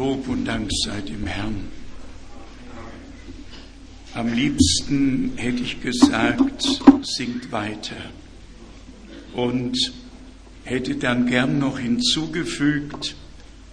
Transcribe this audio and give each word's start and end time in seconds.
Lob 0.00 0.28
und 0.28 0.46
Dank 0.46 0.70
sei 0.86 1.02
dem 1.02 1.26
Herrn. 1.26 1.68
Am 4.14 4.32
liebsten 4.32 5.32
hätte 5.36 5.62
ich 5.62 5.82
gesagt, 5.82 6.80
singt 7.02 7.52
weiter. 7.52 7.96
Und 9.34 9.76
hätte 10.64 10.94
dann 10.94 11.26
gern 11.26 11.58
noch 11.58 11.78
hinzugefügt, 11.78 13.14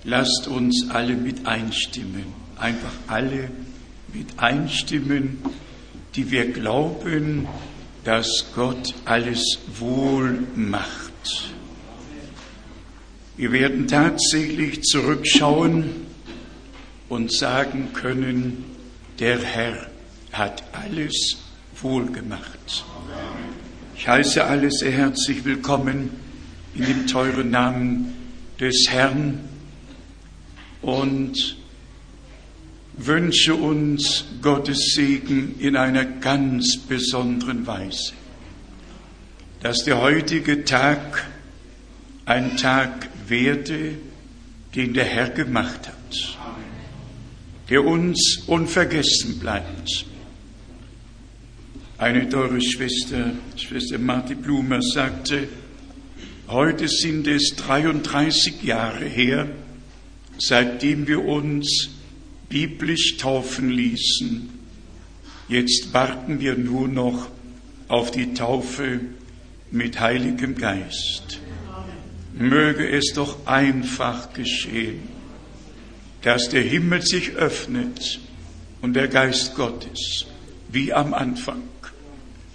lasst 0.03 0.49
uns 0.49 0.89
alle 0.89 1.15
mit 1.15 1.45
einstimmen. 1.47 2.25
Einfach 2.57 2.91
alle 3.07 3.49
mit 4.13 4.27
einstimmen, 4.35 5.37
die 6.15 6.29
wir 6.29 6.51
glauben, 6.51 7.47
dass 8.03 8.47
Gott 8.53 8.95
alles 9.05 9.59
wohl 9.79 10.39
macht. 10.57 11.53
Wir 13.37 13.53
werden 13.53 13.87
tatsächlich 13.87 14.81
zurückschauen 14.83 16.06
und 17.09 17.31
sagen 17.33 17.89
können, 17.93 18.65
der 19.19 19.39
Herr 19.39 19.87
hat 20.31 20.63
alles 20.73 21.37
wohlgemacht. 21.81 22.85
Ich 23.95 24.07
heiße 24.07 24.43
alle 24.43 24.69
sehr 24.71 24.91
herzlich 24.91 25.43
willkommen 25.45 26.09
in 26.75 26.85
dem 26.85 27.07
teuren 27.07 27.49
Namen 27.49 28.13
des 28.59 28.85
Herrn 28.89 29.39
und 30.81 31.57
wünsche 32.97 33.55
uns 33.55 34.25
Gottes 34.41 34.93
Segen 34.95 35.55
in 35.59 35.75
einer 35.75 36.05
ganz 36.05 36.77
besonderen 36.77 37.65
Weise, 37.67 38.13
dass 39.61 39.83
der 39.83 40.01
heutige 40.01 40.63
Tag 40.63 41.25
ein 42.25 42.57
Tag 42.57 43.07
werde, 43.27 43.95
den 44.75 44.93
der 44.93 45.05
Herr 45.05 45.29
gemacht 45.29 45.87
hat, 45.87 45.96
der 47.69 47.83
uns 47.83 48.43
unvergessen 48.47 49.39
bleibt. 49.39 50.05
Eine 51.97 52.29
teure 52.29 52.61
Schwester, 52.61 53.31
Schwester 53.55 53.97
Marti 53.97 54.35
Blumer, 54.35 54.81
sagte, 54.81 55.47
heute 56.47 56.87
sind 56.87 57.27
es 57.27 57.55
33 57.55 58.63
Jahre 58.63 59.05
her, 59.05 59.49
seitdem 60.37 61.07
wir 61.07 61.25
uns 61.25 61.89
biblisch 62.49 63.17
taufen 63.17 63.69
ließen. 63.69 64.49
Jetzt 65.49 65.93
warten 65.93 66.39
wir 66.39 66.55
nur 66.55 66.87
noch 66.87 67.29
auf 67.87 68.11
die 68.11 68.33
Taufe 68.33 68.99
mit 69.71 69.99
Heiligem 69.99 70.55
Geist 70.55 71.41
möge 72.39 72.87
es 72.89 73.13
doch 73.13 73.45
einfach 73.45 74.33
geschehen, 74.33 74.99
dass 76.21 76.49
der 76.49 76.63
Himmel 76.63 77.01
sich 77.01 77.31
öffnet 77.35 78.19
und 78.81 78.93
der 78.93 79.07
Geist 79.07 79.55
Gottes 79.55 80.25
wie 80.69 80.93
am 80.93 81.13
Anfang 81.13 81.63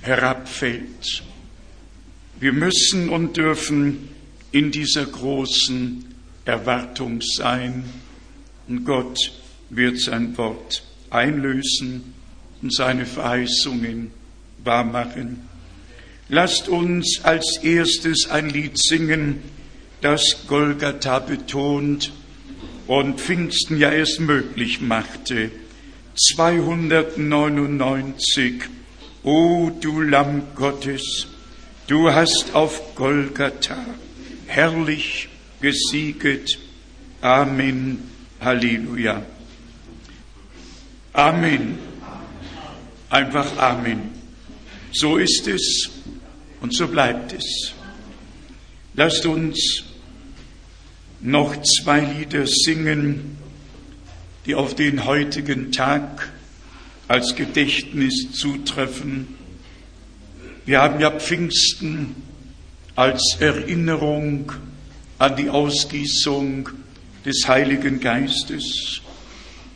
herabfällt. 0.01 1.23
Wir 2.39 2.53
müssen 2.53 3.09
und 3.09 3.37
dürfen 3.37 4.09
in 4.51 4.71
dieser 4.71 5.07
großen 5.07 6.05
Erwartung 6.45 7.21
sein 7.23 7.85
und 8.69 8.85
Gott 8.85 9.19
wird 9.71 10.01
sein 10.01 10.37
Wort 10.37 10.83
einlösen 11.11 12.15
und 12.61 12.75
seine 12.75 13.07
Verheißungen 13.07 14.11
wahrmachen. 14.65 15.49
Lasst 16.29 16.69
uns 16.69 17.21
als 17.23 17.59
erstes 17.63 18.29
ein 18.31 18.49
Lied 18.49 18.79
singen, 18.79 19.41
das 20.01 20.47
Golgatha 20.47 21.21
betont 21.21 22.13
und 22.87 23.21
Pfingsten 23.21 23.77
ja 23.79 23.91
erst 23.91 24.21
möglich 24.21 24.81
machte. 24.81 25.51
299. 26.15 28.63
O 29.25 29.71
du 29.81 30.01
Lamm 30.01 30.43
Gottes, 30.57 31.29
du 31.87 32.13
hast 32.13 32.55
auf 32.55 32.97
Golgatha 32.97 33.79
herrlich 34.47 35.29
gesieget. 35.61 36.59
Amen. 37.21 38.11
Halleluja. 38.41 39.23
Amen. 41.13 41.79
Einfach 43.09 43.57
Amen. 43.59 44.11
So 44.93 45.17
ist 45.17 45.47
es 45.47 45.91
und 46.61 46.75
so 46.75 46.89
bleibt 46.89 47.33
es. 47.33 47.73
Lasst 48.95 49.25
uns 49.25 49.85
noch 51.23 51.57
zwei 51.63 52.01
Lieder 52.01 52.47
singen, 52.47 53.39
die 54.45 54.55
auf 54.55 54.75
den 54.75 55.05
heutigen 55.05 55.71
Tag 55.71 56.33
als 57.07 57.37
Gedächtnis 57.37 58.33
zutreffen. 58.33 59.29
Wir 60.67 60.83
haben 60.83 61.01
ja 61.01 61.11
Pfingsten 61.11 62.17
als 62.97 63.37
Erinnerung 63.39 64.53
an 65.19 65.37
die 65.37 65.49
Ausgießung 65.49 66.69
des 67.25 67.47
Heiligen 67.47 68.01
Geistes. 68.01 69.01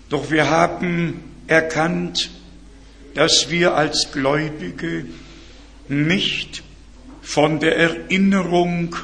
Doch 0.09 0.31
wir 0.31 0.51
haben 0.51 1.21
erkannt, 1.47 2.31
dass 3.15 3.51
wir 3.51 3.75
als 3.75 4.09
Gläubige 4.13 5.07
nicht 5.89 6.65
von 7.23 7.61
der 7.61 7.77
Erinnerung 7.77 8.97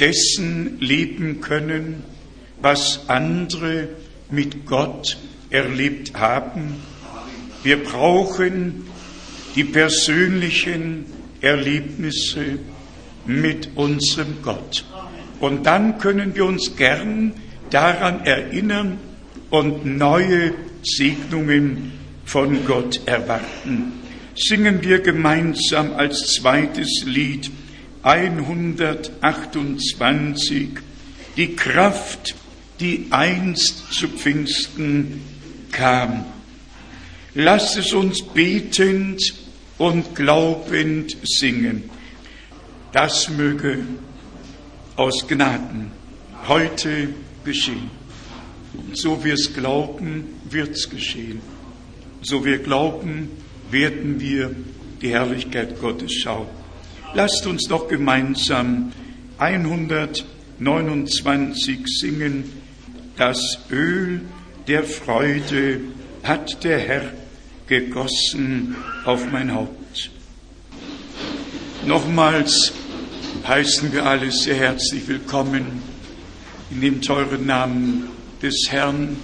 dessen 0.00 0.80
leben 0.80 1.40
können, 1.40 2.02
was 2.60 3.08
andere 3.08 3.88
mit 4.30 4.66
Gott 4.66 5.18
erlebt 5.50 6.14
haben. 6.14 6.76
Wir 7.62 7.82
brauchen 7.82 8.86
die 9.54 9.64
persönlichen 9.64 11.04
Erlebnisse 11.40 12.58
mit 13.26 13.70
unserem 13.74 14.42
Gott. 14.42 14.84
Und 15.40 15.66
dann 15.66 15.98
können 15.98 16.34
wir 16.34 16.44
uns 16.44 16.76
gern 16.76 17.32
daran 17.70 18.24
erinnern 18.24 18.98
und 19.50 19.84
neue 19.84 20.52
Segnungen 20.82 21.92
von 22.24 22.64
Gott 22.64 23.00
erwarten. 23.06 23.92
Singen 24.34 24.82
wir 24.82 25.00
gemeinsam 25.00 25.92
als 25.92 26.34
zweites 26.34 27.04
Lied 27.04 27.50
128 28.02 30.70
die 31.36 31.54
Kraft, 31.54 32.34
die 32.80 33.06
einst 33.10 33.92
zu 33.92 34.08
Pfingsten 34.08 35.20
kam. 35.70 36.24
Lass 37.34 37.76
es 37.76 37.92
uns 37.92 38.22
betend 38.22 39.34
und 39.78 40.14
glaubend 40.14 41.16
singen. 41.22 41.90
Das 42.92 43.28
möge 43.28 43.84
aus 44.96 45.28
Gnaden 45.28 45.92
heute 46.48 47.10
geschehen. 47.44 47.90
So 48.92 49.22
wir 49.24 49.34
es 49.34 49.54
glauben, 49.54 50.24
wird's 50.48 50.90
geschehen. 50.90 51.40
So 52.22 52.44
wir 52.44 52.58
glauben, 52.58 53.30
werden 53.70 54.20
wir 54.20 54.54
die 55.00 55.10
Herrlichkeit 55.10 55.80
Gottes 55.80 56.12
schauen. 56.12 56.59
Lasst 57.12 57.44
uns 57.48 57.66
doch 57.66 57.88
gemeinsam 57.88 58.92
129 59.38 61.80
singen. 61.86 62.44
Das 63.16 63.58
Öl 63.68 64.20
der 64.68 64.84
Freude 64.84 65.80
hat 66.22 66.62
der 66.62 66.78
Herr 66.78 67.12
gegossen 67.66 68.76
auf 69.04 69.28
mein 69.32 69.52
Haupt. 69.52 70.12
Nochmals 71.84 72.72
heißen 73.44 73.92
wir 73.92 74.06
alle 74.06 74.30
sehr 74.30 74.54
herzlich 74.54 75.08
willkommen 75.08 75.82
in 76.70 76.80
dem 76.80 77.02
teuren 77.02 77.44
Namen 77.44 78.04
des 78.40 78.68
Herrn, 78.68 79.16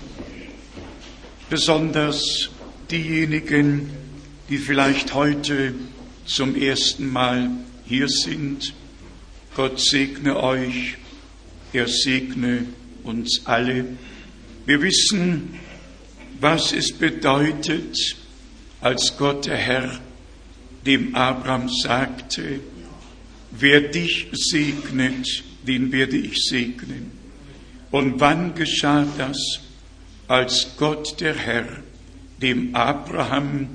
besonders 1.49 2.51
diejenigen, 2.91 3.91
die 4.49 4.59
vielleicht 4.59 5.15
heute 5.15 5.75
zum 6.25 6.57
ersten 6.57 7.13
Mal 7.13 7.49
hier 7.87 8.09
sind. 8.09 8.75
Gott 9.55 9.81
segne 9.81 10.43
euch, 10.43 10.97
er 11.73 11.89
segne 11.89 12.67
uns 13.05 13.43
alle. 13.45 13.87
Wir 14.67 14.83
wissen, 14.83 15.59
was 16.41 16.73
es 16.73 16.93
bedeutet, 16.93 18.17
als 18.81 19.17
Gott 19.17 19.47
der 19.47 19.57
Herr 19.57 20.01
dem 20.85 21.15
Abraham 21.15 21.69
sagte, 21.69 22.59
wer 23.51 23.81
dich 23.81 24.29
segnet, 24.33 25.45
den 25.67 25.93
werde 25.93 26.17
ich 26.17 26.45
segnen. 26.45 27.13
Und 27.91 28.21
wann 28.21 28.55
geschah 28.55 29.07
das? 29.17 29.61
Als 30.29 30.77
Gott 30.77 31.21
der 31.21 31.35
Herr 31.35 31.67
dem 32.43 32.75
Abraham 32.75 33.69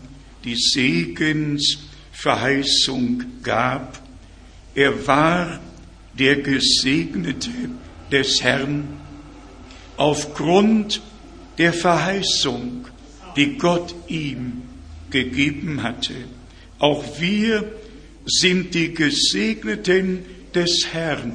die 0.43 0.55
Segensverheißung 0.55 3.23
gab 3.41 4.00
er 4.75 5.07
war 5.07 5.59
der 6.17 6.37
Gesegnete 6.37 7.51
des 8.11 8.41
Herrn 8.41 8.99
aufgrund 9.97 11.01
der 11.57 11.73
Verheißung, 11.73 12.87
die 13.35 13.57
Gott 13.57 13.93
ihm 14.07 14.63
gegeben 15.09 15.83
hatte. 15.83 16.13
Auch 16.79 17.03
wir 17.19 17.71
sind 18.25 18.73
die 18.73 18.93
Gesegneten 18.93 20.25
des 20.53 20.87
Herrn, 20.91 21.33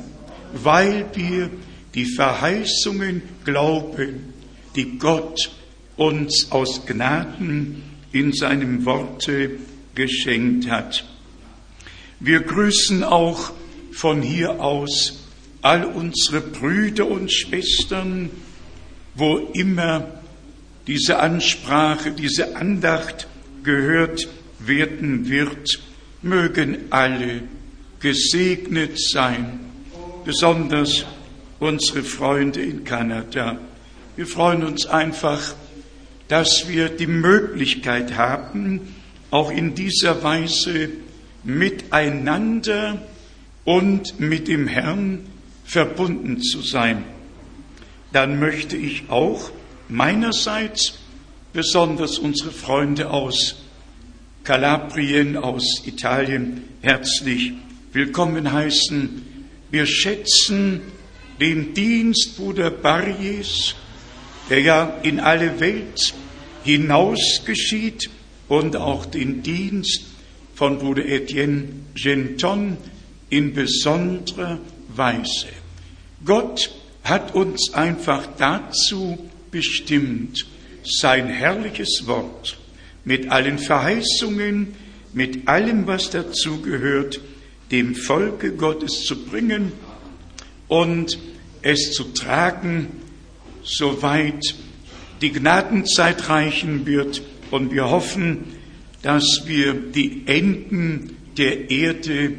weil 0.53 1.07
wir 1.15 1.51
die 1.95 2.07
Verheißungen 2.07 3.23
glauben, 3.45 4.35
die 4.75 4.99
Gott 4.99 5.51
uns 5.97 6.51
aus 6.51 6.85
Gnaden 6.85 7.83
in 8.13 8.33
seinem 8.33 8.85
Worte 8.85 9.53
geschenkt 9.95 10.69
hat. 10.69 11.05
Wir 12.21 12.41
grüßen 12.41 13.05
auch 13.05 13.53
von 13.93 14.23
hier 14.23 14.61
aus 14.61 15.27
all 15.61 15.85
unsere 15.85 16.41
Brüder 16.41 17.07
und 17.07 17.31
Schwestern, 17.31 18.31
wo 19.15 19.37
immer 19.53 20.07
diese 20.87 21.19
Ansprache, 21.19 22.13
diese 22.13 22.57
Andacht 22.57 23.27
gehört 23.65 24.29
werden 24.61 25.29
wird, 25.29 25.81
mögen 26.23 26.79
alle 26.91 27.43
gesegnet 28.01 28.99
sein, 28.99 29.61
besonders 30.25 31.05
unsere 31.59 32.03
Freunde 32.03 32.63
in 32.63 32.85
Kanada. 32.85 33.59
Wir 34.17 34.27
freuen 34.27 34.65
uns 34.65 34.87
einfach, 34.87 35.55
dass 36.29 36.69
wir 36.69 36.89
die 36.89 37.07
Möglichkeit 37.07 38.17
haben, 38.17 38.95
auch 39.31 39.51
in 39.51 39.75
dieser 39.75 40.23
Weise 40.23 40.89
miteinander 41.47 43.01
und 43.65 44.19
mit 44.19 44.49
dem 44.49 44.67
Herrn 44.67 45.21
verbunden 45.65 46.43
zu 46.43 46.61
sein. 46.61 47.05
Dann 48.13 48.41
möchte 48.41 48.77
ich 48.77 49.09
auch 49.09 49.51
meinerseits 49.89 50.99
besonders 51.53 52.19
unsere 52.19 52.51
Freunde 52.51 53.11
aus 53.11 53.63
Kalabrien, 54.43 55.37
aus 55.37 55.83
Italien 55.87 56.65
herzlich 56.83 57.53
willkommen 57.93 58.53
heißen. 58.53 59.23
Wir 59.71 59.87
schätzen 59.87 60.81
den 61.41 61.75
Dienst 61.75 62.37
Bruder 62.37 62.71
Barries, 62.71 63.75
der 64.51 64.61
ja 64.61 64.99
in 65.03 65.21
alle 65.21 65.61
Welt 65.61 66.13
hinaus 66.65 67.43
geschieht, 67.45 68.11
und 68.49 68.77
auch 68.77 69.07
den 69.07 69.43
Dienst 69.43 70.03
von 70.57 70.79
Bruder 70.79 71.05
Etienne 71.05 71.69
Genton 71.95 72.79
in 73.29 73.53
besonderer 73.53 74.59
Weise. 74.89 75.49
Gott 76.25 76.71
hat 77.05 77.35
uns 77.35 77.73
einfach 77.75 78.27
dazu 78.39 79.19
bestimmt, 79.51 80.47
sein 80.83 81.29
herrliches 81.29 82.05
Wort 82.07 82.59
mit 83.05 83.31
allen 83.31 83.59
Verheißungen, 83.59 84.75
mit 85.13 85.47
allem, 85.47 85.87
was 85.87 86.11
dazugehört, 86.11 87.21
dem 87.71 87.95
Volke 87.95 88.53
Gottes 88.53 89.05
zu 89.05 89.25
bringen 89.25 89.73
und 90.69 91.19
es 91.63 91.93
zu 91.93 92.05
tragen, 92.15 92.89
soweit 93.63 94.55
die 95.21 95.33
Gnadenzeit 95.33 96.29
reichen 96.29 96.87
wird. 96.87 97.23
Und 97.51 97.73
wir 97.73 97.91
hoffen, 97.91 98.56
dass 99.07 99.43
wir 99.45 99.73
die 99.73 100.23
Enden 100.27 101.17
der 101.39 101.71
Erde 101.71 102.33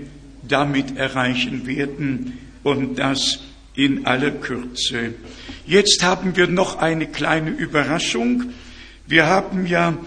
damit 0.46 0.98
erreichen 0.98 1.66
werden 1.66 2.40
und 2.62 3.00
das 3.00 3.40
in 3.74 4.06
aller 4.06 4.32
Kürze. 4.32 5.14
Jetzt 5.66 6.04
haben 6.04 6.36
wir 6.36 6.48
noch 6.48 6.80
eine 6.80 7.08
kleine 7.08 7.52
Überraschung. 7.52 8.52
Wir 9.08 9.28
haben 9.28 9.66
ja 9.66 9.98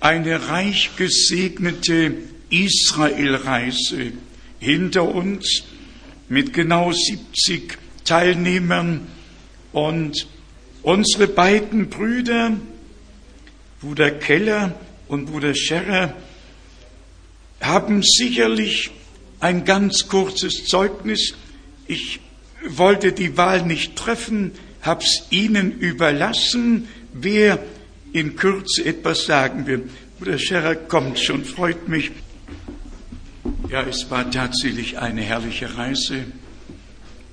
eine 0.00 0.48
reich 0.48 0.92
gesegnete 0.96 2.14
Israelreise 2.48 4.12
hinter 4.58 5.14
uns 5.14 5.64
mit 6.30 6.54
genau 6.54 6.92
70 6.92 7.76
Teilnehmern 8.06 9.02
und 9.74 10.26
unsere 10.80 11.26
beiden 11.26 11.90
Brüder, 11.90 12.52
Bruder 13.82 14.12
Keller 14.12 14.80
und 15.08 15.26
Bruder 15.26 15.54
Scherrer, 15.54 16.14
haben 17.60 18.02
sicherlich 18.02 18.90
ein 19.40 19.64
ganz 19.64 20.08
kurzes 20.08 20.66
Zeugnis. 20.66 21.34
Ich 21.86 22.20
wollte 22.68 23.12
die 23.12 23.36
Wahl 23.36 23.64
nicht 23.64 23.96
treffen, 23.96 24.52
hab's 24.82 25.26
Ihnen 25.30 25.72
überlassen, 25.72 26.88
wer 27.12 27.58
in 28.12 28.36
Kürze 28.36 28.84
etwas 28.84 29.24
sagen 29.24 29.66
will. 29.66 29.88
Bruder 30.18 30.38
Scherrer 30.38 30.74
kommt 30.74 31.18
schon, 31.18 31.44
freut 31.44 31.88
mich. 31.88 32.12
Ja, 33.70 33.82
es 33.82 34.10
war 34.10 34.30
tatsächlich 34.30 34.98
eine 34.98 35.22
herrliche 35.22 35.76
Reise. 35.76 36.24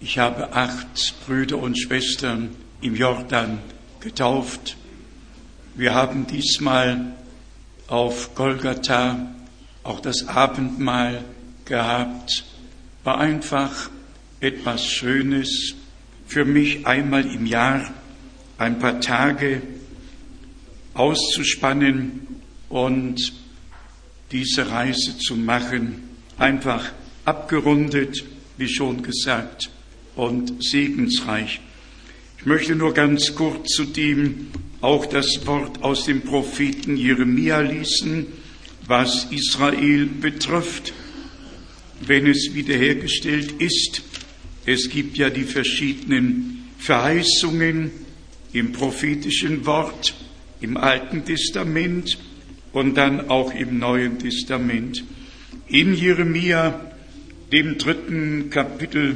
Ich 0.01 0.17
habe 0.19 0.53
acht 0.53 1.15
Brüder 1.25 1.59
und 1.59 1.79
Schwestern 1.79 2.49
im 2.81 2.95
Jordan 2.95 3.59
getauft. 4.01 4.75
Wir 5.75 5.93
haben 5.93 6.27
diesmal 6.27 7.15
auf 7.93 8.33
Golgatha 8.33 9.35
auch 9.83 9.99
das 9.99 10.27
Abendmahl 10.27 11.23
gehabt. 11.63 12.43
War 13.03 13.19
einfach 13.19 13.91
etwas 14.39 14.83
Schönes 14.83 15.75
für 16.25 16.43
mich 16.43 16.87
einmal 16.87 17.23
im 17.23 17.45
Jahr 17.45 17.93
ein 18.57 18.79
paar 18.79 18.99
Tage 18.99 19.61
auszuspannen 20.95 22.25
und 22.67 23.31
diese 24.31 24.71
Reise 24.71 25.19
zu 25.19 25.35
machen. 25.35 26.01
Einfach 26.39 26.91
abgerundet, 27.25 28.23
wie 28.57 28.69
schon 28.69 29.03
gesagt, 29.03 29.69
und 30.15 30.63
segensreich. 30.63 31.61
Ich 32.43 32.47
möchte 32.47 32.75
nur 32.75 32.93
ganz 32.93 33.35
kurz 33.35 33.69
zu 33.69 33.85
dem 33.85 34.47
auch 34.81 35.05
das 35.05 35.47
Wort 35.47 35.81
aus 35.81 36.03
dem 36.03 36.23
Propheten 36.23 36.97
Jeremia 36.97 37.61
lesen, 37.61 38.25
was 38.85 39.27
Israel 39.31 40.07
betrifft, 40.07 40.91
wenn 42.05 42.27
es 42.27 42.53
wiederhergestellt 42.53 43.53
ist. 43.61 44.01
Es 44.65 44.89
gibt 44.89 45.17
ja 45.17 45.29
die 45.29 45.45
verschiedenen 45.45 46.65
Verheißungen 46.79 47.91
im 48.51 48.73
prophetischen 48.73 49.65
Wort, 49.65 50.13
im 50.59 50.75
Alten 50.75 51.23
Testament 51.23 52.17
und 52.73 52.95
dann 52.95 53.29
auch 53.29 53.55
im 53.55 53.79
Neuen 53.79 54.19
Testament. 54.19 55.01
In 55.67 55.95
Jeremia, 55.95 56.91
dem 57.53 57.77
dritten 57.77 58.49
Kapitel, 58.49 59.15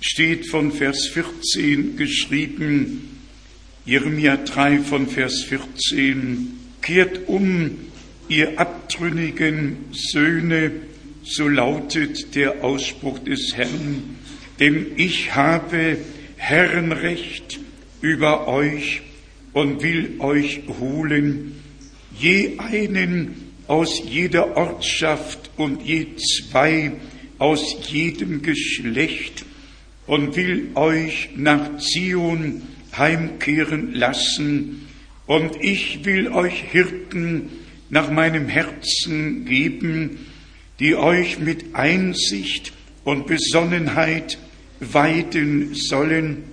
steht 0.00 0.48
von 0.48 0.72
Vers 0.72 1.08
14 1.12 1.96
geschrieben, 1.96 3.18
Jeremia 3.84 4.36
3 4.36 4.80
von 4.80 5.06
Vers 5.06 5.44
14, 5.44 6.58
kehrt 6.82 7.28
um, 7.28 7.78
ihr 8.28 8.58
abtrünnigen 8.58 9.78
Söhne, 9.92 10.72
so 11.24 11.48
lautet 11.48 12.34
der 12.34 12.64
Ausspruch 12.64 13.18
des 13.20 13.56
Herrn, 13.56 14.16
denn 14.60 14.86
ich 14.96 15.34
habe 15.34 15.98
Herrenrecht 16.36 17.58
über 18.00 18.48
euch 18.48 19.02
und 19.52 19.82
will 19.82 20.14
euch 20.20 20.62
holen, 20.80 21.62
je 22.18 22.58
einen 22.58 23.52
aus 23.66 24.02
jeder 24.04 24.56
Ortschaft 24.56 25.50
und 25.56 25.82
je 25.82 26.06
zwei 26.16 26.92
aus 27.38 27.76
jedem 27.90 28.42
Geschlecht 28.42 29.44
und 30.08 30.36
will 30.36 30.70
euch 30.74 31.30
nach 31.36 31.78
Zion 31.78 32.62
heimkehren 32.96 33.94
lassen 33.94 34.88
und 35.26 35.62
ich 35.62 36.04
will 36.04 36.28
euch 36.28 36.64
Hirten 36.72 37.50
nach 37.90 38.10
meinem 38.10 38.48
Herzen 38.48 39.44
geben, 39.44 40.26
die 40.80 40.96
euch 40.96 41.38
mit 41.38 41.74
Einsicht 41.74 42.72
und 43.04 43.26
Besonnenheit 43.26 44.38
weiden 44.80 45.74
sollen. 45.74 46.44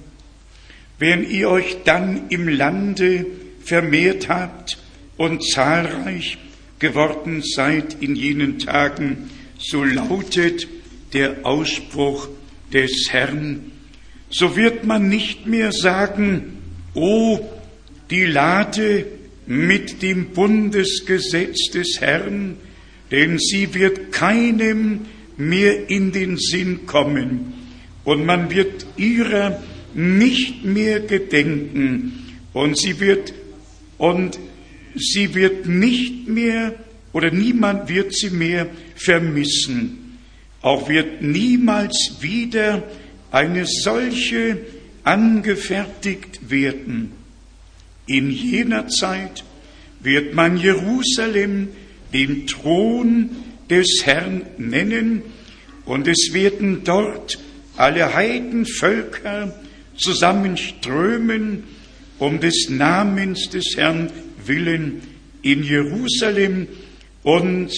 Wenn 0.99 1.29
ihr 1.29 1.49
euch 1.49 1.77
dann 1.85 2.27
im 2.29 2.49
Lande 2.49 3.25
vermehrt 3.61 4.27
habt 4.27 4.77
und 5.15 5.43
zahlreich 5.47 6.37
geworden 6.79 7.41
seid 7.41 8.01
in 8.01 8.17
jenen 8.17 8.59
Tagen, 8.59 9.29
so 9.57 9.83
lautet 9.85 10.67
der 11.13 11.45
Ausspruch 11.45 12.27
des 12.75 13.07
Herrn, 13.09 13.71
so 14.29 14.57
wird 14.57 14.83
man 14.85 15.07
nicht 15.07 15.47
mehr 15.47 15.71
sagen, 15.71 16.57
oh, 16.93 17.39
die 18.11 18.25
Lade 18.25 19.05
mit 19.47 20.01
dem 20.01 20.31
Bundesgesetz 20.31 21.71
des 21.71 22.01
Herrn, 22.01 22.57
denn 23.11 23.39
sie 23.39 23.73
wird 23.73 24.11
keinem 24.11 25.05
mehr 25.37 25.89
in 25.89 26.11
den 26.11 26.37
Sinn 26.37 26.85
kommen 26.85 27.53
und 28.03 28.25
man 28.25 28.51
wird 28.51 28.85
ihrer 28.97 29.63
nicht 29.93 30.65
mehr 30.65 30.99
gedenken 30.99 32.41
und 32.51 32.77
sie 32.77 32.99
wird 32.99 33.33
und 33.97 34.37
sie 34.95 35.33
wird 35.33 35.65
nicht 35.65 36.27
mehr 36.27 36.75
oder 37.13 37.31
niemand 37.31 37.87
wird 37.87 38.13
sie 38.13 38.31
mehr 38.31 38.67
vermissen. 38.95 40.04
Auch 40.65 40.89
wird 40.89 41.21
niemals 41.21 42.15
wieder 42.21 42.81
eine 43.29 43.67
solche 43.67 44.57
angefertigt 45.03 46.49
werden. 46.49 47.11
In 48.07 48.31
jener 48.31 48.87
Zeit 48.87 49.43
wird 49.99 50.33
man 50.33 50.57
Jerusalem 50.57 51.67
den 52.13 52.47
Thron 52.47 53.29
des 53.69 54.01
Herrn 54.05 54.41
nennen 54.57 55.21
und 55.85 56.07
es 56.07 56.31
werden 56.33 56.81
dort 56.83 57.37
alle 57.77 58.15
Heidenvölker 58.15 59.53
zusammenströmen 59.95 61.65
um 62.17 62.39
des 62.39 62.69
Namens 62.71 63.51
des 63.51 63.75
Herrn 63.77 64.09
willen 64.43 65.03
in 65.43 65.61
Jerusalem 65.61 66.67
und 67.21 67.71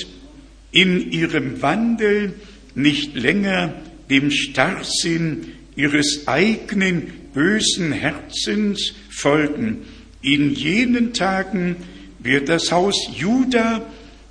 in 0.72 1.12
ihrem 1.12 1.62
Wandel 1.62 2.34
nicht 2.77 3.15
länger 3.15 3.74
dem 4.10 4.31
Starrsinn 4.31 5.48
ihres 5.75 6.27
eigenen 6.27 7.12
bösen 7.34 7.91
Herzens 7.91 8.93
folgen. 9.10 9.79
In 10.22 10.53
jenen 10.53 11.13
Tagen 11.13 11.75
wird 12.19 12.50
das 12.50 12.72
Haus 12.72 12.96
Juda 13.15 13.86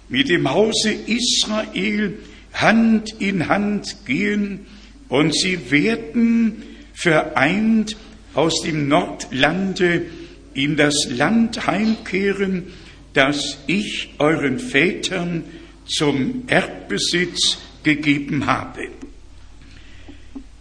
mit 0.09 0.29
dem 0.29 0.50
Hause 0.50 0.93
Israel 1.07 2.15
Hand 2.53 3.15
in 3.19 3.49
Hand 3.49 3.97
gehen 4.07 4.67
und 5.09 5.35
sie 5.35 5.71
werden 5.71 6.62
vereint 6.95 7.97
aus 8.35 8.62
dem 8.62 8.88
Nordlande 8.88 10.07
in 10.55 10.76
das 10.76 11.09
Land 11.11 11.67
heimkehren, 11.67 12.65
das 13.12 13.59
ich 13.67 14.11
euren 14.19 14.59
Vätern 14.59 15.45
zum 15.87 16.45
Erdbesitz 16.47 17.59
gegeben 17.87 18.47
habe. 18.47 18.88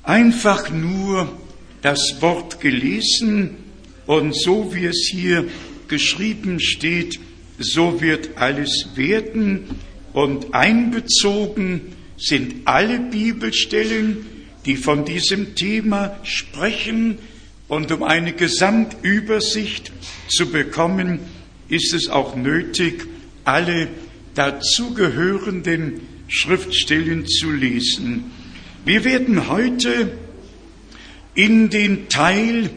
Einfach 0.03 0.69
nur 0.69 1.27
das 1.81 2.21
Wort 2.21 2.61
gelesen 2.61 3.55
und 4.05 4.39
so 4.39 4.75
wie 4.75 4.85
es 4.85 5.09
hier 5.11 5.45
geschrieben 5.87 6.59
steht, 6.59 7.19
so 7.57 7.99
wird 7.99 8.37
alles 8.37 8.89
werden 8.93 9.65
und 10.13 10.53
einbezogen 10.53 11.81
sind 12.15 12.65
alle 12.65 12.99
Bibelstellen, 12.99 14.27
die 14.67 14.75
von 14.75 15.03
diesem 15.03 15.55
Thema 15.55 16.17
sprechen. 16.21 17.17
Und 17.67 17.91
um 17.91 18.03
eine 18.03 18.33
Gesamtübersicht 18.33 19.91
zu 20.29 20.51
bekommen, 20.51 21.21
ist 21.69 21.91
es 21.95 22.07
auch 22.07 22.35
nötig, 22.35 23.07
alle 23.45 23.87
dazugehörenden 24.35 26.14
Schriftstellen 26.27 27.27
zu 27.27 27.51
lesen. 27.51 28.31
Wir 28.83 29.03
werden 29.03 29.49
heute 29.49 30.17
in 31.33 31.69
den 31.69 32.09
Teil, 32.09 32.69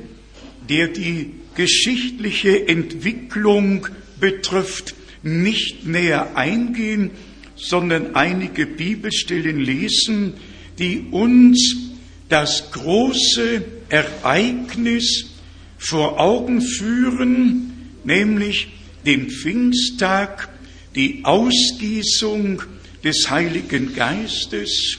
der 0.69 0.89
die 0.89 1.33
geschichtliche 1.55 2.69
Entwicklung 2.69 3.87
betrifft, 4.21 4.95
nicht 5.23 5.87
näher 5.87 6.37
eingehen, 6.37 7.11
sondern 7.57 8.15
einige 8.15 8.67
Bibelstellen 8.67 9.59
lesen, 9.59 10.35
die 10.79 11.07
uns 11.11 11.77
das 12.29 12.71
große 12.71 13.65
Ereignis 13.89 15.31
vor 15.79 16.21
Augen 16.21 16.61
führen, 16.61 17.73
nämlich 18.05 18.69
den 19.07 19.31
Pfingsttag, 19.31 20.49
die 20.95 21.25
Ausgießung 21.25 22.63
des 23.09 23.31
Heiligen 23.31 23.95
Geistes, 23.95 24.99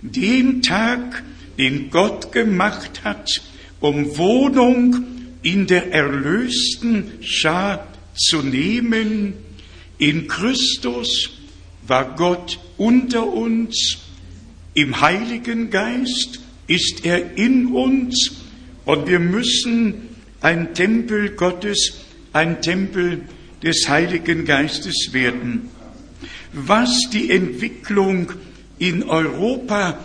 den 0.00 0.62
Tag, 0.62 1.22
den 1.58 1.90
Gott 1.90 2.32
gemacht 2.32 3.04
hat, 3.04 3.42
um 3.80 4.16
Wohnung 4.16 5.04
in 5.42 5.66
der 5.66 5.92
erlösten 5.92 7.12
Schar 7.20 7.86
zu 8.14 8.38
nehmen. 8.40 9.34
In 9.98 10.26
Christus 10.26 11.32
war 11.86 12.16
Gott 12.16 12.58
unter 12.78 13.26
uns, 13.26 13.98
im 14.72 15.02
Heiligen 15.02 15.68
Geist 15.68 16.40
ist 16.66 17.04
er 17.04 17.36
in 17.36 17.74
uns 17.74 18.36
und 18.86 19.06
wir 19.06 19.18
müssen 19.18 20.08
ein 20.40 20.72
Tempel 20.72 21.36
Gottes, 21.36 21.98
ein 22.32 22.62
Tempel 22.62 23.20
des 23.62 23.86
Heiligen 23.86 24.46
Geistes 24.46 25.10
werden. 25.12 25.68
Was 26.52 27.10
die 27.12 27.30
Entwicklung 27.30 28.32
in 28.78 29.04
Europa 29.04 29.98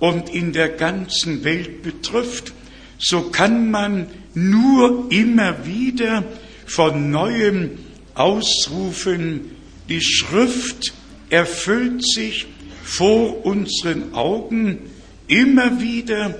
und 0.00 0.30
in 0.30 0.52
der 0.52 0.70
ganzen 0.70 1.44
Welt 1.44 1.82
betrifft, 1.82 2.52
so 2.98 3.22
kann 3.30 3.70
man 3.70 4.06
nur 4.34 5.06
immer 5.10 5.64
wieder 5.66 6.24
von 6.66 7.10
neuem 7.10 7.78
ausrufen, 8.14 9.52
die 9.88 10.00
Schrift 10.00 10.92
erfüllt 11.30 12.04
sich 12.06 12.46
vor 12.82 13.44
unseren 13.44 14.14
Augen. 14.14 14.78
Immer 15.28 15.80
wieder 15.80 16.34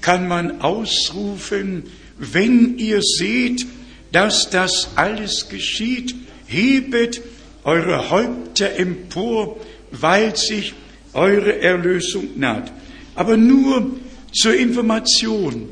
kann 0.00 0.28
man 0.28 0.60
ausrufen, 0.60 1.84
wenn 2.18 2.78
ihr 2.78 3.00
seht, 3.02 3.66
dass 4.12 4.50
das 4.50 4.90
alles 4.96 5.48
geschieht, 5.48 6.14
hebet 6.46 7.20
eure 7.68 8.08
Häupter 8.08 8.76
empor, 8.76 9.60
weil 9.90 10.34
sich 10.34 10.72
eure 11.12 11.60
Erlösung 11.60 12.30
naht. 12.36 12.72
Aber 13.14 13.36
nur 13.36 13.90
zur 14.32 14.54
Information. 14.54 15.68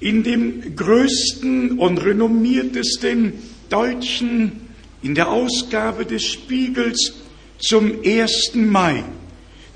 In 0.00 0.22
dem 0.22 0.74
größten 0.74 1.78
und 1.78 1.98
renommiertesten 1.98 3.34
deutschen, 3.68 4.52
in 5.02 5.14
der 5.14 5.28
Ausgabe 5.28 6.06
des 6.06 6.24
Spiegels 6.24 7.12
zum 7.58 8.02
1. 8.02 8.52
Mai, 8.54 9.04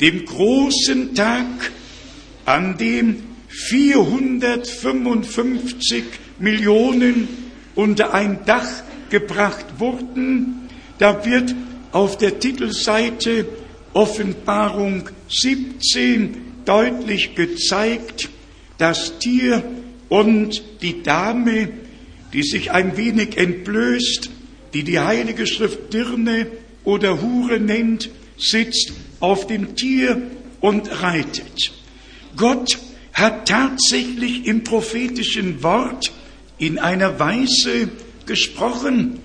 dem 0.01 0.25
großen 0.25 1.15
Tag, 1.15 1.71
an 2.47 2.79
dem 2.79 3.25
455 3.49 6.05
Millionen 6.39 7.29
unter 7.75 8.15
ein 8.15 8.39
Dach 8.47 8.85
gebracht 9.11 9.67
wurden, 9.79 10.62
da 11.03 11.25
wird 11.25 11.53
auf 11.91 12.17
der 12.17 12.39
Titelseite 12.39 13.45
Offenbarung 13.93 15.09
17 15.29 16.37
deutlich 16.65 17.35
gezeigt, 17.35 18.29
das 18.79 19.19
Tier 19.19 19.65
und 20.09 20.63
die 20.81 21.03
Dame, 21.03 21.71
die 22.33 22.45
sich 22.45 22.71
ein 22.71 22.97
wenig 22.97 23.37
entblößt, 23.37 24.31
die 24.75 24.85
die 24.85 25.01
Heilige 25.01 25.49
Schrift 25.49 25.93
Dirne 25.93 26.47
oder 26.85 27.21
Hure 27.21 27.59
nennt, 27.59 28.09
sitzt 28.39 28.93
auf 29.19 29.49
dem 29.49 29.75
Tier 29.75 30.23
und 30.61 31.03
reitet. 31.03 31.73
Gott 32.37 32.79
hat 33.13 33.49
tatsächlich 33.49 34.47
im 34.47 34.63
prophetischen 34.63 35.65
Wort 35.65 36.13
in 36.59 36.79
einer 36.79 37.19
Weise 37.19 37.89
gesprochen, 38.25 39.19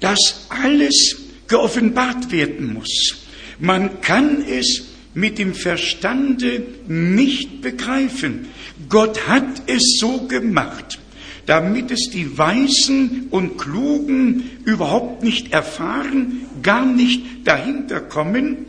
dass 0.00 0.46
alles 0.48 1.16
geoffenbart 1.48 2.30
werden 2.32 2.74
muss. 2.74 3.26
Man 3.58 4.00
kann 4.00 4.42
es 4.42 4.84
mit 5.14 5.38
dem 5.38 5.54
Verstande 5.54 6.62
nicht 6.86 7.62
begreifen. 7.62 8.48
Gott 8.88 9.26
hat 9.26 9.62
es 9.66 9.98
so 9.98 10.26
gemacht, 10.26 10.98
damit 11.46 11.90
es 11.90 12.10
die 12.12 12.36
Weisen 12.36 13.28
und 13.30 13.56
Klugen 13.56 14.50
überhaupt 14.64 15.22
nicht 15.22 15.52
erfahren, 15.52 16.46
gar 16.62 16.84
nicht 16.84 17.22
dahinter 17.44 18.00
kommen 18.00 18.66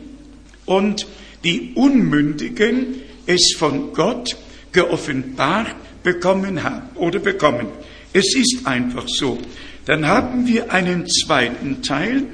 und 0.64 1.06
die 1.44 1.72
Unmündigen 1.74 3.02
es 3.26 3.54
von 3.58 3.92
Gott 3.92 4.36
geoffenbart 4.72 5.76
bekommen 6.02 6.62
haben 6.62 6.88
oder 6.94 7.18
bekommen. 7.18 7.66
Es 8.12 8.34
ist 8.34 8.66
einfach 8.66 9.06
so. 9.06 9.38
Dann 9.88 10.06
haben 10.06 10.46
wir 10.46 10.70
einen 10.70 11.08
zweiten 11.08 11.80
Teil, 11.80 12.24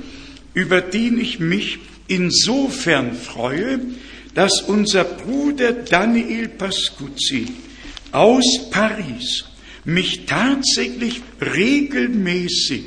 über 0.55 0.81
den 0.81 1.21
ich 1.21 1.39
mich 1.39 1.79
insofern 2.09 3.15
freue, 3.15 3.79
dass 4.35 4.63
unser 4.63 5.05
Bruder 5.05 5.73
Daniel 5.73 6.49
Pascuzzi 6.49 7.47
aus 8.11 8.45
Paris 8.73 9.45
mich 9.85 10.27
tatsächlich 10.27 11.23
regelmäßig 11.41 12.87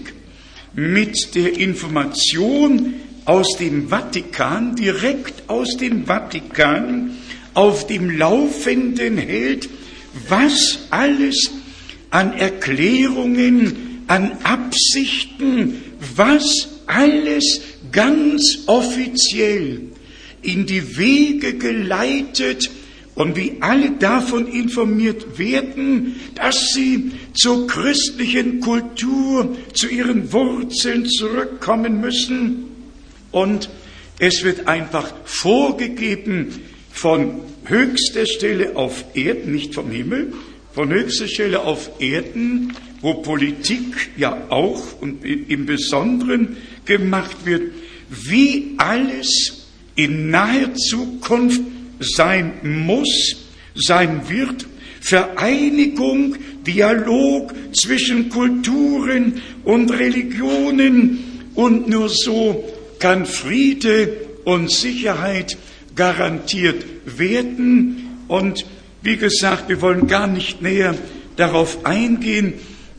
mit 0.73 1.33
der 1.35 1.57
Information 1.57 2.95
aus 3.23 3.55
dem 3.57 3.87
Vatikan, 3.87 4.75
direkt 4.75 5.49
aus 5.49 5.77
dem 5.77 6.07
Vatikan, 6.07 7.11
auf 7.53 7.87
dem 7.87 8.09
Laufenden 8.09 9.17
hält, 9.17 9.69
was 10.27 10.79
alles 10.89 11.51
an 12.09 12.33
Erklärungen 12.33 13.86
an 14.07 14.37
Absichten, 14.43 15.83
was 16.15 16.69
alles 16.87 17.61
ganz 17.91 18.59
offiziell 18.67 19.81
in 20.41 20.65
die 20.65 20.97
Wege 20.97 21.53
geleitet 21.55 22.69
und 23.15 23.35
wie 23.35 23.57
alle 23.61 23.91
davon 23.91 24.47
informiert 24.47 25.39
werden, 25.39 26.15
dass 26.35 26.73
sie 26.73 27.11
zur 27.33 27.67
christlichen 27.67 28.59
Kultur, 28.59 29.55
zu 29.73 29.87
ihren 29.87 30.31
Wurzeln 30.31 31.07
zurückkommen 31.07 31.99
müssen. 31.99 32.65
Und 33.31 33.69
es 34.19 34.43
wird 34.43 34.67
einfach 34.67 35.13
vorgegeben 35.25 36.61
von 36.91 37.41
höchster 37.65 38.25
Stelle 38.25 38.75
auf 38.75 39.03
Erden, 39.15 39.51
nicht 39.51 39.73
vom 39.73 39.89
Himmel, 39.89 40.33
von 40.73 40.89
höchster 40.89 41.27
Stelle 41.27 41.61
auf 41.61 41.89
Erden, 41.99 42.73
wo 43.01 43.15
Politik 43.15 44.09
ja 44.17 44.45
auch 44.49 45.01
und 45.01 45.23
im 45.23 45.65
Besonderen 45.65 46.57
gemacht 46.85 47.45
wird, 47.45 47.71
wie 48.09 48.73
alles 48.77 49.67
in 49.95 50.29
naher 50.29 50.73
Zukunft 50.75 51.61
sein 51.99 52.53
muss, 52.63 53.35
sein 53.75 54.21
wird, 54.29 54.65
Vereinigung, 55.01 56.35
Dialog 56.65 57.53
zwischen 57.73 58.29
Kulturen 58.29 59.41
und 59.63 59.91
Religionen. 59.91 61.19
Und 61.55 61.87
nur 61.87 62.09
so 62.09 62.63
kann 62.99 63.25
Friede 63.25 64.11
und 64.43 64.71
Sicherheit 64.71 65.57
garantiert 65.95 66.85
werden. 67.05 68.23
Und 68.27 68.65
wie 69.01 69.17
gesagt, 69.17 69.69
wir 69.69 69.81
wollen 69.81 70.07
gar 70.07 70.27
nicht 70.27 70.61
näher 70.61 70.95
darauf 71.35 71.85
eingehen, 71.85 72.53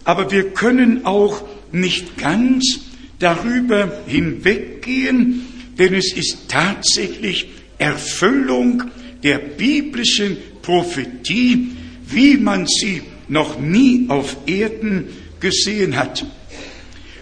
aber 0.09 0.31
wir 0.31 0.53
können 0.55 1.05
auch 1.05 1.47
nicht 1.71 2.17
ganz 2.17 2.81
darüber 3.19 3.93
hinweggehen, 4.07 5.45
denn 5.79 5.93
es 5.93 6.15
ist 6.15 6.49
tatsächlich 6.49 7.51
Erfüllung 7.77 8.85
der 9.23 9.37
biblischen 9.37 10.39
Prophetie, 10.63 11.73
wie 12.09 12.39
man 12.39 12.67
sie 12.67 13.03
noch 13.29 13.61
nie 13.61 14.07
auf 14.09 14.35
Erden 14.47 15.09
gesehen 15.41 15.95
hat. 15.95 16.25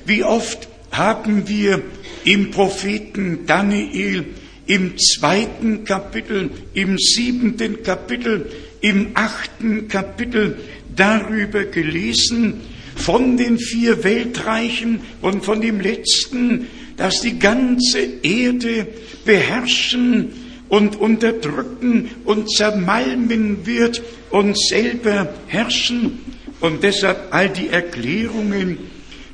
Wie 0.05 0.23
oft 0.23 0.69
haben 0.93 1.49
wir 1.49 1.83
im 2.25 2.53
Propheten 2.53 3.47
Daniel 3.47 4.27
im 4.67 4.97
zweiten 4.97 5.83
Kapitel, 5.85 6.51
im 6.73 6.99
siebenten 6.99 7.83
Kapitel, 7.83 8.49
im 8.81 9.09
achten 9.15 9.89
Kapitel 9.89 10.57
darüber 10.95 11.65
gelesen, 11.65 12.61
von 12.97 13.37
den 13.37 13.59
vier 13.59 14.03
Weltreichen 14.03 15.01
und 15.23 15.45
von 15.45 15.61
dem 15.61 15.81
letzten, 15.81 16.67
das 16.97 17.21
die 17.21 17.39
ganze 17.39 18.01
Erde 18.23 18.89
beherrschen 19.25 20.33
und 20.69 20.97
unterdrücken 20.97 22.11
und 22.25 22.51
zermalmen 22.51 23.67
wird 23.67 24.03
und 24.31 24.59
selber 24.59 25.29
herrschen. 25.47 26.19
Und 26.61 26.83
deshalb 26.83 27.29
all 27.31 27.49
die 27.51 27.69
Erklärungen, 27.69 28.79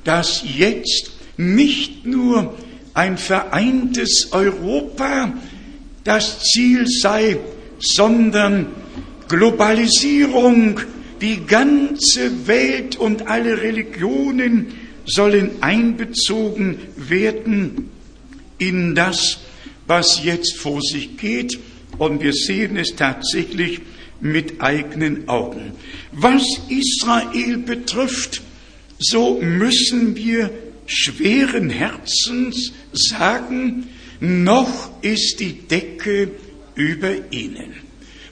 dass 0.04 0.42
jetzt 0.45 1.12
nicht 1.37 2.04
nur 2.04 2.54
ein 2.95 3.16
vereintes 3.16 4.28
Europa 4.33 5.33
das 6.04 6.40
Ziel 6.40 6.87
sei, 6.87 7.38
sondern 7.78 8.66
Globalisierung, 9.28 10.81
die 11.23 11.47
ganze 11.47 12.49
Welt 12.49 12.97
und 12.97 13.29
alle 13.29 13.62
Religionen 13.62 14.75
sollen 15.07 15.62
einbezogen 15.62 16.79
werden 16.97 17.91
in 18.59 18.94
das, 18.94 19.38
was 19.87 20.25
jetzt 20.25 20.57
vor 20.57 20.81
sich 20.83 21.16
geht. 21.16 21.59
Und 21.99 22.23
wir 22.23 22.33
sehen 22.33 22.77
es 22.77 22.96
tatsächlich 22.96 23.81
mit 24.20 24.61
eigenen 24.61 25.29
Augen. 25.29 25.73
Was 26.11 26.42
Israel 26.68 27.59
betrifft, 27.59 28.42
so 28.99 29.40
müssen 29.40 30.16
wir 30.16 30.51
schweren 30.87 31.70
Herzens 31.70 32.73
sagen, 32.92 33.88
noch 34.20 34.90
ist 35.03 35.38
die 35.40 35.55
Decke 35.55 36.31
über 36.75 37.33
ihnen. 37.33 37.75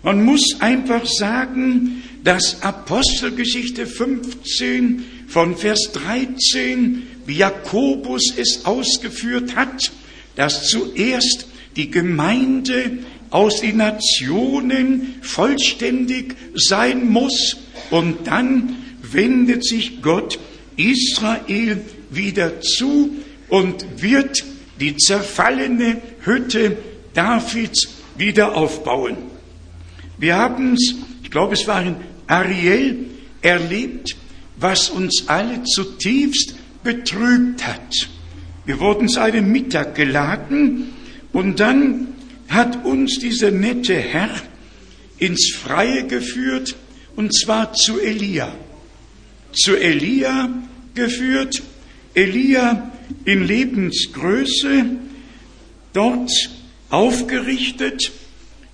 Man 0.02 0.24
muss 0.24 0.60
einfach 0.60 1.04
sagen, 1.04 2.02
dass 2.24 2.62
Apostelgeschichte 2.62 3.86
15 3.86 5.04
von 5.28 5.56
Vers 5.56 5.90
13, 5.92 7.06
wie 7.26 7.36
Jakobus 7.36 8.34
es 8.36 8.64
ausgeführt 8.64 9.56
hat, 9.56 9.92
dass 10.36 10.68
zuerst 10.68 11.46
die 11.76 11.90
Gemeinde 11.90 12.98
aus 13.30 13.60
den 13.60 13.76
Nationen 13.76 15.14
vollständig 15.22 16.34
sein 16.54 17.08
muss 17.08 17.56
und 17.90 18.26
dann 18.26 18.76
wendet 19.02 19.64
sich 19.64 20.02
Gott 20.02 20.38
Israel 20.76 21.80
wieder 22.10 22.60
zu 22.60 23.10
und 23.48 24.02
wird 24.02 24.44
die 24.80 24.96
zerfallene 24.96 26.00
Hütte 26.22 26.76
Davids 27.14 27.88
wieder 28.16 28.56
aufbauen. 28.56 29.16
Wir 30.18 30.36
haben 30.36 30.74
es, 30.74 30.94
ich 31.22 31.30
glaube 31.30 31.54
es 31.54 31.66
war 31.66 31.82
in 31.82 31.96
Ariel, 32.30 33.06
erlebt, 33.42 34.16
was 34.56 34.90
uns 34.90 35.24
alle 35.26 35.64
zutiefst 35.64 36.54
betrübt 36.82 37.66
hat. 37.66 38.08
Wir 38.64 38.78
wurden 38.78 39.08
zu 39.08 39.20
einem 39.20 39.50
Mittag 39.50 39.94
geladen 39.94 40.92
und 41.32 41.60
dann 41.60 42.08
hat 42.48 42.84
uns 42.84 43.18
dieser 43.18 43.50
nette 43.50 43.94
Herr 43.94 44.30
ins 45.18 45.54
Freie 45.54 46.06
geführt 46.06 46.76
und 47.16 47.34
zwar 47.34 47.72
zu 47.72 48.00
Elia. 48.00 48.52
Zu 49.52 49.76
Elia 49.76 50.50
geführt 50.94 51.62
Elia 52.14 52.92
in 53.24 53.46
Lebensgröße 53.46 54.84
dort 55.92 56.30
aufgerichtet 56.90 58.12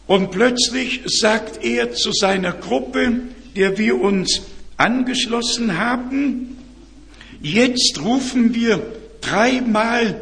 und 0.06 0.30
plötzlich 0.30 1.02
sagt 1.06 1.64
er 1.64 1.92
zu 1.92 2.12
seiner 2.12 2.52
Gruppe, 2.52 3.22
der 3.56 3.78
wir 3.78 4.00
uns 4.00 4.42
angeschlossen 4.76 5.78
haben, 5.78 6.58
jetzt 7.40 8.00
rufen 8.02 8.54
wir 8.54 8.80
dreimal 9.20 10.20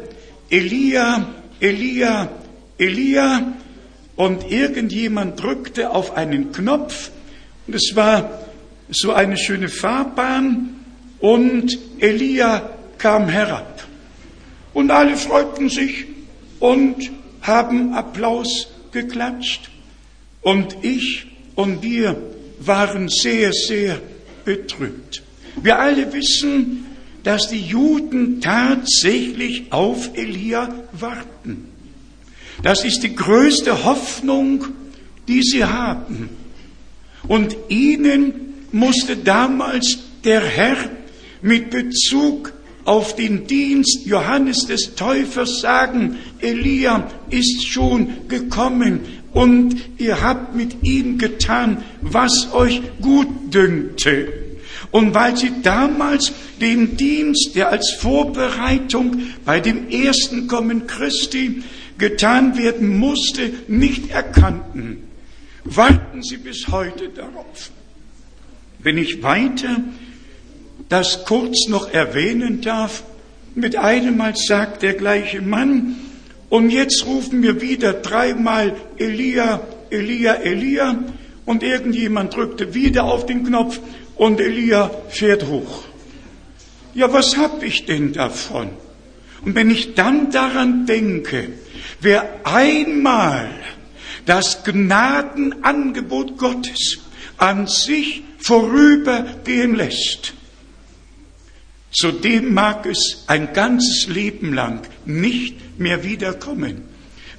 Elia, 0.49 1.27
Elia, 1.59 2.29
Elia 2.77 3.53
und 4.15 4.49
irgendjemand 4.51 5.41
drückte 5.41 5.91
auf 5.91 6.15
einen 6.15 6.51
Knopf 6.51 7.11
und 7.67 7.75
es 7.75 7.95
war 7.95 8.45
so 8.89 9.11
eine 9.11 9.37
schöne 9.37 9.69
Fahrbahn 9.69 10.75
und 11.19 11.77
Elia 11.99 12.69
kam 12.97 13.27
herab. 13.27 13.83
Und 14.73 14.91
alle 14.91 15.17
freuten 15.17 15.69
sich 15.69 16.05
und 16.59 17.11
haben 17.41 17.93
Applaus 17.93 18.67
geklatscht. 18.91 19.69
Und 20.41 20.77
ich 20.83 21.27
und 21.55 21.81
wir 21.81 22.21
waren 22.59 23.09
sehr, 23.09 23.51
sehr 23.53 23.99
betrübt. 24.43 25.23
Wir 25.61 25.79
alle 25.79 26.11
wissen, 26.13 26.85
dass 27.23 27.49
die 27.49 27.61
Juden 27.61 28.39
tatsächlich 28.39 29.71
auf 29.71 30.11
Elia 30.13 30.69
warten. 30.91 31.69
Das 32.61 32.85
ist 32.85 33.01
die 33.01 33.15
größte 33.15 33.83
Hoffnung, 33.83 34.65
die 35.27 35.41
sie 35.41 35.65
haben. 35.65 36.29
Und 37.27 37.55
ihnen 37.69 38.33
musste 38.71 39.17
damals 39.17 39.97
der 40.23 40.41
Herr 40.41 40.77
mit 41.41 41.71
Bezug 41.71 42.53
auf 42.85 43.15
den 43.15 43.47
Dienst 43.47 44.05
Johannes 44.05 44.67
des 44.67 44.93
Täufers 44.95 45.61
sagen, 45.61 46.17
Elia 46.39 47.09
ist 47.31 47.67
schon 47.67 48.27
gekommen 48.27 49.01
und 49.35 49.75
ihr 49.97 50.21
habt 50.21 50.55
mit 50.55 50.83
ihm 50.83 51.17
getan, 51.17 51.83
was 52.01 52.53
euch 52.53 52.81
gut 53.01 53.27
dünkte. 53.53 54.31
Und 54.91 55.13
weil 55.13 55.35
sie 55.35 55.51
damals 55.61 56.31
den 56.61 56.95
Dienst, 56.95 57.53
der 57.53 57.69
als 57.69 57.97
Vorbereitung 57.99 59.23
bei 59.43 59.59
dem 59.59 59.89
ersten 59.89 60.47
Kommen 60.47 60.87
Christi 60.87 61.63
getan 61.97 62.57
werden 62.57 62.97
musste, 62.97 63.51
nicht 63.67 64.09
erkannten, 64.09 65.03
warten 65.65 66.23
sie 66.23 66.37
bis 66.37 66.69
heute 66.69 67.09
darauf. 67.09 67.71
Wenn 68.79 68.97
ich 68.97 69.21
weiter 69.21 69.83
das 70.87 71.25
kurz 71.25 71.67
noch 71.67 71.91
erwähnen 71.91 72.61
darf, 72.61 73.03
mit 73.53 73.75
einem 73.75 74.15
Mal 74.15 74.37
sagt 74.37 74.81
der 74.81 74.93
gleiche 74.93 75.41
Mann, 75.41 75.97
und 76.49 76.69
jetzt 76.69 77.05
rufen 77.05 77.41
wir 77.43 77.61
wieder 77.61 77.93
dreimal 77.93 78.75
Elia, 78.97 79.61
Elia, 79.89 80.35
Elia, 80.35 81.03
und 81.45 81.63
irgendjemand 81.63 82.35
drückte 82.35 82.73
wieder 82.73 83.03
auf 83.03 83.25
den 83.25 83.43
Knopf 83.43 83.79
und 84.15 84.39
Elia 84.39 84.89
fährt 85.09 85.47
hoch. 85.47 85.83
ja, 86.93 87.11
was 87.11 87.37
habe 87.37 87.65
ich 87.65 87.85
denn 87.85 88.13
davon? 88.13 88.69
Und 89.43 89.53
wenn 89.53 89.69
ich 89.69 89.93
dann 89.93 90.31
daran 90.31 90.85
denke, 90.87 91.49
wer 92.01 92.27
einmal 92.43 93.49
das 94.25 94.63
Gnadenangebot 94.63 96.37
Gottes 96.37 96.99
an 97.37 97.67
sich 97.67 98.23
vorübergehen 98.39 99.75
lässt, 99.75 100.33
zu 101.95 102.11
dem 102.11 102.53
mag 102.53 102.85
es 102.85 103.23
ein 103.27 103.53
ganzes 103.53 104.07
Leben 104.07 104.53
lang 104.53 104.81
nicht 105.05 105.79
mehr 105.79 106.03
wiederkommen. 106.03 106.81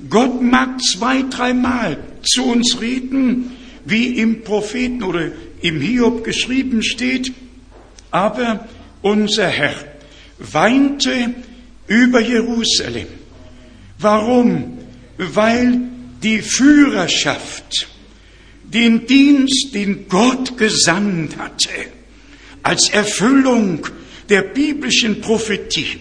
Gott 0.08 0.42
mag 0.42 0.80
zwei, 0.82 1.22
dreimal 1.22 1.98
zu 2.22 2.44
uns 2.44 2.80
reden, 2.80 3.52
wie 3.84 4.18
im 4.18 4.42
Propheten 4.42 5.02
oder 5.02 5.30
im 5.60 5.80
Hiob 5.80 6.24
geschrieben 6.24 6.82
steht, 6.82 7.32
aber 8.10 8.66
unser 9.02 9.48
Herr 9.48 9.74
weinte 10.38 11.34
über 11.86 12.20
Jerusalem. 12.20 13.08
Warum? 13.98 14.78
Weil 15.18 15.80
die 16.22 16.40
Führerschaft, 16.40 17.88
den 18.64 19.06
Dienst, 19.06 19.74
den 19.74 20.08
Gott 20.08 20.58
gesandt 20.58 21.36
hatte, 21.38 21.70
als 22.62 22.88
Erfüllung 22.90 23.86
der 24.28 24.42
biblischen 24.42 25.20
Prophetie. 25.20 26.00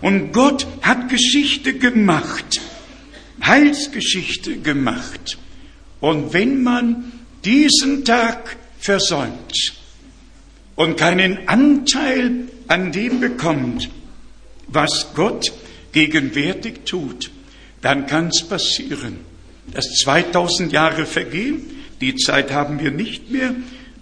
Und 0.00 0.32
Gott 0.32 0.66
hat 0.82 1.08
Geschichte 1.08 1.74
gemacht, 1.74 2.60
Heilsgeschichte 3.44 4.58
gemacht. 4.58 5.38
Und 6.00 6.32
wenn 6.32 6.62
man 6.62 7.12
diesen 7.44 8.04
Tag 8.04 8.56
versäumt 8.78 9.74
und 10.74 10.96
keinen 10.96 11.48
Anteil 11.48 12.48
an 12.66 12.90
dem 12.90 13.20
bekommt, 13.20 13.88
was 14.66 15.08
Gott 15.14 15.52
gegenwärtig 15.92 16.80
tut, 16.84 17.30
dann 17.80 18.06
kann 18.06 18.28
es 18.28 18.42
passieren, 18.42 19.18
dass 19.72 19.84
2000 20.02 20.72
Jahre 20.72 21.06
vergehen, 21.06 21.62
die 22.00 22.16
Zeit 22.16 22.50
haben 22.50 22.80
wir 22.80 22.90
nicht 22.90 23.30
mehr, 23.30 23.54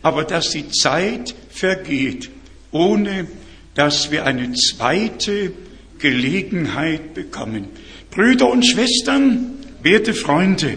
aber 0.03 0.25
dass 0.25 0.51
die 0.51 0.69
Zeit 0.71 1.35
vergeht, 1.51 2.31
ohne 2.71 3.27
dass 3.75 4.11
wir 4.11 4.25
eine 4.25 4.53
zweite 4.53 5.53
Gelegenheit 5.99 7.15
bekommen. 7.15 7.67
Brüder 8.11 8.51
und 8.51 8.67
Schwestern, 8.67 9.59
werte 9.83 10.15
Freunde, 10.15 10.77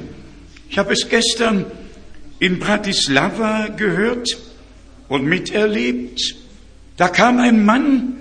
ich 0.69 0.77
habe 0.77 0.93
es 0.93 1.07
gestern 1.09 1.65
in 2.39 2.59
Bratislava 2.59 3.67
gehört 3.67 4.27
und 5.07 5.25
miterlebt. 5.25 6.35
Da 6.97 7.07
kam 7.07 7.39
ein 7.39 7.63
Mann, 7.63 8.15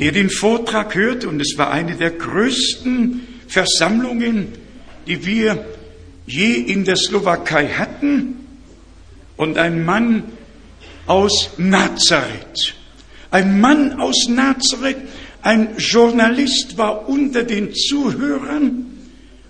der 0.00 0.12
den 0.12 0.30
Vortrag 0.30 0.94
hörte, 0.94 1.28
und 1.28 1.40
es 1.40 1.56
war 1.56 1.70
eine 1.70 1.96
der 1.96 2.10
größten 2.10 3.20
Versammlungen, 3.46 4.48
die 5.06 5.24
wir 5.24 5.64
je 6.26 6.54
in 6.54 6.84
der 6.84 6.96
Slowakei 6.96 7.68
hatten, 7.68 8.36
und 9.36 9.58
ein 9.58 9.84
Mann 9.84 10.24
aus 11.06 11.50
Nazareth. 11.56 12.74
Ein 13.32 13.62
Mann 13.62 13.98
aus 13.98 14.28
Nazareth, 14.28 14.98
ein 15.40 15.76
Journalist 15.78 16.76
war 16.76 17.08
unter 17.08 17.44
den 17.44 17.74
Zuhörern 17.74 18.86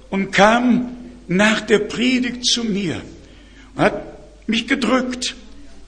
und 0.09 0.31
kam 0.31 0.97
nach 1.27 1.61
der 1.63 1.81
Predigt 1.81 2.47
zu 2.47 2.63
mir 2.63 3.03
und 3.75 3.83
hat 3.83 4.05
mich 4.47 4.69
gedrückt 4.69 5.35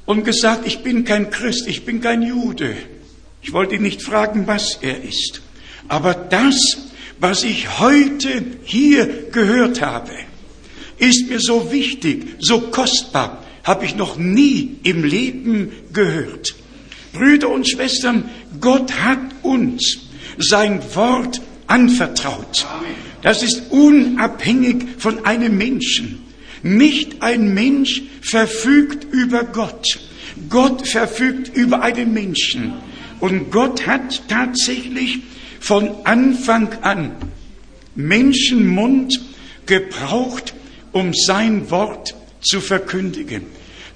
und 0.06 0.24
gesagt, 0.24 0.66
ich 0.66 0.80
bin 0.80 1.04
kein 1.04 1.30
Christ, 1.30 1.68
ich 1.68 1.84
bin 1.84 2.00
kein 2.00 2.22
Jude. 2.22 2.74
Ich 3.42 3.52
wollte 3.52 3.76
ihn 3.76 3.82
nicht 3.82 4.02
fragen, 4.02 4.48
was 4.48 4.78
er 4.80 5.04
ist. 5.04 5.40
Aber 5.86 6.14
das, 6.14 6.56
was 7.20 7.44
ich 7.44 7.78
heute 7.78 8.42
hier 8.64 9.30
gehört 9.30 9.80
habe, 9.80 10.12
ist 10.98 11.28
mir 11.28 11.38
so 11.38 11.70
wichtig, 11.70 12.36
so 12.40 12.60
kostbar, 12.60 13.44
habe 13.62 13.84
ich 13.84 13.94
noch 13.94 14.16
nie 14.16 14.78
im 14.82 15.04
Leben 15.04 15.70
gehört. 15.92 16.56
Brüder 17.14 17.48
und 17.48 17.68
Schwestern, 17.68 18.28
Gott 18.60 18.92
hat 19.00 19.20
uns 19.42 20.00
sein 20.36 20.80
Wort 20.94 21.40
anvertraut. 21.66 22.66
Das 23.22 23.42
ist 23.42 23.70
unabhängig 23.70 24.84
von 24.98 25.24
einem 25.24 25.56
Menschen. 25.56 26.20
Nicht 26.62 27.22
ein 27.22 27.54
Mensch 27.54 28.02
verfügt 28.20 29.04
über 29.12 29.44
Gott. 29.44 29.98
Gott 30.50 30.86
verfügt 30.86 31.56
über 31.56 31.82
einen 31.82 32.12
Menschen. 32.12 32.74
Und 33.20 33.50
Gott 33.50 33.86
hat 33.86 34.28
tatsächlich 34.28 35.20
von 35.60 35.90
Anfang 36.04 36.68
an 36.82 37.12
Menschenmund 37.94 39.20
gebraucht, 39.66 40.54
um 40.92 41.14
sein 41.14 41.70
Wort 41.70 42.14
zu 42.40 42.60
verkündigen. 42.60 43.46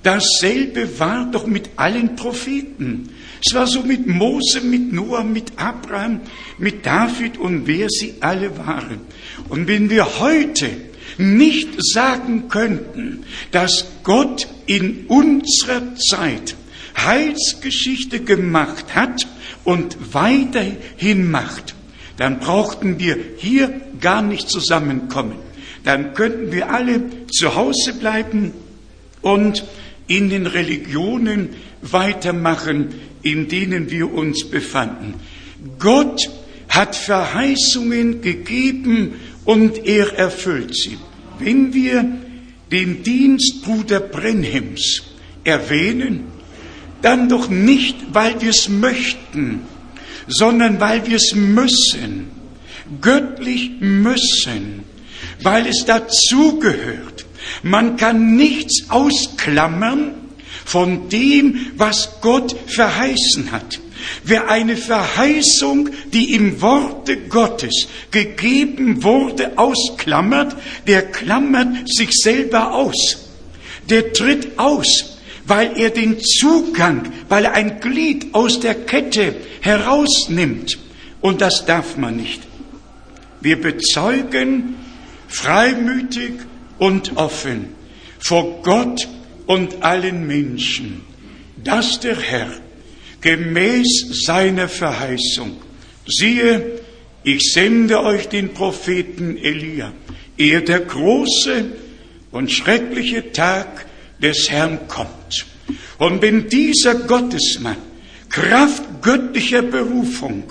Dasselbe 0.03 0.99
war 0.99 1.31
doch 1.31 1.47
mit 1.47 1.71
allen 1.77 2.17
Propheten. 2.17 3.11
Es 3.45 3.55
war 3.55 3.67
so 3.67 3.83
mit 3.83 4.07
Mose, 4.07 4.61
mit 4.61 4.93
Noah, 4.93 5.25
mit 5.25 5.53
Abraham, 5.57 6.21
mit 6.59 6.87
David 6.87 7.39
und 7.39 7.67
wer 7.67 7.89
sie 7.89 8.15
alle 8.21 8.57
waren. 8.59 9.01
Und 9.49 9.69
wenn 9.69 9.91
wir 9.91 10.19
heute 10.21 10.71
nicht 11.19 11.71
sagen 11.79 12.49
könnten, 12.49 13.25
dass 13.51 13.87
Gott 14.05 14.47
in 14.67 15.07
unserer 15.09 15.95
Zeit 15.97 16.55
Heilsgeschichte 16.97 18.21
gemacht 18.21 18.95
hat 18.95 19.27
und 19.65 19.97
weiterhin 20.13 21.31
macht, 21.31 21.75
dann 22.17 22.41
brauchten 22.41 22.99
wir 22.99 23.17
hier 23.37 23.81
gar 24.01 24.23
nicht 24.23 24.49
zusammenkommen. 24.49 25.37
Dann 25.85 26.15
könnten 26.15 26.53
wir 26.53 26.71
alle 26.71 27.03
zu 27.29 27.55
Hause 27.55 27.95
bleiben 27.95 28.53
und 29.23 29.65
in 30.09 30.31
den 30.31 30.47
Religionen 30.47 31.51
weitermachen, 31.83 32.95
in 33.23 33.49
denen 33.49 33.91
wir 33.91 34.13
uns 34.13 34.51
befanden. 34.51 35.15
Gott 35.79 36.29
hat 36.69 36.97
Verheißungen 36.97 38.21
gegeben 38.21 39.15
und 39.45 39.87
er 39.87 40.15
erfüllt 40.19 40.75
sie. 40.75 40.99
Wenn 41.39 41.73
wir 41.73 42.05
den 42.71 43.03
Dienst 43.03 43.63
Bruder 43.63 44.01
Brenhems 44.01 45.03
erwähnen, 45.45 46.25
dann 47.03 47.29
doch 47.29 47.49
nicht, 47.49 47.97
weil 48.13 48.41
wir 48.41 48.51
es 48.51 48.69
möchten, 48.69 49.61
sondern 50.27 50.81
weil 50.81 51.07
wir 51.07 51.17
es 51.17 51.35
müssen, 51.35 52.31
göttlich 53.01 53.73
müssen, 53.81 54.85
weil 55.43 55.67
es 55.67 55.85
dazugehört. 55.85 57.18
Man 57.63 57.97
kann 57.97 58.37
nichts 58.37 58.91
ausklammern 58.91 60.15
von 60.65 61.09
dem, 61.09 61.73
was 61.77 62.21
Gott 62.21 62.55
verheißen 62.67 63.53
hat. 63.53 63.81
Wer 64.25 64.49
eine 64.49 64.77
Verheißung, 64.77 65.91
die 66.13 66.35
im 66.35 66.61
Worte 66.61 67.17
Gottes 67.17 67.89
gegeben 68.11 69.03
wurde, 69.03 69.59
ausklammert, 69.59 70.57
der 70.87 71.03
klammert 71.03 71.89
sich 71.89 72.11
selber 72.13 72.75
aus. 72.75 73.19
Der 73.91 74.13
tritt 74.13 74.59
aus, 74.59 75.19
weil 75.47 75.79
er 75.79 75.91
den 75.91 76.21
Zugang, 76.21 77.11
weil 77.29 77.47
er 77.47 77.55
ein 77.55 77.81
Glied 77.81 78.35
aus 78.35 78.61
der 78.61 78.75
Kette 78.75 79.35
herausnimmt. 79.61 80.79
Und 81.21 81.41
das 81.41 81.65
darf 81.67 81.97
man 81.97 82.17
nicht. 82.17 82.43
Wir 83.41 83.61
bezeugen 83.61 84.77
freimütig 85.29 86.33
und 86.79 87.17
offen 87.17 87.75
vor 88.19 88.63
Gott 88.63 89.09
und 89.47 89.83
allen 89.83 90.27
Menschen, 90.27 91.03
dass 91.63 92.01
der 92.01 92.19
Herr 92.19 92.51
gemäß 93.21 94.25
seiner 94.25 94.69
Verheißung, 94.69 95.57
siehe, 96.07 96.81
ich 97.25 97.53
sende 97.53 98.03
euch 98.03 98.29
den 98.29 98.55
Propheten 98.55 99.37
Elia, 99.37 99.93
ehe 100.37 100.63
der 100.63 100.81
große 100.81 101.67
und 102.31 102.53
schreckliche 102.53 103.33
Tag 103.33 103.87
des 104.21 104.51
Herrn 104.51 104.89
kommt. 104.89 105.47
Und 105.99 106.23
wenn 106.23 106.49
dieser 106.49 106.95
Gottesmann 106.95 107.77
Kraft 108.29 109.03
göttlicher 109.03 109.63
Berufung 109.63 110.45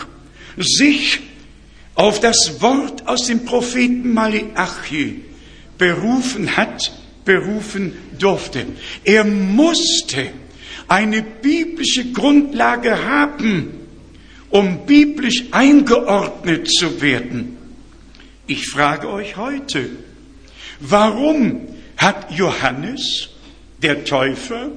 sich 0.57 1.19
auf 1.95 2.19
das 2.19 2.59
Wort 2.59 3.07
aus 3.07 3.27
dem 3.27 3.45
Propheten 3.45 4.13
Malachi 4.13 5.21
berufen 5.77 6.57
hat, 6.57 6.91
berufen 7.25 7.93
durfte. 8.17 8.65
Er 9.03 9.23
musste 9.23 10.29
eine 10.87 11.21
biblische 11.21 12.11
Grundlage 12.11 13.05
haben, 13.05 13.73
um 14.49 14.85
biblisch 14.85 15.43
eingeordnet 15.51 16.71
zu 16.71 17.01
werden. 17.01 17.57
Ich 18.47 18.69
frage 18.69 19.09
euch 19.09 19.35
heute, 19.35 19.89
warum 20.79 21.61
hat 21.97 22.31
Johannes, 22.31 23.29
der 23.81 24.05
Täufer, 24.05 24.71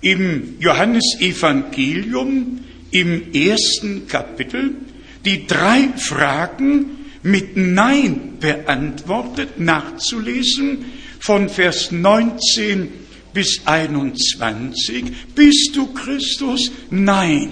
im 0.00 0.56
Johannesevangelium 0.60 2.60
im 2.90 3.32
ersten 3.32 4.06
Kapitel 4.06 4.76
die 5.24 5.46
drei 5.46 5.88
Fragen 5.96 6.97
mit 7.28 7.56
Nein 7.56 8.38
beantwortet, 8.40 9.60
nachzulesen 9.60 10.86
von 11.20 11.48
Vers 11.48 11.92
19 11.92 12.88
bis 13.34 13.62
21. 13.66 15.04
Bist 15.34 15.76
du 15.76 15.86
Christus? 15.92 16.70
Nein. 16.90 17.50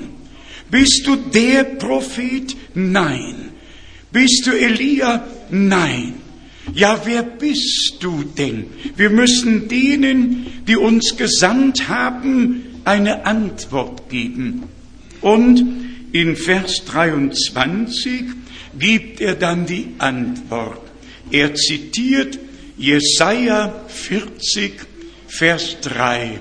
Bist 0.70 1.06
du 1.06 1.16
der 1.16 1.64
Prophet? 1.64 2.56
Nein. 2.74 3.50
Bist 4.12 4.46
du 4.46 4.52
Elia? 4.52 5.24
Nein. 5.50 6.14
Ja, 6.74 7.00
wer 7.04 7.22
bist 7.22 7.96
du 8.00 8.24
denn? 8.24 8.66
Wir 8.96 9.10
müssen 9.10 9.68
denen, 9.68 10.46
die 10.66 10.76
uns 10.76 11.16
gesandt 11.16 11.88
haben, 11.88 12.64
eine 12.84 13.26
Antwort 13.26 14.08
geben. 14.10 14.64
Und 15.20 15.64
in 16.12 16.34
Vers 16.34 16.84
23 16.86 18.24
gibt 18.78 19.20
er 19.20 19.34
dann 19.34 19.66
die 19.66 19.88
Antwort. 19.98 20.82
Er 21.30 21.54
zitiert 21.54 22.38
Jesaja 22.76 23.84
40, 23.88 24.72
Vers 25.28 25.76
3. 25.82 26.40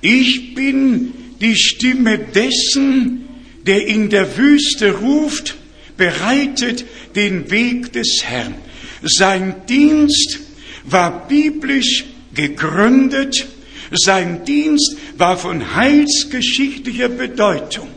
Ich 0.00 0.54
bin 0.54 1.14
die 1.40 1.56
Stimme 1.56 2.18
dessen, 2.18 3.28
der 3.66 3.86
in 3.86 4.10
der 4.10 4.36
Wüste 4.36 4.92
ruft, 4.92 5.56
bereitet 5.96 6.84
den 7.14 7.50
Weg 7.50 7.92
des 7.92 8.22
Herrn. 8.24 8.54
Sein 9.02 9.54
Dienst 9.68 10.40
war 10.84 11.26
biblisch 11.26 12.04
gegründet, 12.34 13.46
sein 13.90 14.44
Dienst 14.44 14.96
war 15.16 15.36
von 15.38 15.74
heilsgeschichtlicher 15.74 17.08
Bedeutung. 17.08 17.88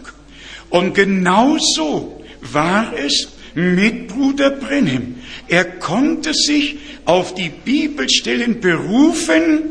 Und 0.69 0.93
genauso 0.93 2.23
war 2.41 2.93
es 2.97 3.29
mit 3.55 4.07
Bruder 4.07 4.51
Brenhem. 4.51 5.15
Er 5.47 5.65
konnte 5.65 6.33
sich 6.33 6.77
auf 7.05 7.33
die 7.33 7.49
Bibelstellen 7.49 8.59
berufen, 8.59 9.61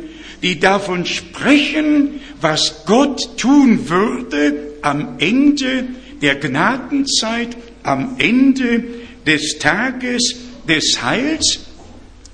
die 0.42 0.60
davon 0.60 1.04
sprechen, 1.06 2.20
was 2.40 2.84
Gott 2.86 3.36
tun 3.38 3.88
würde 3.88 4.54
am 4.82 5.16
Ende 5.18 5.84
der 6.22 6.36
Gnadenzeit, 6.36 7.56
am 7.82 8.16
Ende 8.18 8.84
des 9.26 9.58
Tages 9.58 10.36
des 10.68 11.02
Heils, 11.02 11.60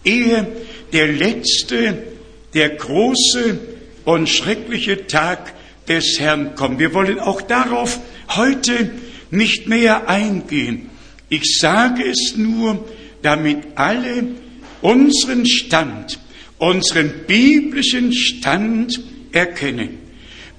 ehe 0.05 0.47
der 0.93 1.09
letzte, 1.09 2.03
der 2.53 2.71
große 2.71 3.59
und 4.05 4.29
schreckliche 4.29 5.07
Tag 5.07 5.55
des 5.89 6.19
Herrn 6.19 6.55
kommt. 6.55 6.79
Wir 6.79 6.95
wollen 6.95 7.19
auch 7.19 7.43
darauf 7.43 8.01
heute 8.29 8.91
nicht 9.31 9.67
mehr 9.67 10.09
eingehen. 10.09 10.91
Ich 11.35 11.59
sage 11.59 12.05
es 12.09 12.37
nur, 12.37 12.89
damit 13.21 13.59
alle 13.75 14.25
unseren 14.83 15.45
Stand, 15.47 16.21
unseren 16.59 17.11
biblischen 17.27 18.13
Stand 18.13 19.01
erkennen. 19.33 19.99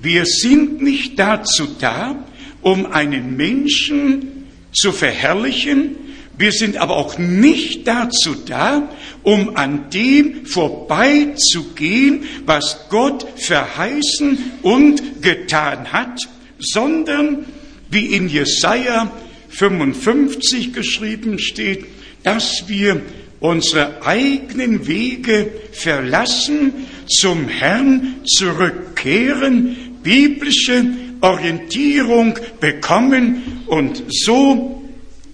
Wir 0.01 0.25
sind 0.25 0.81
nicht 0.81 1.17
dazu 1.17 1.65
da, 1.79 2.25
um 2.61 2.87
einen 2.87 3.37
Menschen 3.37 4.47
zu 4.73 4.91
verherrlichen, 4.91 5.95
wir 6.37 6.51
sind 6.51 6.75
aber 6.75 6.97
auch 6.97 7.17
nicht 7.17 7.87
dazu 7.87 8.35
da, 8.45 8.89
um 9.23 9.55
an 9.55 9.89
dem 9.91 10.45
vorbeizugehen, 10.45 12.25
was 12.45 12.89
Gott 12.89 13.25
verheißen 13.37 14.37
und 14.61 15.21
getan 15.21 15.93
hat, 15.93 16.19
sondern 16.59 17.45
wie 17.89 18.07
in 18.07 18.27
Jesaja 18.27 19.09
55 19.57 20.73
geschrieben 20.73 21.39
steht, 21.39 21.85
dass 22.23 22.65
wir 22.67 23.01
unsere 23.39 24.05
eigenen 24.05 24.87
Wege 24.87 25.51
verlassen, 25.71 26.73
zum 27.07 27.47
Herrn 27.47 28.15
zurückkehren, 28.25 29.75
biblische 30.03 30.85
Orientierung 31.21 32.37
bekommen 32.59 33.61
und 33.67 34.03
so 34.09 34.83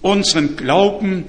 unseren 0.02 0.56
Glauben 0.56 1.24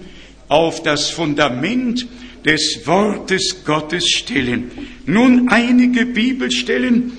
auf 0.48 0.84
das 0.84 1.10
Fundament 1.10 2.06
des 2.46 2.82
Wortes 2.86 3.64
Gottes 3.66 4.08
stellen. 4.10 4.72
Nun 5.06 5.50
einige 5.50 6.06
Bibelstellen, 6.06 7.14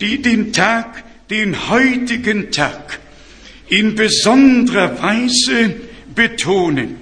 die 0.00 0.20
den 0.20 0.52
Tag, 0.52 1.04
den 1.30 1.70
heutigen 1.70 2.50
Tag 2.50 3.00
in 3.68 3.94
besonderer 3.94 5.00
Weise 5.02 5.74
betonen. 6.14 6.96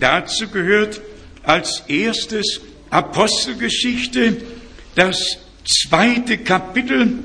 Dazu 0.00 0.48
gehört 0.48 1.00
als 1.42 1.82
erstes 1.88 2.60
Apostelgeschichte, 2.90 4.38
das 4.94 5.38
zweite 5.64 6.38
Kapitel. 6.38 7.18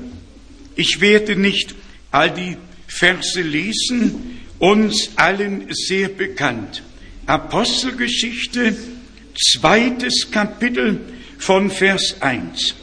Ich 0.76 1.00
werde 1.00 1.36
nicht 1.36 1.74
all 2.10 2.30
die 2.30 2.56
Verse 2.86 3.40
lesen, 3.40 4.40
uns 4.58 5.10
allen 5.16 5.66
sehr 5.70 6.08
bekannt. 6.08 6.82
Apostelgeschichte, 7.26 8.76
zweites 9.34 10.30
Kapitel 10.30 11.00
von 11.38 11.70
Vers 11.70 12.16
1. 12.20 12.74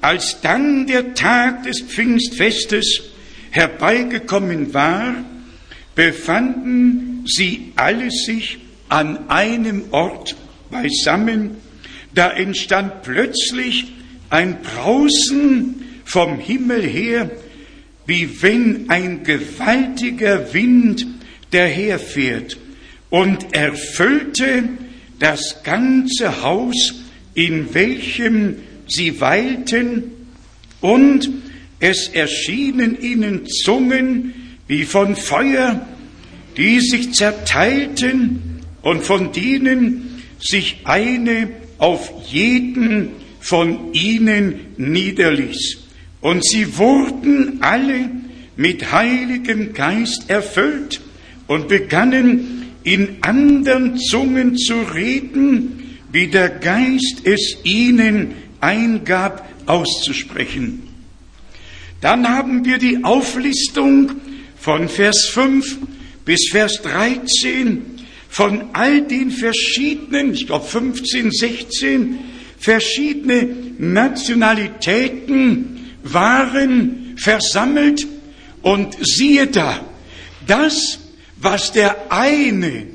Als 0.00 0.40
dann 0.40 0.86
der 0.86 1.14
Tag 1.14 1.64
des 1.64 1.80
Pfingstfestes 1.80 3.02
herbeigekommen 3.50 4.72
war, 4.72 5.14
befanden 5.94 7.24
sie 7.26 7.72
alle 7.76 8.10
sich 8.10 8.58
an 8.88 9.28
einem 9.28 9.84
Ort 9.90 10.36
beisammen. 10.70 11.56
Da 12.14 12.30
entstand 12.30 13.02
plötzlich 13.02 13.92
ein 14.30 14.58
Brausen 14.62 15.82
vom 16.04 16.38
Himmel 16.38 16.82
her, 16.82 17.30
wie 18.06 18.42
wenn 18.42 18.90
ein 18.90 19.22
gewaltiger 19.22 20.52
Wind 20.52 21.06
daherfährt 21.50 22.58
und 23.10 23.54
erfüllte 23.54 24.64
das 25.18 25.62
ganze 25.62 26.42
Haus, 26.42 26.94
in 27.34 27.72
welchem 27.74 28.56
sie 28.88 29.20
weilten, 29.20 30.04
und 30.80 31.30
es 31.78 32.08
erschienen 32.08 33.00
ihnen 33.00 33.46
Zungen 33.46 34.34
wie 34.68 34.84
von 34.84 35.16
Feuer, 35.16 35.86
die 36.56 36.80
sich 36.80 37.12
zerteilten 37.12 38.60
und 38.82 39.02
von 39.02 39.32
denen 39.32 40.22
sich 40.38 40.78
eine 40.84 41.50
auf 41.78 42.12
jeden 42.28 43.10
von 43.40 43.92
ihnen 43.92 44.60
niederließ. 44.76 45.78
Und 46.20 46.44
sie 46.44 46.78
wurden 46.78 47.58
alle 47.60 48.10
mit 48.56 48.92
Heiligem 48.92 49.72
Geist 49.72 50.24
erfüllt 50.28 51.00
und 51.48 51.68
begannen 51.68 52.70
in 52.84 53.16
anderen 53.22 53.98
Zungen 53.98 54.56
zu 54.56 54.74
reden, 54.94 55.98
wie 56.12 56.28
der 56.28 56.48
Geist 56.48 57.22
es 57.24 57.56
ihnen 57.64 58.34
eingab 58.60 59.48
auszusprechen. 59.66 60.82
Dann 62.00 62.28
haben 62.28 62.64
wir 62.64 62.78
die 62.78 63.04
Auflistung 63.04 64.12
von 64.62 64.88
Vers 64.88 65.28
5 65.34 65.76
bis 66.24 66.48
Vers 66.52 66.80
13 66.82 67.84
von 68.28 68.66
all 68.74 69.02
den 69.02 69.32
verschiedenen, 69.32 70.34
ich 70.34 70.46
glaube 70.46 70.64
15, 70.64 71.32
16, 71.32 72.20
verschiedene 72.60 73.48
Nationalitäten, 73.78 75.90
waren 76.04 77.16
versammelt 77.16 78.06
und 78.62 78.96
siehe 79.00 79.48
da, 79.48 79.84
das, 80.46 81.00
was 81.38 81.72
der 81.72 82.12
eine 82.12 82.86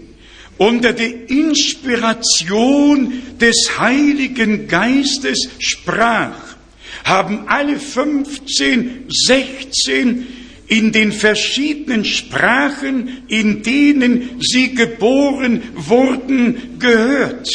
unter 0.57 0.93
der 0.93 1.29
Inspiration 1.29 3.11
des 3.41 3.77
Heiligen 3.77 4.69
Geistes 4.69 5.49
sprach, 5.59 6.55
haben 7.03 7.49
alle 7.49 7.77
15, 7.77 9.07
16 9.09 10.36
in 10.67 10.91
den 10.91 11.11
verschiedenen 11.11 12.03
Sprachen, 12.05 13.23
in 13.27 13.63
denen 13.63 14.41
sie 14.41 14.75
geboren 14.75 15.61
wurden, 15.75 16.77
gehört. 16.79 17.47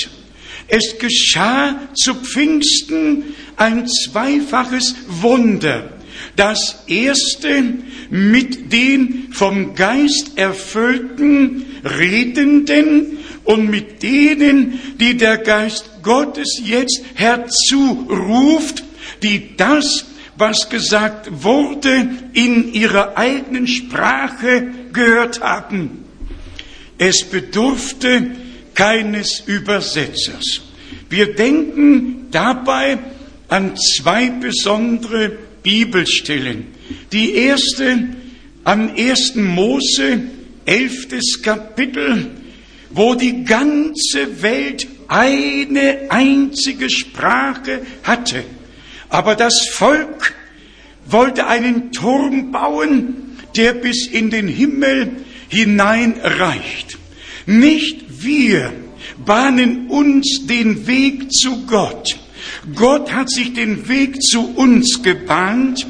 Es 0.68 0.98
geschah 0.98 1.78
zu 1.94 2.14
Pfingsten 2.14 3.34
ein 3.56 3.86
zweifaches 3.86 4.94
Wunder. 5.06 5.92
Das 6.36 6.84
erste 6.86 7.62
mit 8.08 8.72
den 8.72 9.28
vom 9.32 9.74
Geist 9.74 10.32
erfüllten 10.36 11.66
Redenden 11.84 13.18
und 13.44 13.68
mit 13.68 14.02
denen, 14.02 14.80
die 14.98 15.16
der 15.16 15.38
Geist 15.38 15.90
Gottes 16.02 16.60
jetzt 16.64 17.02
herzuruft, 17.14 18.84
die 19.22 19.56
das, 19.56 20.06
was 20.42 20.68
gesagt 20.68 21.28
wurde, 21.44 22.08
in 22.32 22.72
ihrer 22.72 23.16
eigenen 23.16 23.68
Sprache 23.68 24.66
gehört 24.92 25.40
haben. 25.40 26.04
Es 26.98 27.22
bedurfte 27.24 28.32
keines 28.74 29.44
Übersetzers. 29.46 30.62
Wir 31.08 31.36
denken 31.36 32.26
dabei 32.32 32.98
an 33.46 33.76
zwei 33.76 34.30
besondere 34.30 35.30
Bibelstellen. 35.62 36.74
Die 37.12 37.34
erste 37.36 38.08
am 38.64 38.96
ersten 38.96 39.44
Mose, 39.44 40.22
elftes 40.64 41.40
Kapitel, 41.40 42.30
wo 42.90 43.14
die 43.14 43.44
ganze 43.44 44.42
Welt 44.42 44.88
eine 45.06 46.06
einzige 46.08 46.90
Sprache 46.90 47.82
hatte. 48.02 48.42
Aber 49.12 49.34
das 49.34 49.68
Volk 49.72 50.32
wollte 51.04 51.46
einen 51.46 51.92
Turm 51.92 52.50
bauen, 52.50 53.36
der 53.54 53.74
bis 53.74 54.06
in 54.06 54.30
den 54.30 54.48
Himmel 54.48 55.10
hineinreicht. 55.50 56.96
Nicht 57.44 58.24
wir 58.24 58.72
bahnen 59.22 59.88
uns 59.88 60.46
den 60.46 60.86
Weg 60.86 61.30
zu 61.30 61.66
Gott. 61.66 62.16
Gott 62.74 63.12
hat 63.12 63.28
sich 63.28 63.52
den 63.52 63.86
Weg 63.86 64.22
zu 64.22 64.54
uns 64.54 65.02
gebahnt 65.02 65.86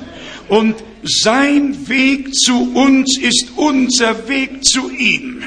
und 0.48 0.74
sein 1.04 1.88
Weg 1.88 2.34
zu 2.34 2.72
uns 2.74 3.16
ist 3.18 3.52
unser 3.54 4.28
Weg 4.28 4.64
zu 4.64 4.90
ihm. 4.90 5.44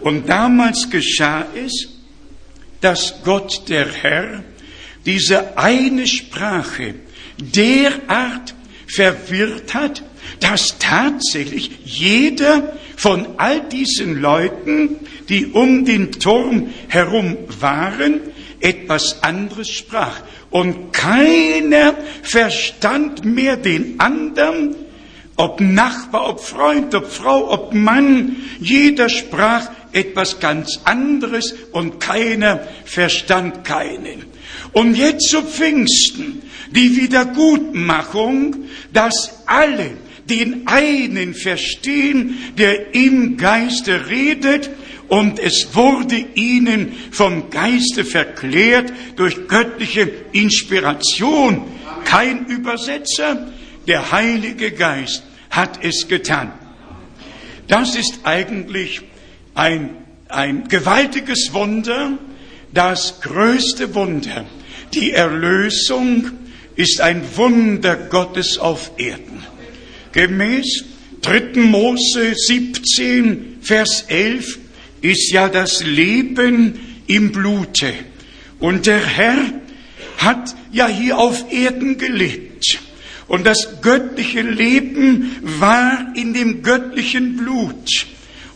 Und 0.00 0.26
damals 0.26 0.88
geschah 0.88 1.46
es, 1.54 1.90
dass 2.80 3.16
Gott 3.24 3.68
der 3.68 3.92
Herr 3.92 4.42
diese 5.08 5.56
eine 5.56 6.06
Sprache 6.06 6.94
derart 7.38 8.54
verwirrt 8.86 9.72
hat, 9.72 10.02
dass 10.40 10.78
tatsächlich 10.78 11.70
jeder 11.86 12.74
von 12.94 13.26
all 13.38 13.62
diesen 13.70 14.20
Leuten, 14.20 14.96
die 15.30 15.46
um 15.46 15.86
den 15.86 16.12
Turm 16.12 16.74
herum 16.88 17.38
waren, 17.58 18.20
etwas 18.60 19.22
anderes 19.22 19.70
sprach. 19.70 20.20
Und 20.50 20.92
keiner 20.92 21.94
verstand 22.22 23.24
mehr 23.24 23.56
den 23.56 23.98
anderen, 24.00 24.76
ob 25.36 25.58
Nachbar, 25.62 26.28
ob 26.28 26.40
Freund, 26.40 26.94
ob 26.94 27.10
Frau, 27.10 27.50
ob 27.50 27.72
Mann. 27.72 28.36
Jeder 28.60 29.08
sprach 29.08 29.70
etwas 29.92 30.38
ganz 30.38 30.80
anderes 30.84 31.54
und 31.72 31.98
keiner 31.98 32.60
verstand 32.84 33.64
keinen. 33.64 34.37
Und 34.72 34.94
jetzt 34.96 35.28
zu 35.28 35.42
Pfingsten 35.42 36.42
die 36.70 36.96
Wiedergutmachung, 36.96 38.64
dass 38.92 39.42
alle 39.46 39.90
den 40.28 40.66
einen 40.66 41.34
verstehen, 41.34 42.38
der 42.58 42.94
im 42.94 43.36
Geiste 43.36 44.08
redet, 44.08 44.70
und 45.08 45.38
es 45.38 45.74
wurde 45.74 46.16
ihnen 46.34 46.92
vom 47.10 47.48
Geiste 47.48 48.04
verklärt 48.04 48.92
durch 49.16 49.48
göttliche 49.48 50.10
Inspiration. 50.32 51.64
Kein 52.04 52.44
Übersetzer, 52.44 53.50
der 53.86 54.12
Heilige 54.12 54.70
Geist 54.70 55.22
hat 55.48 55.82
es 55.82 56.08
getan. 56.08 56.52
Das 57.68 57.96
ist 57.96 58.20
eigentlich 58.24 59.00
ein, 59.54 59.96
ein 60.28 60.68
gewaltiges 60.68 61.54
Wunder, 61.54 62.18
das 62.72 63.22
größte 63.22 63.94
Wunder. 63.94 64.44
Die 64.94 65.12
Erlösung 65.12 66.30
ist 66.76 67.00
ein 67.00 67.22
Wunder 67.36 67.96
Gottes 67.96 68.58
auf 68.58 68.92
Erden. 68.96 69.42
Gemäß 70.12 70.84
3. 71.22 71.60
Mose 71.60 72.34
17, 72.34 73.58
Vers 73.60 74.04
11 74.08 74.58
ist 75.02 75.30
ja 75.32 75.48
das 75.48 75.84
Leben 75.84 76.78
im 77.06 77.32
Blute. 77.32 77.92
Und 78.60 78.86
der 78.86 79.04
Herr 79.04 79.38
hat 80.18 80.54
ja 80.72 80.88
hier 80.88 81.18
auf 81.18 81.52
Erden 81.52 81.98
gelebt. 81.98 82.78
Und 83.26 83.46
das 83.46 83.80
göttliche 83.82 84.40
Leben 84.40 85.36
war 85.42 86.12
in 86.14 86.32
dem 86.32 86.62
göttlichen 86.62 87.36
Blut. 87.36 88.06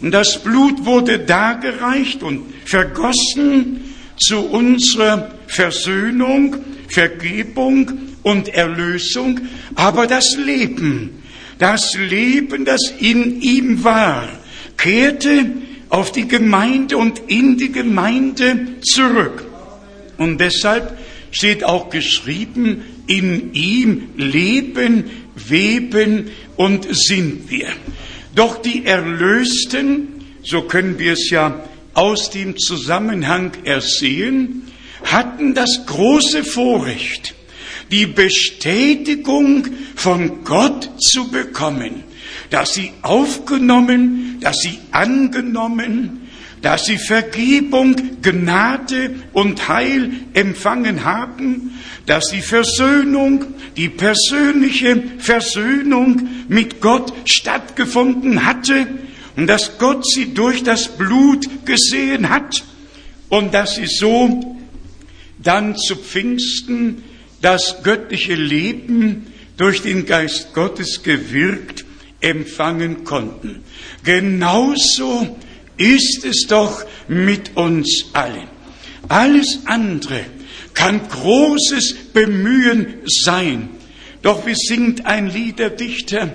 Und 0.00 0.12
das 0.12 0.42
Blut 0.42 0.84
wurde 0.84 1.18
dargereicht 1.20 2.22
und 2.22 2.42
vergossen 2.64 3.94
zu 4.18 4.38
unserer 4.38 5.34
Versöhnung, 5.52 6.56
Vergebung 6.88 7.90
und 8.22 8.48
Erlösung. 8.48 9.40
Aber 9.74 10.06
das 10.06 10.36
Leben, 10.36 11.22
das 11.58 11.94
Leben, 11.94 12.64
das 12.64 12.80
in 12.98 13.42
ihm 13.42 13.84
war, 13.84 14.28
kehrte 14.78 15.46
auf 15.90 16.10
die 16.10 16.26
Gemeinde 16.26 16.96
und 16.96 17.20
in 17.26 17.58
die 17.58 17.70
Gemeinde 17.70 18.80
zurück. 18.80 19.44
Und 20.16 20.40
deshalb 20.40 20.98
steht 21.30 21.64
auch 21.64 21.90
geschrieben, 21.90 22.82
in 23.06 23.52
ihm 23.52 24.08
leben, 24.16 25.04
weben 25.34 26.30
und 26.56 26.86
sind 26.90 27.50
wir. 27.50 27.68
Doch 28.34 28.62
die 28.62 28.86
Erlösten, 28.86 30.24
so 30.42 30.62
können 30.62 30.98
wir 30.98 31.12
es 31.12 31.28
ja 31.28 31.62
aus 31.92 32.30
dem 32.30 32.56
Zusammenhang 32.56 33.52
ersehen, 33.64 34.62
hatten 35.04 35.54
das 35.54 35.84
große 35.86 36.44
Vorrecht, 36.44 37.34
die 37.90 38.06
Bestätigung 38.06 39.66
von 39.96 40.44
Gott 40.44 40.90
zu 40.98 41.30
bekommen 41.30 42.04
dass 42.52 42.74
sie 42.74 42.92
aufgenommen, 43.00 44.36
dass 44.40 44.58
sie 44.58 44.78
angenommen, 44.90 46.28
dass 46.60 46.84
sie 46.84 46.98
Vergebung, 46.98 47.96
Gnade 48.20 49.14
und 49.32 49.68
Heil 49.68 50.10
empfangen 50.34 51.04
haben, 51.04 51.80
dass 52.04 52.24
sie 52.30 52.42
Versöhnung, 52.42 53.46
die 53.76 53.88
persönliche 53.88 55.02
Versöhnung 55.18 56.28
mit 56.48 56.82
Gott 56.82 57.12
stattgefunden 57.24 58.44
hatte 58.44 58.86
und 59.36 59.46
dass 59.46 59.78
Gott 59.78 60.06
sie 60.06 60.34
durch 60.34 60.62
das 60.62 60.88
Blut 60.88 61.48
gesehen 61.64 62.28
hat 62.28 62.64
und 63.30 63.54
dass 63.54 63.76
sie 63.76 63.86
so 63.86 64.51
dann 65.42 65.76
zu 65.76 65.96
Pfingsten 65.96 67.04
das 67.40 67.82
göttliche 67.82 68.34
Leben 68.34 69.26
durch 69.56 69.82
den 69.82 70.06
Geist 70.06 70.54
Gottes 70.54 71.02
gewirkt 71.02 71.84
empfangen 72.20 73.04
konnten. 73.04 73.64
Genauso 74.04 75.36
ist 75.76 76.24
es 76.24 76.46
doch 76.46 76.84
mit 77.08 77.56
uns 77.56 78.06
allen. 78.12 78.48
Alles 79.08 79.60
andere 79.66 80.24
kann 80.74 81.00
großes 81.08 81.94
Bemühen 82.12 82.94
sein. 83.06 83.70
Doch 84.22 84.46
wie 84.46 84.54
singt 84.54 85.04
ein 85.04 85.28
Liederdichter, 85.28 86.32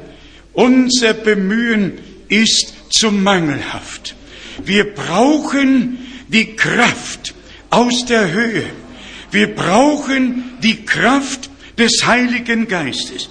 unser 0.53 1.13
Bemühen 1.13 1.99
ist 2.27 2.73
zu 2.89 3.11
mangelhaft. 3.11 4.15
Wir 4.63 4.93
brauchen 4.93 5.99
die 6.27 6.55
Kraft 6.55 7.33
aus 7.69 8.05
der 8.05 8.31
Höhe. 8.31 8.65
Wir 9.31 9.53
brauchen 9.53 10.43
die 10.63 10.85
Kraft 10.85 11.49
des 11.77 12.05
Heiligen 12.05 12.67
Geistes 12.67 13.29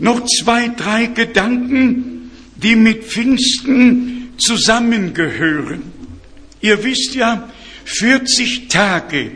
noch 0.00 0.24
zwei, 0.26 0.68
drei 0.68 1.06
Gedanken, 1.06 2.30
die 2.56 2.76
mit 2.76 3.04
Pfingsten 3.04 4.34
zusammengehören. 4.38 5.82
Ihr 6.60 6.82
wisst 6.82 7.14
ja, 7.14 7.48
40 7.84 8.68
Tage 8.68 9.32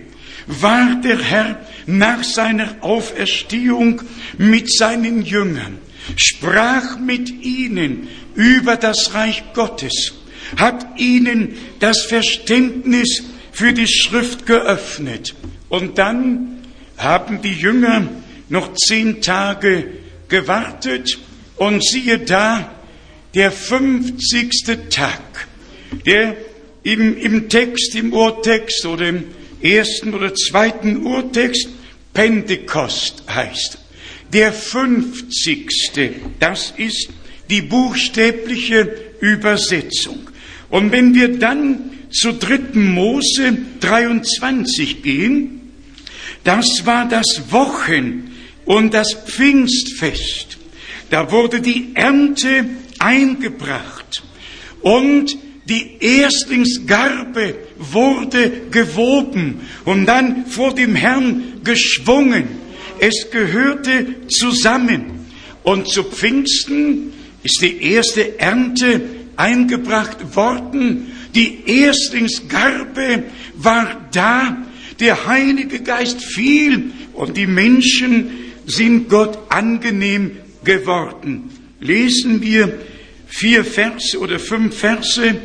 war 0.46 1.00
der 1.02 1.22
Herr 1.22 1.60
nach 1.86 2.22
seiner 2.22 2.76
Auferstehung 2.80 4.02
mit 4.38 4.72
seinen 4.72 5.22
Jüngern, 5.22 5.78
sprach 6.16 6.98
mit 6.98 7.30
ihnen 7.30 8.08
über 8.34 8.76
das 8.76 9.14
Reich 9.14 9.44
Gottes, 9.54 10.14
hat 10.56 10.98
ihnen 10.98 11.54
das 11.80 12.02
Verständnis 12.02 13.22
für 13.52 13.72
die 13.72 13.88
Schrift 13.88 14.46
geöffnet. 14.46 15.34
Und 15.68 15.98
dann 15.98 16.62
haben 16.96 17.42
die 17.42 17.52
Jünger 17.52 18.08
noch 18.48 18.74
zehn 18.74 19.20
Tage 19.20 19.86
gewartet 20.28 21.18
und 21.56 21.84
siehe 21.84 22.18
da, 22.18 22.70
der 23.34 23.50
50. 23.50 24.90
Tag, 24.90 25.48
der 26.06 26.36
im, 26.82 27.16
im 27.16 27.48
Text, 27.48 27.94
im 27.94 28.12
Urtext 28.12 28.86
oder 28.86 29.08
im 29.08 29.24
ersten 29.60 30.14
oder 30.14 30.34
zweiten 30.34 31.04
Urtext 31.04 31.68
Pentekost 32.12 33.24
heißt. 33.28 33.78
Der 34.32 34.52
50. 34.52 35.68
Das 36.38 36.72
ist 36.76 37.08
die 37.50 37.62
buchstäbliche 37.62 38.94
Übersetzung. 39.20 40.30
Und 40.70 40.92
wenn 40.92 41.14
wir 41.14 41.38
dann 41.38 41.90
zu 42.14 42.32
3. 42.32 42.78
Mose 42.78 43.58
23 43.80 45.02
gehen, 45.02 45.60
das 46.44 46.86
war 46.86 47.08
das 47.08 47.42
Wochen 47.50 48.30
und 48.64 48.94
das 48.94 49.14
Pfingstfest. 49.26 50.58
Da 51.10 51.30
wurde 51.30 51.60
die 51.60 51.90
Ernte 51.94 52.66
eingebracht 52.98 54.22
und 54.80 55.36
die 55.66 55.96
Erstlingsgarbe 56.00 57.56
wurde 57.78 58.50
gewoben 58.70 59.62
und 59.84 60.06
dann 60.06 60.46
vor 60.46 60.74
dem 60.74 60.94
Herrn 60.94 61.60
geschwungen. 61.64 62.48
Es 62.98 63.30
gehörte 63.30 64.28
zusammen. 64.28 65.26
Und 65.62 65.88
zu 65.88 66.04
Pfingsten 66.04 67.12
ist 67.42 67.62
die 67.62 67.82
erste 67.82 68.38
Ernte 68.38 69.00
eingebracht 69.36 70.36
worden. 70.36 71.12
Die 71.34 71.58
Erstlingsgarbe 71.66 73.24
war 73.56 74.08
da. 74.12 74.56
Der 75.00 75.26
Heilige 75.26 75.80
Geist 75.80 76.22
fiel 76.22 76.92
und 77.14 77.36
die 77.36 77.48
Menschen 77.48 78.30
sind 78.66 79.08
Gott 79.08 79.36
angenehm 79.48 80.36
geworden. 80.62 81.50
Lesen 81.80 82.40
wir 82.40 82.78
vier 83.26 83.64
Verse 83.64 84.18
oder 84.18 84.38
fünf 84.38 84.78
Verse 84.78 85.36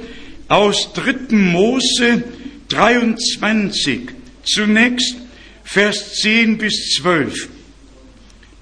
aus 0.47 0.93
3. 0.93 1.35
Mose 1.35 2.23
23. 2.69 4.01
Zunächst 4.43 5.15
Vers 5.63 6.15
10 6.21 6.57
bis 6.57 6.97
12. 7.01 7.49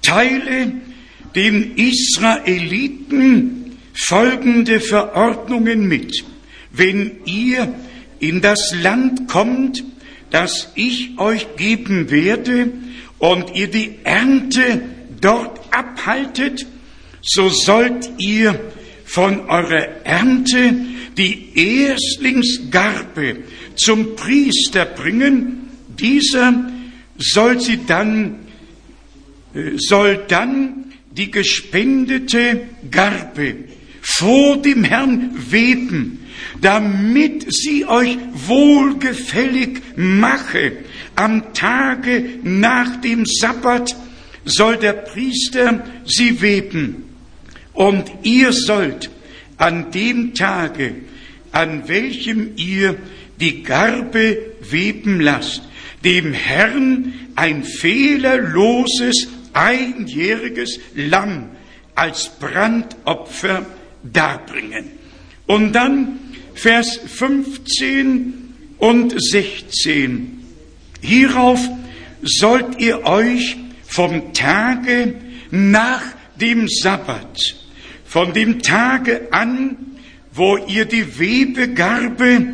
Teile 0.02 0.72
den 1.34 1.76
Israeliten 1.76 3.78
folgende 3.94 4.80
Verordnungen 4.80 5.88
mit. 5.88 6.24
Wenn 6.78 7.24
ihr 7.26 7.74
in 8.20 8.40
das 8.40 8.74
Land 8.82 9.28
kommt, 9.28 9.84
das 10.30 10.72
ich 10.74 11.18
euch 11.18 11.56
geben 11.56 12.10
werde, 12.10 12.70
und 13.18 13.56
ihr 13.56 13.68
die 13.68 13.96
Ernte 14.04 14.80
dort 15.20 15.60
abhaltet, 15.74 16.66
so 17.20 17.48
sollt 17.48 18.10
ihr 18.18 18.58
von 19.04 19.48
eurer 19.48 20.04
Ernte 20.04 20.76
die 21.16 21.48
Erstlingsgarbe 21.88 23.38
zum 23.74 24.14
Priester 24.14 24.84
bringen. 24.84 25.68
Dieser 25.98 26.70
soll 27.16 27.60
sie 27.60 27.80
dann, 27.86 28.36
äh, 29.54 29.72
soll 29.76 30.24
dann 30.28 30.92
die 31.10 31.30
gespendete 31.30 32.60
Garbe 32.88 33.56
vor 34.00 34.58
dem 34.58 34.84
Herrn 34.84 35.30
weben, 35.50 36.20
damit 36.60 37.52
sie 37.52 37.86
euch 37.86 38.18
wohlgefällig 38.32 39.80
mache. 39.96 40.72
Am 41.14 41.52
Tage 41.54 42.38
nach 42.42 43.00
dem 43.00 43.24
Sabbat 43.26 43.96
soll 44.44 44.76
der 44.76 44.92
Priester 44.94 45.84
sie 46.04 46.40
weben. 46.40 47.04
Und 47.72 48.10
ihr 48.22 48.52
sollt 48.52 49.10
an 49.56 49.90
dem 49.90 50.34
Tage, 50.34 50.94
an 51.52 51.88
welchem 51.88 52.56
ihr 52.56 52.96
die 53.40 53.62
Garbe 53.62 54.38
weben 54.70 55.20
lasst, 55.20 55.62
dem 56.04 56.32
Herrn 56.32 57.14
ein 57.34 57.64
fehlerloses 57.64 59.28
einjähriges 59.52 60.78
Lamm 60.94 61.50
als 61.94 62.30
Brandopfer 62.38 63.66
darbringen. 64.02 64.86
Und 65.46 65.72
dann 65.72 66.18
Vers 66.58 66.98
15 67.06 68.34
und 68.78 69.14
16. 69.16 70.42
Hierauf 71.00 71.60
sollt 72.20 72.80
ihr 72.80 73.04
euch 73.04 73.56
vom 73.86 74.32
Tage 74.32 75.14
nach 75.52 76.02
dem 76.40 76.66
Sabbat, 76.66 77.38
von 78.04 78.32
dem 78.32 78.60
Tage 78.60 79.28
an, 79.30 79.76
wo 80.32 80.56
ihr 80.56 80.84
die 80.84 81.20
Webegarbe 81.20 82.48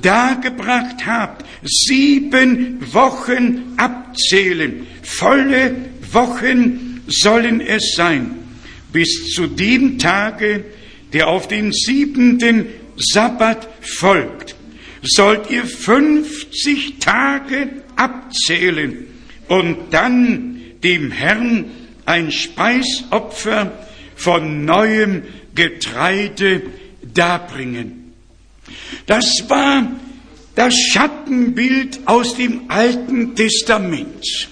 dargebracht 0.00 1.04
habt, 1.04 1.44
sieben 1.64 2.78
Wochen 2.92 3.74
abzählen. 3.76 4.86
Volle 5.02 5.74
Wochen 6.12 7.02
sollen 7.08 7.60
es 7.60 7.96
sein, 7.96 8.36
bis 8.92 9.32
zu 9.34 9.48
dem 9.48 9.98
Tage, 9.98 10.62
der 11.12 11.26
auf 11.26 11.48
den 11.48 11.72
siebenten 11.72 12.66
Sabbat 12.98 13.68
folgt. 13.80 14.54
Sollt 15.02 15.50
ihr 15.50 15.64
50 15.64 16.98
Tage 16.98 17.68
abzählen 17.96 19.06
und 19.48 19.76
dann 19.92 20.60
dem 20.82 21.10
Herrn 21.10 21.66
ein 22.04 22.32
Speisopfer 22.32 23.72
von 24.16 24.64
neuem 24.64 25.22
Getreide 25.54 26.62
darbringen. 27.14 28.12
Das 29.06 29.44
war 29.48 29.86
das 30.54 30.74
Schattenbild 30.74 32.00
aus 32.06 32.34
dem 32.34 32.62
Alten 32.68 33.36
Testament. 33.36 34.48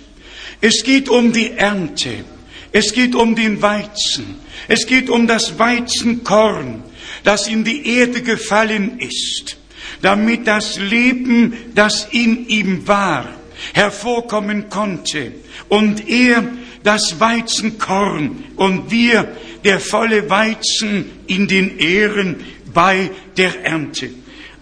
Es 0.60 0.82
geht 0.84 1.08
um 1.08 1.32
die 1.32 1.50
Ernte. 1.50 2.24
Es 2.72 2.92
geht 2.92 3.14
um 3.14 3.34
den 3.34 3.60
Weizen. 3.62 4.36
Es 4.68 4.86
geht 4.86 5.10
um 5.10 5.26
das 5.26 5.58
Weizenkorn, 5.58 6.82
das 7.26 7.48
in 7.48 7.64
die 7.64 7.84
Erde 7.98 8.22
gefallen 8.22 9.00
ist, 9.00 9.56
damit 10.00 10.46
das 10.46 10.78
Leben, 10.78 11.54
das 11.74 12.06
in 12.12 12.46
ihm 12.46 12.86
war, 12.86 13.28
hervorkommen 13.74 14.68
konnte 14.68 15.32
und 15.68 16.08
er 16.08 16.46
das 16.84 17.18
Weizenkorn 17.18 18.44
und 18.54 18.92
wir 18.92 19.28
der 19.64 19.80
volle 19.80 20.30
Weizen 20.30 21.06
in 21.26 21.48
den 21.48 21.78
Ehren 21.78 22.36
bei 22.72 23.10
der 23.36 23.64
Ernte. 23.64 24.10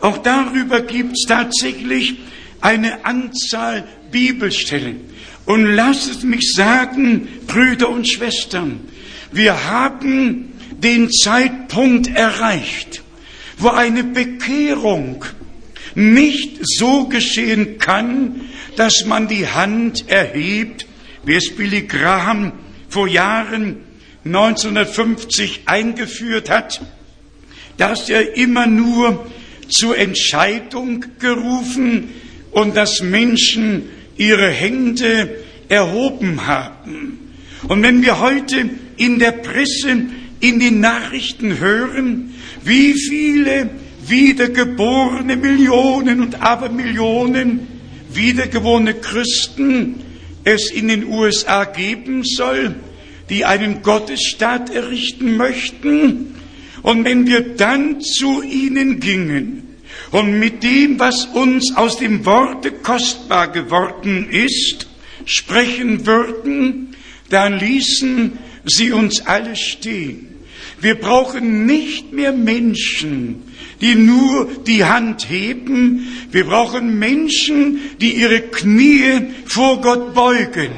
Auch 0.00 0.16
darüber 0.18 0.80
gibt 0.80 1.18
es 1.18 1.26
tatsächlich 1.28 2.16
eine 2.62 3.04
Anzahl 3.04 3.86
Bibelstellen. 4.10 5.00
Und 5.44 5.66
lasst 5.66 6.10
es 6.10 6.22
mich 6.22 6.54
sagen, 6.54 7.28
Brüder 7.46 7.90
und 7.90 8.08
Schwestern, 8.08 8.80
wir 9.32 9.68
haben 9.68 10.53
den 10.82 11.10
Zeitpunkt 11.10 12.14
erreicht, 12.14 13.02
wo 13.58 13.68
eine 13.68 14.04
Bekehrung 14.04 15.24
nicht 15.94 16.58
so 16.62 17.06
geschehen 17.06 17.78
kann, 17.78 18.40
dass 18.76 19.04
man 19.06 19.28
die 19.28 19.46
Hand 19.46 20.08
erhebt, 20.08 20.86
wie 21.24 21.34
es 21.34 21.54
Billy 21.54 21.82
Graham 21.82 22.52
vor 22.88 23.08
Jahren 23.08 23.76
1950 24.24 25.62
eingeführt 25.66 26.50
hat, 26.50 26.80
dass 27.76 28.08
er 28.08 28.36
immer 28.36 28.66
nur 28.66 29.26
zur 29.68 29.96
Entscheidung 29.98 31.04
gerufen 31.18 32.10
und 32.52 32.76
dass 32.76 33.02
Menschen 33.02 33.88
ihre 34.16 34.50
Hände 34.50 35.44
erhoben 35.68 36.46
haben. 36.46 37.18
Und 37.68 37.82
wenn 37.82 38.02
wir 38.02 38.20
heute 38.20 38.68
in 38.96 39.18
der 39.18 39.32
Presse, 39.32 40.06
in 40.40 40.60
den 40.60 40.80
Nachrichten 40.80 41.58
hören, 41.58 42.34
wie 42.64 42.94
viele 42.94 43.70
wiedergeborene 44.06 45.36
Millionen 45.36 46.20
und 46.20 46.42
Abermillionen 46.42 47.66
wiedergeborene 48.12 48.94
Christen 48.94 50.00
es 50.44 50.70
in 50.70 50.88
den 50.88 51.06
USA 51.06 51.64
geben 51.64 52.22
soll, 52.24 52.74
die 53.30 53.44
einen 53.44 53.82
Gottesstaat 53.82 54.70
errichten 54.70 55.36
möchten. 55.36 56.34
Und 56.82 57.04
wenn 57.04 57.26
wir 57.26 57.56
dann 57.56 58.00
zu 58.02 58.42
ihnen 58.42 59.00
gingen 59.00 59.62
und 60.10 60.38
mit 60.38 60.62
dem, 60.62 60.98
was 60.98 61.24
uns 61.26 61.74
aus 61.74 61.98
dem 61.98 62.26
Worte 62.26 62.70
kostbar 62.72 63.48
geworden 63.48 64.28
ist, 64.30 64.86
sprechen 65.24 66.06
würden, 66.06 66.94
dann 67.30 67.58
ließen 67.58 68.38
sie 68.64 68.92
uns 68.92 69.26
alle 69.26 69.56
stehen. 69.56 70.28
Wir 70.80 70.96
brauchen 70.96 71.66
nicht 71.66 72.12
mehr 72.12 72.32
Menschen, 72.32 73.42
die 73.80 73.94
nur 73.94 74.50
die 74.66 74.84
Hand 74.84 75.28
heben. 75.30 76.06
Wir 76.30 76.44
brauchen 76.44 76.98
Menschen, 76.98 77.80
die 78.00 78.12
ihre 78.12 78.40
Knie 78.40 79.28
vor 79.46 79.80
Gott 79.80 80.14
beugen, 80.14 80.70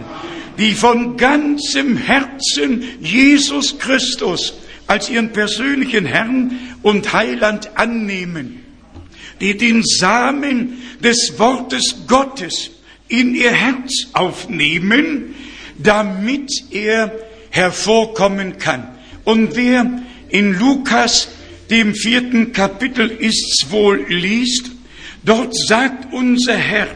die 0.59 0.73
von 0.73 1.17
ganzem 1.17 1.97
Herzen 1.97 2.85
Jesus 3.01 3.79
Christus 3.79 4.55
als 4.87 5.11
ihren 5.11 5.33
persönlichen 5.33 6.07
Herrn 6.07 6.59
und 6.83 7.13
Heiland 7.13 7.77
annehmen, 7.77 8.61
die 9.41 9.57
den 9.57 9.83
Samen 9.85 10.75
des 11.03 11.35
Wortes 11.39 12.07
Gottes 12.07 12.71
in 13.09 13.35
ihr 13.35 13.53
Herz 13.53 14.09
aufnehmen, 14.13 15.35
damit 15.79 16.51
er 16.71 17.13
hervorkommen 17.57 18.59
kann. 18.59 18.87
Und 19.25 19.57
wer 19.57 20.03
in 20.29 20.59
Lukas 20.59 21.29
dem 21.71 21.95
vierten 21.95 22.53
Kapitel 22.53 23.11
ist's 23.11 23.71
wohl 23.71 24.05
liest, 24.09 24.71
dort 25.25 25.57
sagt 25.57 26.13
unser 26.13 26.57
Herr, 26.57 26.89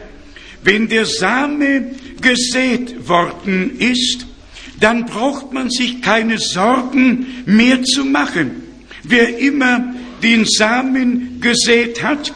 wenn 0.63 0.87
der 0.87 1.05
Same 1.05 1.95
gesät 2.21 3.07
worden 3.09 3.79
ist, 3.79 4.27
dann 4.79 5.05
braucht 5.05 5.51
man 5.51 5.69
sich 5.69 6.01
keine 6.01 6.37
Sorgen 6.37 7.25
mehr 7.45 7.83
zu 7.83 8.05
machen. 8.05 8.51
Wer 9.03 9.39
immer 9.39 9.93
den 10.21 10.45
Samen 10.45 11.41
gesät 11.41 12.03
hat, 12.03 12.33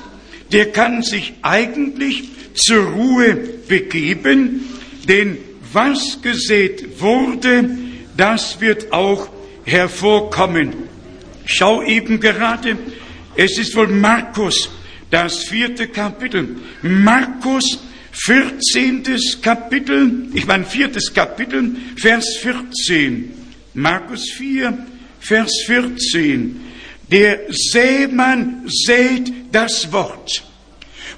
der 0.52 0.72
kann 0.72 1.04
sich 1.04 1.34
eigentlich 1.44 2.24
zur 2.56 2.86
Ruhe 2.86 3.36
begeben, 3.68 4.66
denn 5.08 5.38
was 5.72 6.22
gesät 6.22 7.00
wurde, 7.00 7.70
das 8.18 8.60
wird 8.62 8.92
auch 8.92 9.30
hervorkommen. 9.66 10.74
Schau 11.46 11.84
eben 11.84 12.20
gerade, 12.20 12.78
es 13.36 13.58
ist 13.58 13.76
wohl 13.76 13.88
Markus, 13.88 14.70
das 15.12 15.44
vierte 15.44 15.88
Kapitel. 15.88 16.56
Markus, 16.82 17.80
vierzehntes 18.12 19.40
Kapitel, 19.42 20.30
ich 20.34 20.46
meine 20.48 20.66
viertes 20.66 21.14
Kapitel, 21.14 21.76
Vers 21.98 22.38
14. 22.42 23.32
Markus 23.74 24.32
4, 24.32 24.78
Vers 25.20 25.52
14. 25.66 26.62
Der 27.12 27.42
Sämann 27.50 28.64
sät 28.68 29.32
das 29.52 29.92
Wort. 29.92 30.44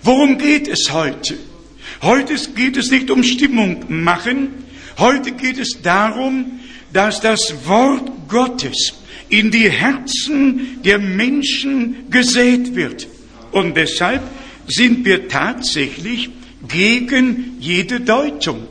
Worum 0.03 0.37
geht 0.37 0.67
es 0.67 0.91
heute? 0.91 1.37
Heute 2.01 2.35
geht 2.55 2.77
es 2.77 2.91
nicht 2.91 3.09
um 3.09 3.23
Stimmung 3.23 3.85
machen. 3.87 4.49
Heute 4.97 5.31
geht 5.31 5.57
es 5.57 5.81
darum, 5.81 6.59
dass 6.93 7.21
das 7.21 7.53
Wort 7.65 8.09
Gottes 8.27 8.93
in 9.29 9.51
die 9.51 9.69
Herzen 9.69 10.81
der 10.83 10.99
Menschen 10.99 12.09
gesät 12.09 12.75
wird. 12.75 13.07
Und 13.51 13.75
deshalb 13.75 14.21
sind 14.67 15.05
wir 15.05 15.27
tatsächlich 15.27 16.29
gegen 16.67 17.57
jede 17.59 18.01
Deutung. 18.01 18.67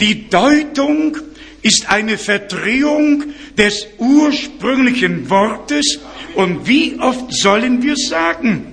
Die 0.00 0.28
Deutung 0.28 1.16
ist 1.62 1.88
eine 1.88 2.18
Verdrehung 2.18 3.24
des 3.56 3.86
ursprünglichen 3.98 5.28
Wortes. 5.30 5.98
Und 6.34 6.66
wie 6.68 6.98
oft 7.00 7.32
sollen 7.32 7.82
wir 7.82 7.96
sagen, 7.96 8.72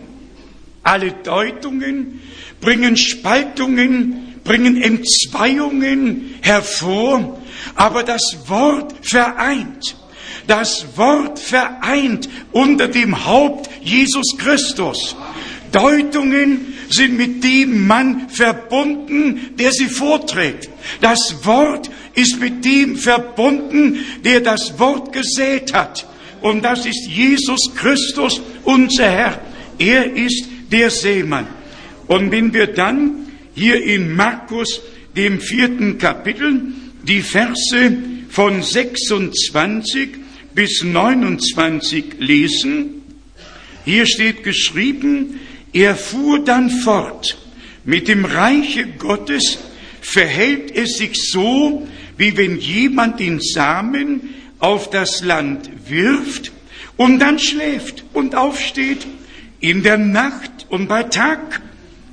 alle 0.83 1.11
Deutungen 1.23 2.19
bringen 2.59 2.97
Spaltungen, 2.97 4.35
bringen 4.43 4.81
Entzweiungen 4.81 6.35
hervor, 6.41 7.41
aber 7.75 8.03
das 8.03 8.21
Wort 8.47 8.93
vereint. 9.01 9.95
Das 10.47 10.85
Wort 10.95 11.39
vereint 11.39 12.27
unter 12.51 12.87
dem 12.87 13.25
Haupt 13.25 13.69
Jesus 13.81 14.37
Christus. 14.37 15.15
Deutungen 15.71 16.73
sind 16.89 17.17
mit 17.17 17.43
dem 17.43 17.87
Mann 17.87 18.29
verbunden, 18.29 19.55
der 19.57 19.71
sie 19.71 19.87
vorträgt. 19.87 20.69
Das 21.01 21.35
Wort 21.43 21.89
ist 22.13 22.39
mit 22.39 22.63
dem 22.63 22.95
verbunden, 22.95 23.99
der 24.23 24.41
das 24.41 24.77
Wort 24.77 25.11
gesät 25.11 25.73
hat. 25.73 26.05
Und 26.41 26.63
das 26.63 26.85
ist 26.85 27.07
Jesus 27.07 27.73
Christus, 27.75 28.41
unser 28.63 29.09
Herr. 29.09 29.41
Er 29.79 30.13
ist 30.13 30.45
der 30.71 30.91
Seemann. 30.91 31.47
Und 32.07 32.31
wenn 32.31 32.53
wir 32.53 32.67
dann 32.67 33.27
hier 33.55 33.83
in 33.83 34.15
Markus, 34.15 34.81
dem 35.15 35.39
vierten 35.39 35.97
Kapitel, 35.97 36.73
die 37.03 37.21
Verse 37.21 37.97
von 38.29 38.63
26 38.63 40.09
bis 40.53 40.83
29 40.83 42.15
lesen, 42.19 43.03
hier 43.85 44.05
steht 44.05 44.43
geschrieben, 44.43 45.39
er 45.73 45.95
fuhr 45.95 46.43
dann 46.43 46.69
fort, 46.69 47.37
mit 47.83 48.07
dem 48.07 48.25
Reiche 48.25 48.87
Gottes 48.97 49.57
verhält 50.01 50.75
es 50.75 50.97
sich 50.97 51.31
so, 51.31 51.87
wie 52.17 52.37
wenn 52.37 52.59
jemand 52.59 53.19
den 53.19 53.39
Samen 53.41 54.35
auf 54.59 54.89
das 54.89 55.21
Land 55.23 55.69
wirft 55.89 56.51
und 56.95 57.19
dann 57.19 57.39
schläft 57.39 58.05
und 58.13 58.35
aufsteht 58.35 59.05
in 59.59 59.83
der 59.83 59.97
Nacht 59.97 60.67
und 60.69 60.87
bei 60.87 61.03
Tag. 61.03 61.61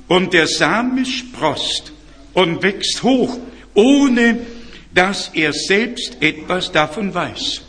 Und 0.07 0.33
der 0.33 0.47
Same 0.47 1.05
sprost 1.05 1.93
und 2.33 2.63
wächst 2.63 3.01
hoch, 3.03 3.37
ohne 3.73 4.39
dass 4.93 5.31
er 5.33 5.53
selbst 5.53 6.17
etwas 6.21 6.71
davon 6.71 7.13
weiß. 7.13 7.61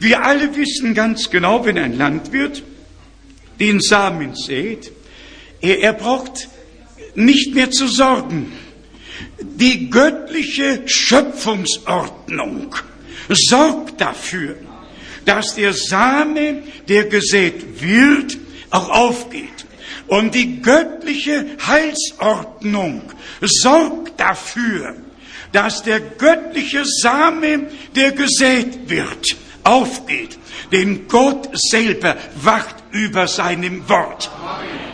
Wir 0.00 0.24
alle 0.24 0.54
wissen 0.56 0.94
ganz 0.94 1.30
genau, 1.30 1.64
wenn 1.64 1.78
ein 1.78 1.96
Landwirt 1.96 2.62
den 3.58 3.80
Samen 3.80 4.34
sät, 4.34 4.92
er, 5.60 5.80
er 5.80 5.92
braucht 5.92 6.48
nicht 7.14 7.54
mehr 7.54 7.70
zu 7.70 7.86
sorgen. 7.86 8.52
Die 9.40 9.88
göttliche 9.88 10.82
Schöpfungsordnung 10.86 12.74
sorgt 13.28 14.00
dafür, 14.00 14.56
dass 15.24 15.54
der 15.54 15.72
Same, 15.72 16.62
der 16.88 17.04
gesät 17.04 17.82
wird, 17.82 18.38
auch 18.70 18.90
aufgeht. 18.90 19.66
Und 20.06 20.34
die 20.34 20.60
göttliche 20.60 21.46
Heilsordnung 21.66 23.02
sorgt 23.40 24.20
dafür, 24.20 24.94
dass 25.52 25.82
der 25.82 26.00
göttliche 26.00 26.84
Same, 26.84 27.68
der 27.94 28.12
gesät 28.12 28.88
wird, 28.88 29.36
aufgeht. 29.64 30.38
Denn 30.72 31.08
Gott 31.08 31.48
selber 31.54 32.16
wacht 32.42 32.76
über 32.92 33.28
seinem 33.28 33.88
Wort. 33.88 34.30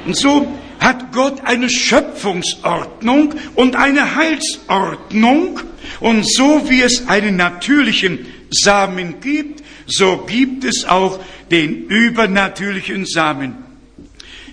Und 0.05 0.17
so 0.17 0.47
hat 0.81 1.13
Gott 1.13 1.45
eine 1.45 1.71
Schöpfungsordnung 1.71 3.35
und 3.55 3.77
eine 3.77 4.15
Heilsordnung. 4.17 5.61
Und 6.01 6.29
so 6.29 6.69
wie 6.69 6.83
es 6.83 7.09
einen 7.09 7.37
natürlichen 7.37 8.27
Samen 8.51 9.21
gibt, 9.21 9.63
so 9.87 10.25
gibt 10.27 10.65
es 10.65 10.85
auch 10.85 11.21
den 11.51 11.87
übernatürlichen 11.87 13.07
Samen. 13.07 13.72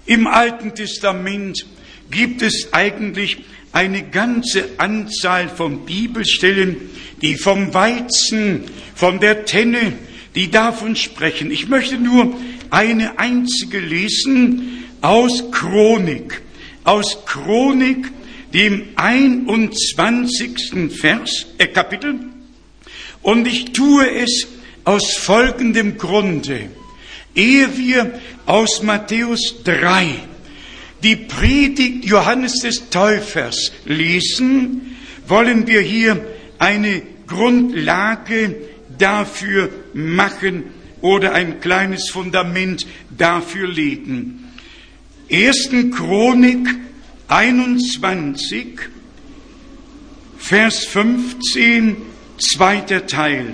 Im 0.10 0.26
Alten 0.26 0.74
Testament 0.74 1.68
gibt 2.10 2.42
es 2.42 2.74
eigentlich 2.74 3.44
eine 3.72 4.02
ganze 4.10 4.68
Anzahl 4.78 5.48
von 5.50 5.86
Bibelstellen, 5.86 6.78
die 7.22 7.36
vom 7.36 7.76
Weizen, 7.76 8.64
von 8.96 9.20
der 9.20 9.46
Tenne, 9.46 9.94
die 10.34 10.50
davon 10.50 10.96
sprechen. 10.96 11.52
Ich 11.52 11.70
möchte 11.70 11.98
nur 11.98 12.36
eine 12.72 13.20
einzige 13.20 13.80
lesen 13.80 14.84
aus 15.02 15.52
Chronik, 15.52 16.42
aus 16.86 17.24
Chronik, 17.28 18.12
dem 18.52 18.88
21. 18.96 20.90
Vers, 20.90 21.46
äh, 21.60 21.68
Kapitel. 21.68 22.16
Und 23.22 23.46
ich 23.46 23.74
tue 23.74 24.10
es 24.10 24.48
aus 24.86 25.18
folgendem 25.18 26.00
Grunde. 26.00 26.72
Ehe 27.36 27.78
wir 27.78 28.20
aus 28.46 28.82
Matthäus 28.84 29.64
3 29.64 30.16
die 31.04 31.16
Predigt 31.16 32.06
Johannes 32.06 32.60
des 32.60 32.90
Täufers 32.90 33.72
lesen, 33.86 34.98
wollen 35.28 35.68
wir 35.68 35.82
hier 35.82 36.26
eine 36.58 37.02
Grundlage 37.28 38.56
dafür 38.98 39.70
machen 39.94 40.66
oder 41.02 41.34
ein 41.34 41.62
kleines 41.62 42.10
Fundament 42.10 42.86
dafür 43.16 43.68
legen. 43.68 44.52
1. 45.32 45.70
Chronik 45.96 46.68
21, 47.28 48.80
Vers 50.38 50.86
15, 50.86 51.98
zweiter 52.38 53.06
Teil. 53.06 53.54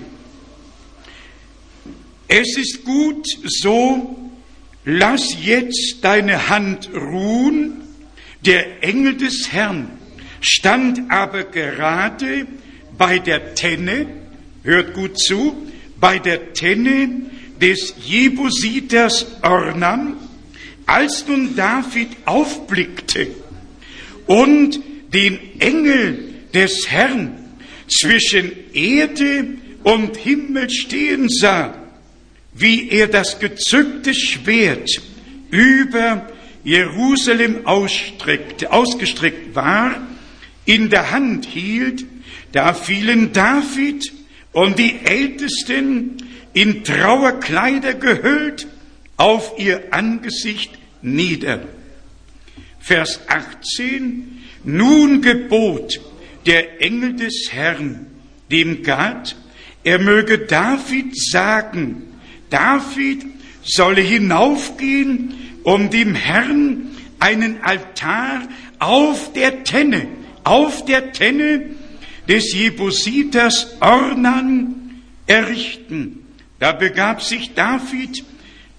Es 2.28 2.58
ist 2.58 2.84
gut 2.84 3.26
so, 3.44 4.32
lass 4.84 5.36
jetzt 5.44 5.98
deine 6.02 6.50
Hand 6.50 6.90
ruhen. 6.94 7.82
Der 8.46 8.84
Engel 8.84 9.18
des 9.18 9.52
Herrn 9.52 9.90
stand 10.42 11.10
aber 11.10 11.44
gerade 11.44 12.48
bei 12.98 13.20
der 13.20 13.56
Tenne, 13.56 14.08
hört 14.64 14.94
gut 14.94 15.20
zu, 15.20 15.56
bei 16.00 16.20
der 16.20 16.54
Tenne 16.54 17.32
des 17.62 17.96
Jebusiters 18.04 19.26
Ornam, 19.42 20.18
als 20.86 21.26
nun 21.28 21.56
David 21.56 22.10
aufblickte 22.26 23.28
und 24.28 24.80
den 25.14 25.40
Engel 25.60 26.34
des 26.54 26.90
Herrn 26.90 27.38
zwischen 27.88 28.52
Erde 28.74 29.48
und 29.84 30.18
Himmel 30.18 30.70
stehen 30.70 31.30
sah, 31.30 31.85
wie 32.56 32.90
er 32.90 33.08
das 33.08 33.40
gezückte 33.40 34.14
Schwert 34.14 34.90
über 35.52 36.28
Jerusalem 36.64 37.68
ausstreckte, 37.68 38.72
ausgestreckt 38.72 39.56
war, 39.56 40.08
in 40.66 40.90
der 40.90 41.12
Hand 41.12 41.46
hielt, 41.46 42.06
da 42.54 42.74
fielen 42.74 43.34
David 43.34 44.12
und 44.54 44.80
die 44.80 44.96
Ältesten 45.04 46.18
in 46.54 46.84
Trauerkleider 46.86 47.94
gehüllt 47.94 48.68
auf 49.18 49.60
ihr 49.60 49.94
Angesicht 49.94 50.72
nieder. 51.02 51.62
Vers 52.80 53.20
18, 53.28 54.42
nun 54.64 55.22
gebot 55.22 56.00
der 56.46 56.82
Engel 56.82 57.16
des 57.18 57.50
Herrn 57.52 58.08
dem 58.50 58.82
Gad, 58.84 59.36
er 59.84 60.00
möge 60.00 60.40
David 60.40 61.16
sagen, 61.18 62.05
David 62.50 63.26
solle 63.64 64.02
hinaufgehen, 64.02 65.34
um 65.64 65.90
dem 65.90 66.16
Herrn 66.16 66.92
einen 67.20 67.62
Altar 67.64 68.44
auf 68.80 69.34
der 69.34 69.64
Tenne, 69.64 70.08
auf 70.44 70.86
der 70.86 71.12
Tenne 71.12 71.72
des 72.28 72.54
Jebusiters 72.54 73.78
Ornan 73.82 75.02
errichten. 75.28 76.26
Da 76.60 76.72
begab 76.72 77.22
sich 77.22 77.54
David 77.54 78.24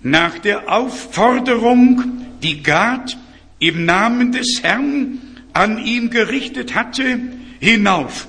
nach 0.03 0.39
der 0.39 0.73
Aufforderung, 0.73 2.27
die 2.43 2.63
Gad 2.63 3.17
im 3.59 3.85
Namen 3.85 4.33
des 4.33 4.61
Herrn 4.63 5.19
an 5.53 5.85
ihn 5.85 6.11
gerichtet 6.11 6.75
hatte, 6.75 7.19
hinauf. 7.61 8.29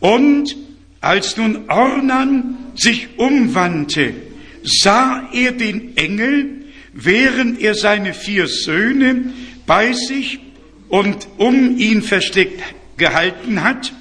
Und 0.00 0.56
als 1.00 1.36
nun 1.36 1.68
Ornan 1.70 2.56
sich 2.74 3.18
umwandte, 3.18 4.14
sah 4.64 5.28
er 5.32 5.52
den 5.52 5.96
Engel, 5.96 6.62
während 6.92 7.60
er 7.60 7.74
seine 7.74 8.14
vier 8.14 8.46
Söhne 8.46 9.32
bei 9.66 9.92
sich 9.92 10.40
und 10.88 11.26
um 11.38 11.78
ihn 11.78 12.02
versteckt 12.02 12.62
gehalten 12.96 13.62
hat. 13.62 13.92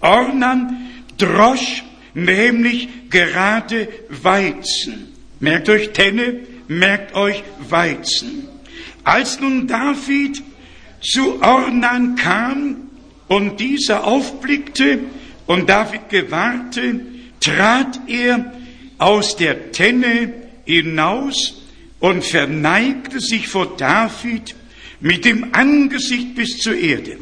Ornan 0.00 0.90
drosch 1.18 1.82
nämlich 2.14 2.88
gerade 3.10 3.88
Weizen. 4.08 5.08
Merkt 5.40 5.68
euch 5.68 5.90
Tenne, 5.90 6.40
merkt 6.68 7.14
euch 7.14 7.42
Weizen. 7.68 8.48
Als 9.04 9.40
nun 9.40 9.66
David 9.66 10.42
zu 11.00 11.42
Ornan 11.42 12.16
kam 12.16 12.76
und 13.28 13.58
dieser 13.58 14.04
aufblickte 14.04 14.98
und 15.46 15.68
David 15.68 16.08
gewahrte, 16.10 17.00
trat 17.40 18.00
er 18.06 18.52
aus 19.00 19.36
der 19.36 19.72
Tenne 19.72 20.32
hinaus 20.64 21.62
und 22.00 22.24
verneigte 22.24 23.18
sich 23.18 23.48
vor 23.48 23.76
David 23.76 24.54
mit 25.00 25.24
dem 25.24 25.54
Angesicht 25.54 26.34
bis 26.34 26.58
zur 26.58 26.76
Erde. 26.76 27.16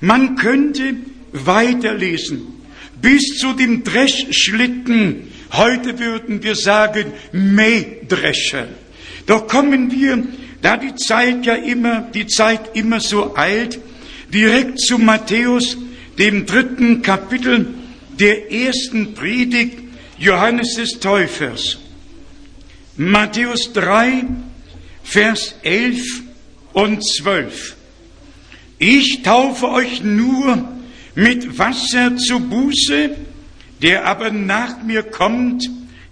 Man 0.00 0.36
könnte 0.36 0.94
weiterlesen 1.32 2.42
bis 3.00 3.38
zu 3.38 3.54
dem 3.54 3.82
Dreschschlitten. 3.82 5.28
Heute 5.52 5.98
würden 5.98 6.42
wir 6.42 6.54
sagen 6.54 7.06
Mähdrescher. 7.32 8.68
Doch 9.26 9.46
kommen 9.48 9.90
wir, 9.90 10.22
da 10.60 10.76
die 10.76 10.94
Zeit 10.94 11.46
ja 11.46 11.54
immer, 11.54 12.02
die 12.14 12.26
Zeit 12.26 12.76
immer 12.76 13.00
so 13.00 13.36
eilt, 13.36 13.80
direkt 14.32 14.80
zu 14.80 14.98
Matthäus, 14.98 15.78
dem 16.18 16.44
dritten 16.46 17.02
Kapitel 17.02 17.68
der 18.18 18.52
ersten 18.52 19.14
Predigt 19.14 19.81
Johannes 20.18 20.74
des 20.76 21.00
Täufers. 21.00 21.78
Matthäus 22.96 23.72
3, 23.72 24.24
Vers 25.02 25.54
11 25.62 26.22
und 26.72 27.02
12. 27.04 27.76
Ich 28.78 29.22
taufe 29.22 29.70
euch 29.70 30.02
nur 30.02 30.68
mit 31.14 31.58
Wasser 31.58 32.16
zu 32.16 32.40
Buße, 32.40 33.16
der 33.80 34.06
aber 34.06 34.30
nach 34.30 34.82
mir 34.82 35.02
kommt, 35.02 35.68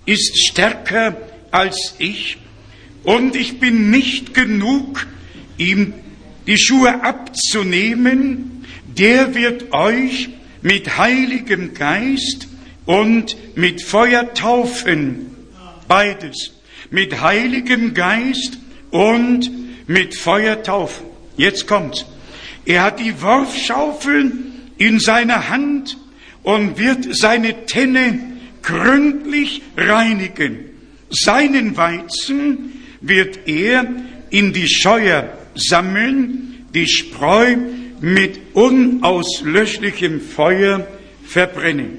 ist 0.06 0.38
stärker 0.46 1.16
als 1.50 1.94
ich, 1.98 2.38
und 3.04 3.34
ich 3.34 3.58
bin 3.60 3.90
nicht 3.90 4.34
genug, 4.34 5.06
ihm 5.56 5.94
die 6.46 6.58
Schuhe 6.58 7.02
abzunehmen, 7.02 8.64
der 8.86 9.34
wird 9.34 9.72
euch 9.72 10.30
mit 10.62 10.98
heiligem 10.98 11.74
Geist 11.74 12.49
und 12.86 13.36
mit 13.56 13.82
Feuer 13.82 14.34
taufen. 14.34 15.36
Beides. 15.88 16.52
Mit 16.90 17.20
heiligem 17.20 17.94
Geist 17.94 18.58
und 18.90 19.50
mit 19.86 20.16
Feuer 20.16 20.62
taufen. 20.62 21.06
Jetzt 21.36 21.66
kommt's. 21.66 22.06
Er 22.64 22.82
hat 22.82 23.00
die 23.00 23.20
Worfschaufel 23.22 24.32
in 24.78 24.98
seiner 24.98 25.48
Hand 25.48 25.98
und 26.42 26.78
wird 26.78 27.06
seine 27.16 27.66
Tenne 27.66 28.18
gründlich 28.62 29.62
reinigen. 29.76 30.70
Seinen 31.10 31.76
Weizen 31.76 32.72
wird 33.00 33.48
er 33.48 33.86
in 34.30 34.52
die 34.52 34.68
Scheuer 34.68 35.36
sammeln, 35.54 36.66
die 36.74 36.86
Spreu 36.86 37.56
mit 38.00 38.40
unauslöschlichem 38.54 40.20
Feuer 40.20 40.86
verbrennen. 41.24 41.98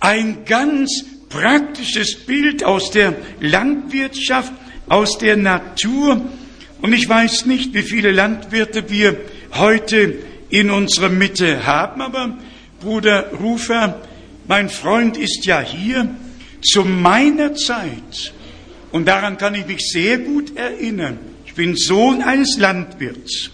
Ein 0.00 0.44
ganz 0.46 1.04
praktisches 1.28 2.16
Bild 2.26 2.64
aus 2.64 2.90
der 2.90 3.14
Landwirtschaft, 3.40 4.52
aus 4.88 5.18
der 5.18 5.36
Natur. 5.36 6.20
Und 6.82 6.92
ich 6.92 7.08
weiß 7.08 7.46
nicht, 7.46 7.74
wie 7.74 7.82
viele 7.82 8.10
Landwirte 8.10 8.90
wir 8.90 9.16
heute 9.52 10.18
in 10.48 10.70
unserer 10.70 11.08
Mitte 11.08 11.66
haben, 11.66 12.00
aber 12.00 12.38
Bruder 12.80 13.30
Rufer, 13.32 14.00
mein 14.48 14.68
Freund 14.68 15.16
ist 15.16 15.46
ja 15.46 15.60
hier, 15.60 16.08
zu 16.62 16.84
meiner 16.84 17.54
Zeit, 17.54 18.34
und 18.90 19.06
daran 19.06 19.38
kann 19.38 19.54
ich 19.54 19.66
mich 19.66 19.90
sehr 19.92 20.18
gut 20.18 20.56
erinnern, 20.56 21.18
ich 21.46 21.54
bin 21.54 21.76
Sohn 21.76 22.22
eines 22.22 22.58
Landwirts, 22.58 23.50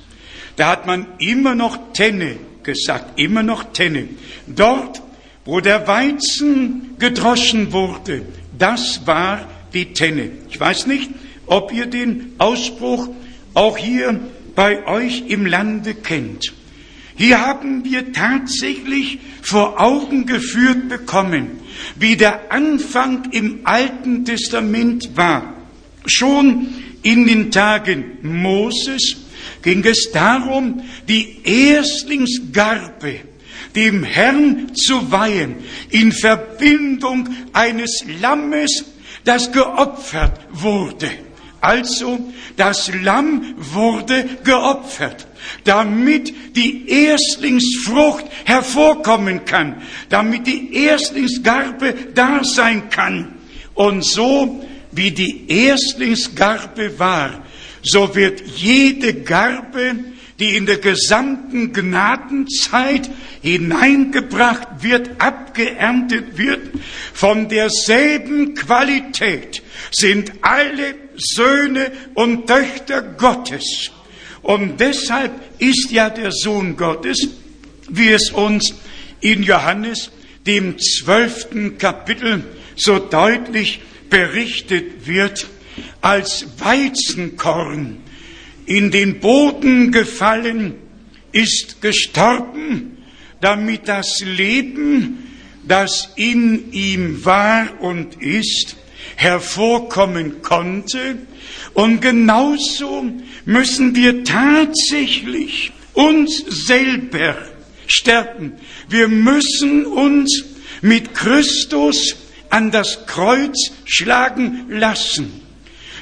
da 0.56 0.70
hat 0.70 0.86
man 0.86 1.06
immer 1.18 1.54
noch 1.54 1.92
Tenne 1.92 2.36
gesagt, 2.62 3.18
immer 3.20 3.42
noch 3.42 3.72
Tenne. 3.72 4.08
Dort, 4.46 5.02
wo 5.46 5.60
der 5.60 5.86
Weizen 5.86 6.96
gedroschen 6.98 7.72
wurde, 7.72 8.22
das 8.58 9.06
war 9.06 9.48
die 9.72 9.92
Tenne. 9.94 10.30
Ich 10.50 10.60
weiß 10.60 10.86
nicht, 10.88 11.10
ob 11.46 11.72
ihr 11.72 11.86
den 11.86 12.34
Ausspruch 12.38 13.08
auch 13.54 13.78
hier 13.78 14.20
bei 14.54 14.86
euch 14.86 15.24
im 15.28 15.46
Lande 15.46 15.94
kennt. 15.94 16.52
Hier 17.14 17.40
haben 17.40 17.84
wir 17.84 18.12
tatsächlich 18.12 19.18
vor 19.40 19.80
Augen 19.80 20.26
geführt 20.26 20.88
bekommen, 20.88 21.60
wie 21.94 22.16
der 22.16 22.52
Anfang 22.52 23.30
im 23.30 23.60
Alten 23.64 24.24
Testament 24.24 25.16
war. 25.16 25.54
Schon 26.06 26.68
in 27.02 27.26
den 27.26 27.50
Tagen 27.50 28.18
Moses 28.22 29.16
ging 29.62 29.84
es 29.84 30.10
darum, 30.12 30.82
die 31.08 31.38
Erstlingsgarbe 31.44 33.20
dem 33.76 34.02
Herrn 34.02 34.74
zu 34.74 35.12
weihen 35.12 35.56
in 35.90 36.10
Verbindung 36.10 37.28
eines 37.52 38.04
Lammes, 38.20 38.84
das 39.24 39.52
geopfert 39.52 40.40
wurde. 40.50 41.10
Also 41.60 42.32
das 42.56 42.90
Lamm 43.02 43.54
wurde 43.56 44.24
geopfert, 44.44 45.26
damit 45.64 46.32
die 46.56 46.88
Erstlingsfrucht 46.88 48.24
hervorkommen 48.44 49.44
kann, 49.44 49.82
damit 50.08 50.46
die 50.46 50.74
Erstlingsgarbe 50.74 51.94
da 52.14 52.44
sein 52.44 52.88
kann. 52.88 53.34
Und 53.74 54.04
so 54.04 54.64
wie 54.92 55.10
die 55.10 55.50
Erstlingsgarbe 55.50 56.98
war, 56.98 57.42
so 57.82 58.14
wird 58.14 58.42
jede 58.56 59.14
Garbe, 59.14 59.96
die 60.38 60.56
in 60.56 60.66
der 60.66 60.78
gesamten 60.78 61.72
Gnadenzeit 61.72 63.08
hineingebracht 63.42 64.68
wird, 64.80 65.10
abgeerntet 65.18 66.36
wird, 66.36 66.60
von 67.14 67.48
derselben 67.48 68.54
Qualität 68.54 69.62
sind 69.90 70.32
alle 70.42 70.94
Söhne 71.16 71.90
und 72.14 72.46
Töchter 72.46 73.02
Gottes. 73.02 73.90
Und 74.42 74.78
deshalb 74.78 75.32
ist 75.58 75.90
ja 75.90 76.10
der 76.10 76.30
Sohn 76.32 76.76
Gottes, 76.76 77.28
wie 77.88 78.10
es 78.10 78.30
uns 78.30 78.74
in 79.20 79.42
Johannes, 79.42 80.10
dem 80.46 80.78
zwölften 80.78 81.78
Kapitel, 81.78 82.44
so 82.76 82.98
deutlich 82.98 83.80
berichtet 84.10 85.06
wird, 85.06 85.48
als 86.00 86.46
Weizenkorn 86.58 87.98
in 88.66 88.90
den 88.90 89.20
Boden 89.20 89.92
gefallen, 89.92 90.74
ist 91.32 91.80
gestorben, 91.80 92.98
damit 93.40 93.88
das 93.88 94.20
Leben, 94.20 95.18
das 95.66 96.10
in 96.16 96.72
ihm 96.72 97.24
war 97.24 97.80
und 97.80 98.20
ist, 98.22 98.76
hervorkommen 99.16 100.42
konnte. 100.42 101.18
Und 101.74 102.00
genauso 102.00 103.06
müssen 103.44 103.94
wir 103.94 104.24
tatsächlich 104.24 105.72
uns 105.94 106.44
selber 106.66 107.36
sterben. 107.86 108.54
Wir 108.88 109.08
müssen 109.08 109.86
uns 109.86 110.44
mit 110.82 111.14
Christus 111.14 112.16
an 112.50 112.70
das 112.70 113.06
Kreuz 113.06 113.72
schlagen 113.84 114.66
lassen, 114.68 115.42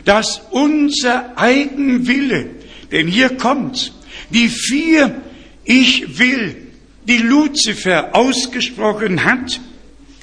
dass 0.05 0.43
unser 0.51 1.37
Eigenwille, 1.39 2.51
denn 2.93 3.09
hier 3.09 3.31
kommt, 3.31 3.93
die 4.31 4.49
vier 4.49 5.15
Ich 5.65 6.19
will, 6.19 6.57
die 7.05 7.19
Luzifer 7.19 8.15
ausgesprochen 8.15 9.25
hat, 9.25 9.61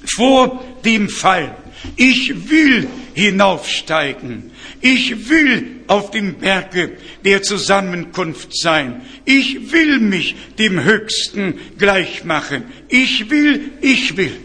vor 0.05 0.63
dem 0.85 1.09
Fall. 1.09 1.55
Ich 1.95 2.49
will 2.49 2.87
hinaufsteigen. 3.13 4.51
Ich 4.81 5.29
will 5.29 5.81
auf 5.87 6.11
dem 6.11 6.35
Berge 6.35 6.91
der 7.25 7.41
Zusammenkunft 7.41 8.55
sein. 8.55 9.01
Ich 9.25 9.71
will 9.71 9.99
mich 9.99 10.35
dem 10.57 10.83
Höchsten 10.83 11.55
gleich 11.77 12.23
machen. 12.23 12.63
Ich 12.87 13.29
will, 13.29 13.71
ich 13.81 14.15
will. 14.17 14.37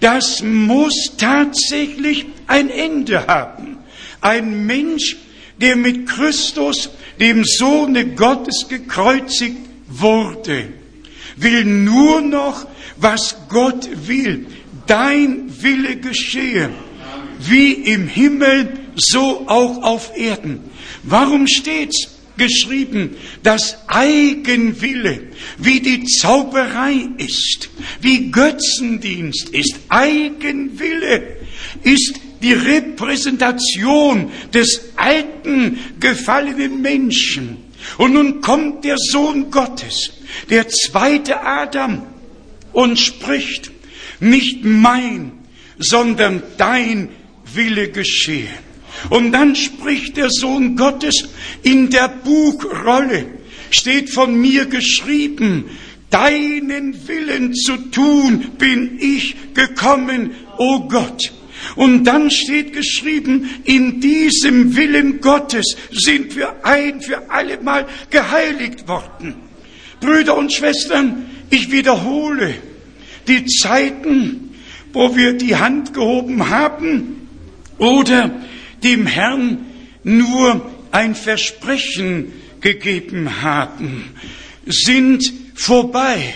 Das 0.00 0.42
muss 0.42 1.12
tatsächlich 1.16 2.26
ein 2.46 2.70
Ende 2.70 3.26
haben. 3.26 3.77
Ein 4.20 4.66
Mensch, 4.66 5.16
der 5.60 5.76
mit 5.76 6.08
Christus, 6.08 6.90
dem 7.20 7.44
Sohne 7.44 8.06
Gottes, 8.14 8.66
gekreuzigt 8.68 9.58
wurde, 9.88 10.68
will 11.36 11.64
nur 11.64 12.20
noch, 12.20 12.66
was 12.96 13.36
Gott 13.48 13.88
will. 14.06 14.46
Dein 14.86 15.50
Wille 15.62 15.96
geschehe, 15.96 16.70
wie 17.40 17.72
im 17.72 18.08
Himmel, 18.08 18.72
so 18.96 19.44
auch 19.46 19.82
auf 19.82 20.16
Erden. 20.16 20.60
Warum 21.02 21.46
steht's 21.46 22.18
geschrieben, 22.38 23.16
dass 23.42 23.76
Eigenwille, 23.88 25.24
wie 25.58 25.80
die 25.80 26.04
Zauberei 26.04 27.08
ist, 27.18 27.68
wie 28.00 28.30
Götzendienst 28.30 29.50
ist, 29.50 29.74
Eigenwille 29.88 31.36
ist 31.82 32.14
die 32.42 32.52
Repräsentation 32.52 34.30
des 34.52 34.92
alten, 34.96 35.78
gefallenen 36.00 36.80
Menschen. 36.80 37.58
Und 37.96 38.14
nun 38.14 38.40
kommt 38.40 38.84
der 38.84 38.96
Sohn 38.98 39.50
Gottes, 39.50 40.12
der 40.50 40.68
zweite 40.68 41.40
Adam, 41.40 42.02
und 42.72 42.98
spricht, 42.98 43.70
nicht 44.20 44.64
mein, 44.64 45.32
sondern 45.78 46.42
dein 46.56 47.08
Wille 47.54 47.90
geschehe. 47.90 48.48
Und 49.10 49.32
dann 49.32 49.54
spricht 49.54 50.16
der 50.16 50.28
Sohn 50.30 50.76
Gottes 50.76 51.28
in 51.62 51.90
der 51.90 52.08
Buchrolle, 52.08 53.26
steht 53.70 54.10
von 54.10 54.34
mir 54.40 54.66
geschrieben, 54.66 55.66
deinen 56.10 57.06
Willen 57.06 57.54
zu 57.54 57.76
tun 57.76 58.52
bin 58.58 58.98
ich 59.00 59.36
gekommen, 59.54 60.32
o 60.56 60.76
oh 60.76 60.88
Gott. 60.88 61.32
Und 61.76 62.04
dann 62.04 62.30
steht 62.30 62.72
geschrieben, 62.72 63.48
in 63.64 64.00
diesem 64.00 64.76
Willen 64.76 65.20
Gottes 65.20 65.76
sind 65.90 66.36
wir 66.36 66.64
ein 66.64 67.00
für 67.00 67.30
alle 67.30 67.60
Mal 67.60 67.86
geheiligt 68.10 68.86
worden. 68.88 69.34
Brüder 70.00 70.36
und 70.36 70.52
Schwestern, 70.52 71.26
ich 71.50 71.70
wiederhole, 71.70 72.54
die 73.26 73.44
Zeiten, 73.46 74.54
wo 74.92 75.14
wir 75.16 75.34
die 75.34 75.56
Hand 75.56 75.94
gehoben 75.94 76.48
haben 76.48 77.28
oder 77.78 78.30
dem 78.82 79.06
Herrn 79.06 79.66
nur 80.04 80.70
ein 80.90 81.14
Versprechen 81.14 82.32
gegeben 82.60 83.42
haben, 83.42 84.04
sind 84.66 85.24
vorbei. 85.54 86.34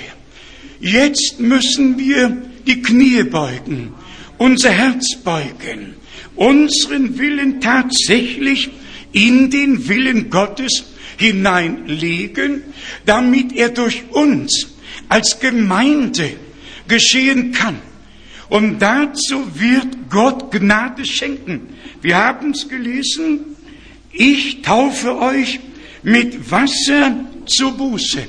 Jetzt 0.80 1.36
müssen 1.38 1.98
wir 1.98 2.36
die 2.66 2.82
Knie 2.82 3.22
beugen, 3.24 3.94
unser 4.38 4.70
Herz 4.70 5.16
beugen, 5.22 5.94
unseren 6.36 7.18
Willen 7.18 7.60
tatsächlich 7.60 8.70
in 9.12 9.50
den 9.50 9.88
Willen 9.88 10.30
Gottes 10.30 10.84
hineinlegen, 11.18 12.62
damit 13.06 13.52
er 13.52 13.68
durch 13.70 14.04
uns 14.10 14.68
als 15.08 15.38
Gemeinde 15.38 16.32
geschehen 16.88 17.52
kann. 17.52 17.78
Und 18.48 18.80
dazu 18.80 19.46
wird 19.54 20.10
Gott 20.10 20.50
Gnade 20.50 21.06
schenken. 21.06 21.68
Wir 22.02 22.16
haben 22.16 22.50
es 22.50 22.68
gelesen, 22.68 23.56
ich 24.12 24.60
taufe 24.62 25.18
euch 25.18 25.60
mit 26.02 26.50
Wasser 26.50 27.24
zur 27.46 27.72
Buße. 27.72 28.24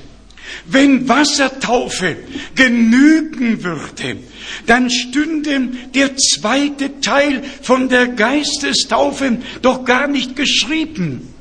Wenn 0.66 1.08
Wassertaufe 1.08 2.16
genügen 2.56 3.64
würde, 3.64 4.18
dann 4.66 4.90
stünde 4.90 5.70
der 5.94 6.16
zweite 6.18 7.00
Teil 7.02 7.44
von 7.62 7.90
der 7.90 8.08
Geistestaufe 8.08 9.38
doch 9.62 9.86
gar 9.86 10.08
nicht 10.08 10.36
geschrieben. 10.36 11.34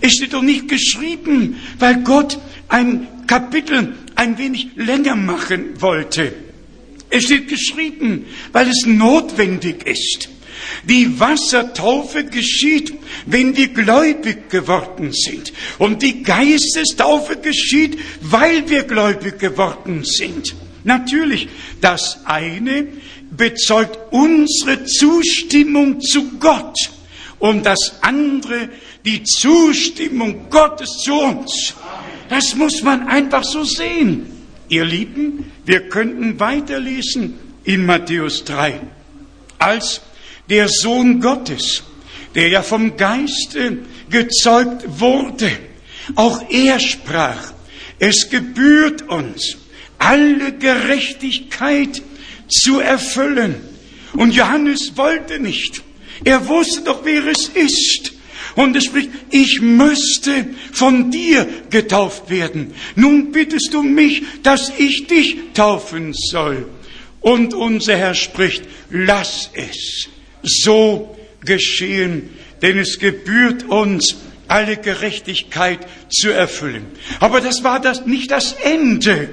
Es 0.00 0.12
steht 0.12 0.32
doch 0.32 0.42
nicht 0.42 0.68
geschrieben, 0.68 1.60
weil 1.78 2.02
Gott 2.02 2.38
ein 2.68 3.06
Kapitel 3.26 3.94
ein 4.14 4.38
wenig 4.38 4.68
länger 4.76 5.16
machen 5.16 5.80
wollte. 5.80 6.32
Es 7.10 7.24
steht 7.24 7.48
geschrieben, 7.48 8.26
weil 8.52 8.68
es 8.68 8.86
notwendig 8.86 9.86
ist. 9.86 10.28
Die 10.84 11.18
Wassertaufe 11.18 12.24
geschieht, 12.24 12.94
wenn 13.26 13.56
wir 13.56 13.68
gläubig 13.68 14.50
geworden 14.50 15.12
sind. 15.12 15.52
Und 15.78 16.02
die 16.02 16.22
Geistestaufe 16.22 17.36
geschieht, 17.36 17.98
weil 18.20 18.68
wir 18.68 18.84
gläubig 18.84 19.38
geworden 19.38 20.04
sind. 20.04 20.54
Natürlich, 20.84 21.48
das 21.80 22.18
eine 22.24 22.88
bezeugt 23.30 23.98
unsere 24.10 24.84
Zustimmung 24.84 26.00
zu 26.00 26.38
Gott 26.38 26.76
und 27.38 27.64
das 27.64 28.02
andere 28.02 28.68
die 29.04 29.22
Zustimmung 29.22 30.48
Gottes 30.50 30.98
zu 31.04 31.14
uns. 31.14 31.74
Das 32.28 32.54
muss 32.54 32.82
man 32.82 33.06
einfach 33.06 33.44
so 33.44 33.64
sehen. 33.64 34.30
Ihr 34.68 34.84
Lieben, 34.84 35.52
wir 35.64 35.88
könnten 35.88 36.40
weiterlesen 36.40 37.34
in 37.64 37.84
Matthäus 37.84 38.44
3. 38.44 38.80
Als 39.58 40.00
der 40.48 40.68
Sohn 40.68 41.20
Gottes, 41.20 41.82
der 42.34 42.48
ja 42.48 42.62
vom 42.62 42.96
Geiste 42.96 43.78
gezeugt 44.10 44.84
wurde, 44.86 45.50
auch 46.14 46.50
er 46.50 46.78
sprach, 46.80 47.52
es 47.98 48.28
gebührt 48.28 49.08
uns, 49.08 49.56
alle 49.98 50.52
Gerechtigkeit 50.52 52.02
zu 52.48 52.80
erfüllen. 52.80 53.56
Und 54.12 54.34
Johannes 54.34 54.96
wollte 54.96 55.38
nicht. 55.40 55.82
Er 56.24 56.46
wusste 56.46 56.82
doch, 56.82 57.04
wer 57.04 57.26
es 57.26 57.48
ist. 57.48 58.12
Und 58.54 58.76
es 58.76 58.84
spricht, 58.84 59.10
ich 59.30 59.60
müsste 59.60 60.46
von 60.72 61.10
dir 61.10 61.46
getauft 61.70 62.30
werden. 62.30 62.74
Nun 62.94 63.32
bittest 63.32 63.70
du 63.72 63.82
mich, 63.82 64.22
dass 64.42 64.70
ich 64.78 65.06
dich 65.06 65.36
taufen 65.54 66.12
soll. 66.14 66.68
Und 67.20 67.54
unser 67.54 67.96
Herr 67.96 68.14
spricht, 68.14 68.64
lass 68.90 69.50
es 69.54 70.08
so 70.44 71.16
geschehen, 71.44 72.30
denn 72.62 72.78
es 72.78 72.98
gebührt 72.98 73.64
uns, 73.64 74.16
alle 74.48 74.76
Gerechtigkeit 74.76 75.80
zu 76.10 76.30
erfüllen. 76.30 76.86
Aber 77.20 77.40
das 77.40 77.64
war 77.64 77.80
das 77.80 78.06
nicht 78.06 78.30
das 78.30 78.52
Ende. 78.52 79.28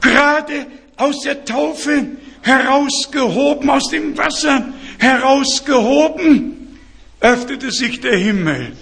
Gerade 0.00 0.66
aus 0.96 1.20
der 1.20 1.44
Taufe 1.44 2.06
herausgehoben, 2.42 3.68
aus 3.70 3.90
dem 3.90 4.16
Wasser 4.16 4.72
herausgehoben, 4.98 6.78
öffnete 7.20 7.70
sich 7.70 8.00
der 8.00 8.16
Himmel 8.16 8.72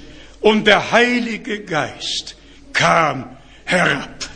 und 0.41 0.67
der 0.67 0.93
Heilige 0.93 1.61
Geist 1.65 2.37
kam 2.73 3.37
herab. 3.65 4.29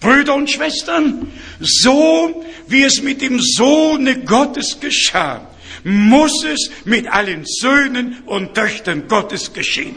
Brüder 0.00 0.34
und 0.34 0.50
Schwestern, 0.50 1.30
so 1.60 2.44
wie 2.66 2.82
es 2.82 3.02
mit 3.02 3.20
dem 3.20 3.38
Sohne 3.40 4.20
Gottes 4.20 4.80
geschah, 4.80 5.46
muss 5.84 6.44
es 6.44 6.70
mit 6.84 7.10
allen 7.10 7.44
Söhnen 7.44 8.18
und 8.26 8.54
Töchtern 8.54 9.08
Gottes 9.08 9.52
geschehen. 9.52 9.94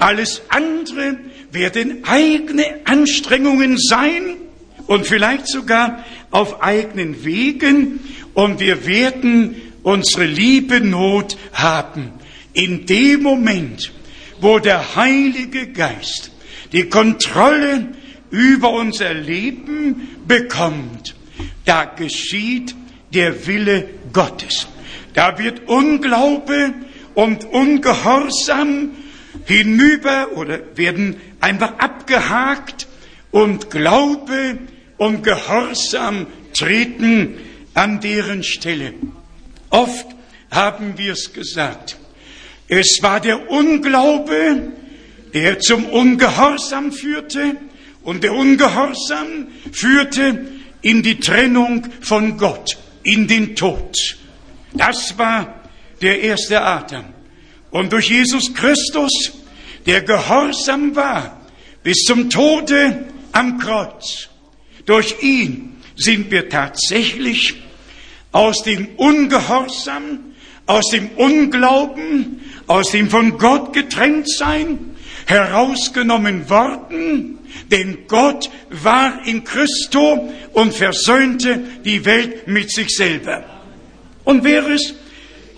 Alles 0.00 0.42
andere 0.48 1.18
werden 1.52 2.04
eigene 2.04 2.80
Anstrengungen 2.84 3.78
sein 3.78 4.36
und 4.86 5.06
vielleicht 5.06 5.48
sogar 5.48 6.04
auf 6.30 6.62
eigenen 6.62 7.24
Wegen 7.24 8.00
und 8.34 8.60
wir 8.60 8.86
werden 8.86 9.56
unsere 9.82 10.26
liebe 10.26 10.80
Not 10.80 11.36
haben. 11.52 12.12
In 12.52 12.86
dem 12.86 13.22
Moment, 13.22 13.92
wo 14.40 14.58
der 14.58 14.96
Heilige 14.96 15.68
Geist 15.68 16.30
die 16.72 16.88
Kontrolle 16.88 17.88
über 18.30 18.70
unser 18.72 19.14
Leben 19.14 20.08
bekommt, 20.26 21.14
da 21.64 21.84
geschieht 21.84 22.74
der 23.14 23.46
Wille 23.46 23.88
Gottes. 24.12 24.66
Da 25.16 25.38
wird 25.38 25.66
Unglaube 25.66 26.74
und 27.14 27.46
Ungehorsam 27.46 28.90
hinüber 29.46 30.36
oder 30.36 30.76
werden 30.76 31.16
einfach 31.40 31.78
abgehakt 31.78 32.86
und 33.30 33.70
Glaube 33.70 34.58
und 34.98 35.22
Gehorsam 35.22 36.26
treten 36.52 37.38
an 37.72 38.00
deren 38.00 38.44
Stelle. 38.44 38.92
Oft 39.70 40.06
haben 40.50 40.98
wir 40.98 41.14
es 41.14 41.32
gesagt. 41.32 41.96
Es 42.68 42.98
war 43.00 43.18
der 43.18 43.50
Unglaube, 43.50 44.72
der 45.32 45.60
zum 45.60 45.86
Ungehorsam 45.86 46.92
führte 46.92 47.56
und 48.02 48.22
der 48.22 48.34
Ungehorsam 48.34 49.48
führte 49.72 50.44
in 50.82 51.02
die 51.02 51.18
Trennung 51.20 51.86
von 52.02 52.36
Gott, 52.36 52.76
in 53.02 53.26
den 53.26 53.56
Tod. 53.56 53.96
Das 54.76 55.16
war 55.18 55.60
der 56.00 56.20
erste 56.20 56.60
Adam. 56.60 57.04
Und 57.70 57.92
durch 57.92 58.10
Jesus 58.10 58.52
Christus, 58.54 59.32
der 59.86 60.02
gehorsam 60.02 60.94
war 60.94 61.40
bis 61.82 62.04
zum 62.04 62.30
Tode 62.30 63.06
am 63.32 63.58
Kreuz, 63.58 64.28
durch 64.84 65.22
ihn 65.22 65.76
sind 65.96 66.30
wir 66.30 66.48
tatsächlich 66.48 67.54
aus 68.32 68.62
dem 68.62 68.88
Ungehorsam, 68.96 70.34
aus 70.66 70.90
dem 70.90 71.10
Unglauben, 71.16 72.40
aus 72.66 72.90
dem 72.90 73.08
von 73.08 73.38
Gott 73.38 73.72
getrennt 73.72 74.28
sein, 74.30 74.96
herausgenommen 75.26 76.48
worden, 76.50 77.38
denn 77.70 78.06
Gott 78.06 78.50
war 78.70 79.26
in 79.26 79.44
Christo 79.44 80.32
und 80.52 80.74
versöhnte 80.74 81.62
die 81.84 82.04
Welt 82.04 82.46
mit 82.46 82.70
sich 82.70 82.90
selber. 82.90 83.55
Und 84.26 84.42
wer 84.42 84.66
es 84.66 84.92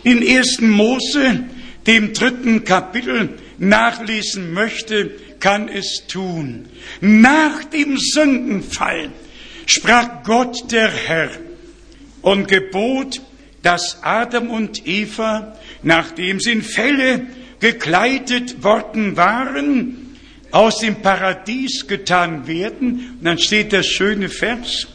in 0.04 0.18
1. 0.18 0.60
Mose, 0.60 1.44
dem 1.86 2.12
dritten 2.12 2.64
Kapitel, 2.64 3.30
nachlesen 3.56 4.52
möchte, 4.52 5.10
kann 5.40 5.68
es 5.68 6.06
tun. 6.06 6.66
Nach 7.00 7.64
dem 7.64 7.96
Sündenfall 7.96 9.10
sprach 9.64 10.22
Gott 10.22 10.70
der 10.70 10.90
Herr 10.90 11.30
und 12.20 12.46
gebot, 12.46 13.22
dass 13.62 14.02
Adam 14.02 14.50
und 14.50 14.86
Eva, 14.86 15.56
nachdem 15.82 16.38
sie 16.38 16.52
in 16.52 16.62
Fälle 16.62 17.26
gekleidet 17.60 18.62
worden 18.62 19.16
waren, 19.16 20.14
aus 20.50 20.80
dem 20.80 20.96
Paradies 20.96 21.86
getan 21.86 22.46
werden. 22.46 23.16
Und 23.18 23.24
dann 23.24 23.38
steht 23.38 23.72
der 23.72 23.82
schöne 23.82 24.28
Vers, 24.28 24.88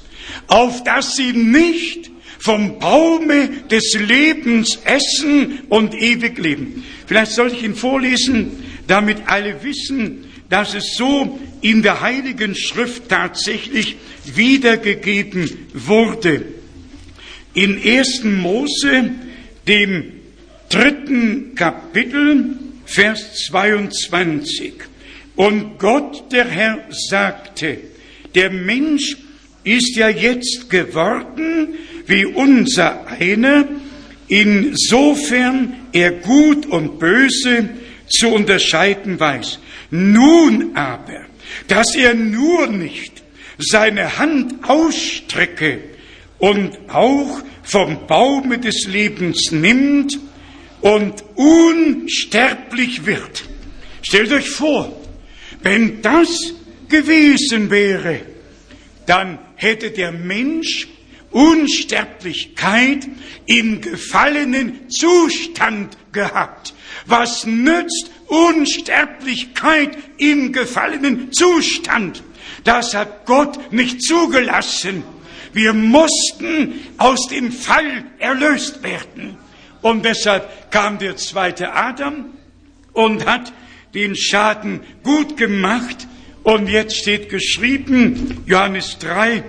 auf 0.46 0.84
dass 0.84 1.16
sie 1.16 1.34
nicht 1.34 2.13
vom 2.44 2.78
Baume 2.78 3.48
des 3.72 3.96
Lebens 3.98 4.78
essen 4.84 5.62
und 5.70 5.96
ewig 5.96 6.38
leben. 6.38 6.84
Vielleicht 7.08 7.32
sollte 7.32 7.56
ich 7.56 7.64
ihn 7.64 7.74
vorlesen, 7.74 8.52
damit 8.86 9.20
alle 9.28 9.64
wissen, 9.64 10.26
dass 10.50 10.74
es 10.74 10.98
so 10.98 11.40
in 11.62 11.82
der 11.84 12.02
Heiligen 12.02 12.54
Schrift 12.54 13.08
tatsächlich 13.08 13.96
wiedergegeben 14.26 15.70
wurde. 15.74 16.44
In 17.54 17.82
1. 17.82 18.26
Mose, 18.26 19.12
dem 19.66 20.12
dritten 20.68 21.56
Kapitel, 21.56 22.58
Vers 22.86 23.46
22. 23.48 24.74
Und 25.38 25.80
Gott, 25.80 26.30
der 26.34 26.50
Herr, 26.50 26.84
sagte, 26.90 27.78
der 28.36 28.50
Mensch 28.50 29.16
ist 29.64 29.96
ja 29.96 30.10
jetzt 30.10 30.70
geworden 30.70 31.76
wie 32.06 32.26
unser 32.26 33.08
einer, 33.08 33.66
insofern 34.28 35.74
er 35.92 36.12
gut 36.12 36.66
und 36.66 37.00
böse 37.00 37.70
zu 38.10 38.30
unterscheiden 38.30 39.20
weiß. 39.20 39.60
Nun 39.92 40.76
aber, 40.76 41.26
dass 41.68 41.96
er 41.96 42.14
nur 42.14 42.68
nicht 42.68 43.24
seine 43.58 44.18
Hand 44.18 44.68
ausstrecke 44.68 45.80
und 46.40 46.78
auch 46.90 47.42
vom 47.64 48.08
Baume 48.08 48.60
des 48.60 48.88
Lebens 48.88 49.52
nimmt 49.52 50.20
und 50.82 51.24
unsterblich 51.36 53.06
wird. 53.06 53.44
Stellt 54.02 54.32
euch 54.34 54.50
vor, 54.50 55.02
wenn 55.62 56.02
das 56.02 56.54
gewesen 56.90 57.70
wäre, 57.70 58.20
dann 59.06 59.40
hätte 59.64 59.92
der 59.92 60.12
Mensch 60.12 60.88
Unsterblichkeit 61.32 63.08
im 63.48 63.82
gefallenen 63.82 64.90
Zustand 64.90 65.98
gehabt. 66.12 66.74
Was 67.08 67.46
nützt 67.46 68.12
Unsterblichkeit 68.28 69.98
im 70.18 70.54
gefallenen 70.54 71.32
Zustand? 71.34 72.24
Das 72.64 72.94
hat 72.94 73.26
Gott 73.26 73.74
nicht 73.74 74.04
zugelassen. 74.04 75.04
Wir 75.54 75.74
mussten 75.74 76.80
aus 76.98 77.28
dem 77.28 77.52
Fall 77.52 78.06
erlöst 78.20 78.84
werden. 78.84 79.38
Und 79.82 80.06
deshalb 80.06 80.72
kam 80.72 81.00
der 81.00 81.18
zweite 81.18 81.74
Adam 81.74 82.26
und 82.94 83.26
hat 83.26 83.52
den 83.94 84.16
Schaden 84.16 84.82
gut 85.04 85.36
gemacht. 85.36 86.08
Und 86.44 86.68
jetzt 86.68 86.98
steht 86.98 87.30
geschrieben, 87.30 88.44
Johannes 88.46 88.98
3, 89.00 89.44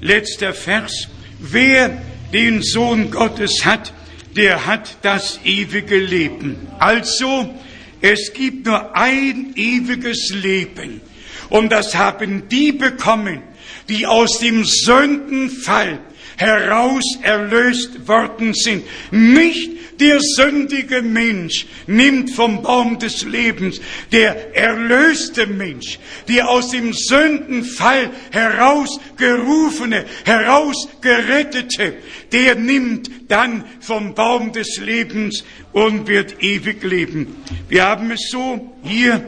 letzter 0.00 0.54
Vers, 0.54 1.08
wer 1.40 2.00
den 2.32 2.62
Sohn 2.62 3.10
Gottes 3.10 3.64
hat, 3.64 3.92
der 4.36 4.66
hat 4.66 4.98
das 5.02 5.40
ewige 5.44 5.98
Leben. 5.98 6.68
Also, 6.78 7.52
es 8.00 8.32
gibt 8.32 8.66
nur 8.66 8.94
ein 8.94 9.54
ewiges 9.56 10.30
Leben. 10.32 11.00
Und 11.48 11.72
das 11.72 11.96
haben 11.96 12.48
die 12.48 12.72
bekommen, 12.72 13.42
die 13.88 14.06
aus 14.06 14.38
dem 14.38 14.64
Sündenfall 14.64 15.98
heraus 16.36 17.04
erlöst 17.22 18.06
worden 18.06 18.52
sind. 18.54 18.84
Nicht 19.10 19.70
der 20.00 20.20
sündige 20.20 21.02
Mensch 21.02 21.66
nimmt 21.86 22.30
vom 22.32 22.62
Baum 22.62 22.98
des 22.98 23.24
Lebens. 23.24 23.80
Der 24.12 24.56
erlöste 24.56 25.46
Mensch, 25.46 25.98
der 26.28 26.48
aus 26.48 26.70
dem 26.70 26.92
Sündenfall 26.92 28.10
herausgerufene, 28.30 30.04
herausgerettete, 30.24 31.94
der 32.32 32.54
nimmt 32.54 33.10
dann 33.28 33.64
vom 33.80 34.14
Baum 34.14 34.52
des 34.52 34.78
Lebens 34.78 35.44
und 35.72 36.06
wird 36.08 36.42
ewig 36.42 36.82
leben. 36.82 37.36
Wir 37.68 37.84
haben 37.84 38.10
es 38.10 38.28
so 38.30 38.76
hier 38.82 39.24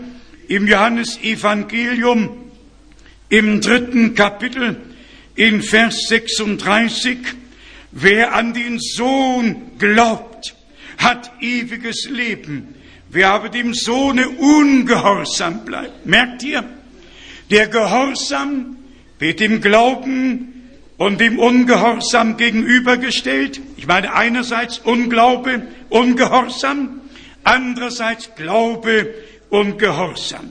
im 0.49 0.67
Johannesevangelium 0.67 2.51
im 3.29 3.61
dritten 3.61 4.15
Kapitel 4.15 4.77
in 5.35 5.63
Vers 5.63 6.09
36, 6.09 7.19
wer 7.93 8.35
an 8.35 8.55
den 8.55 8.79
Sohn 8.81 9.79
glaubt, 9.79 10.57
hat 10.99 11.31
ewiges 11.41 12.09
Leben. 12.11 12.75
Wer 13.11 13.33
aber 13.33 13.49
dem 13.49 13.73
Sohne 13.73 14.29
ungehorsam 14.29 15.65
bleibt, 15.65 16.05
merkt 16.05 16.43
ihr, 16.43 16.65
der 17.51 17.69
Gehorsam 17.69 18.77
wird 19.19 19.41
dem 19.41 19.63
Glauben 19.63 20.53
und 20.99 21.21
dem 21.21 21.39
Ungehorsam 21.39 22.37
gegenübergestellt. 22.37 23.61
Ich 23.77 23.87
meine 23.87 24.13
einerseits 24.13 24.81
Unglaube, 24.81 25.63
Ungehorsam, 25.89 27.01
andererseits 27.45 28.35
Glaube 28.35 29.15
und 29.49 29.79
Gehorsam. 29.79 30.51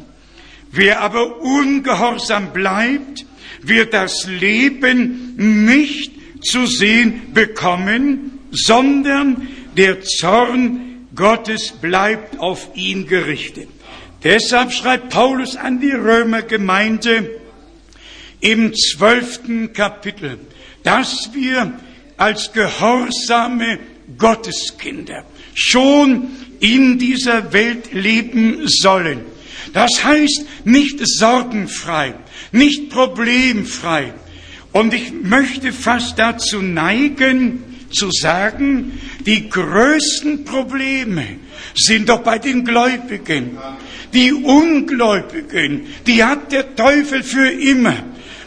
Wer 0.72 1.02
aber 1.02 1.42
ungehorsam 1.42 2.54
bleibt, 2.54 3.26
wird 3.62 3.94
das 3.94 4.26
Leben 4.28 5.36
nicht 5.66 6.12
zu 6.42 6.66
sehen 6.66 7.34
bekommen, 7.34 8.40
sondern 8.52 9.48
der 9.78 10.02
Zorn 10.02 11.08
Gottes 11.16 11.72
bleibt 11.72 12.40
auf 12.40 12.70
ihn 12.76 13.08
gerichtet. 13.08 13.70
Deshalb 14.24 14.74
schreibt 14.74 15.10
Paulus 15.10 15.56
an 15.56 15.80
die 15.80 15.92
Römergemeinde 15.92 17.30
im 18.40 18.74
zwölften 18.76 19.74
Kapitel, 19.74 20.40
dass 20.84 21.30
wir 21.34 21.74
als 22.18 22.52
gehorsame 22.52 23.80
Gotteskinder 24.18 25.24
schon 25.54 26.30
in 26.60 26.98
dieser 26.98 27.54
Welt 27.54 27.94
leben 27.94 28.68
sollen. 28.68 29.22
Das 29.74 30.04
heißt 30.04 30.46
nicht 30.66 31.00
sorgenfrei, 31.04 32.16
nicht 32.52 32.90
problemfrei. 32.90 34.14
Und 34.72 34.94
ich 34.94 35.12
möchte 35.12 35.72
fast 35.72 36.18
dazu 36.18 36.62
neigen, 36.62 37.64
zu 37.90 38.10
sagen, 38.12 39.00
die 39.26 39.50
größten 39.50 40.46
Probleme 40.46 41.26
sind 41.74 42.10
doch 42.10 42.20
bei 42.20 42.40
den 42.40 42.64
Gläubigen. 42.64 43.58
Die 44.14 44.34
Ungläubigen, 44.34 45.88
die 46.06 46.24
hat 46.24 46.52
der 46.52 46.76
Teufel 46.76 47.24
für 47.24 47.50
immer. 47.50 47.96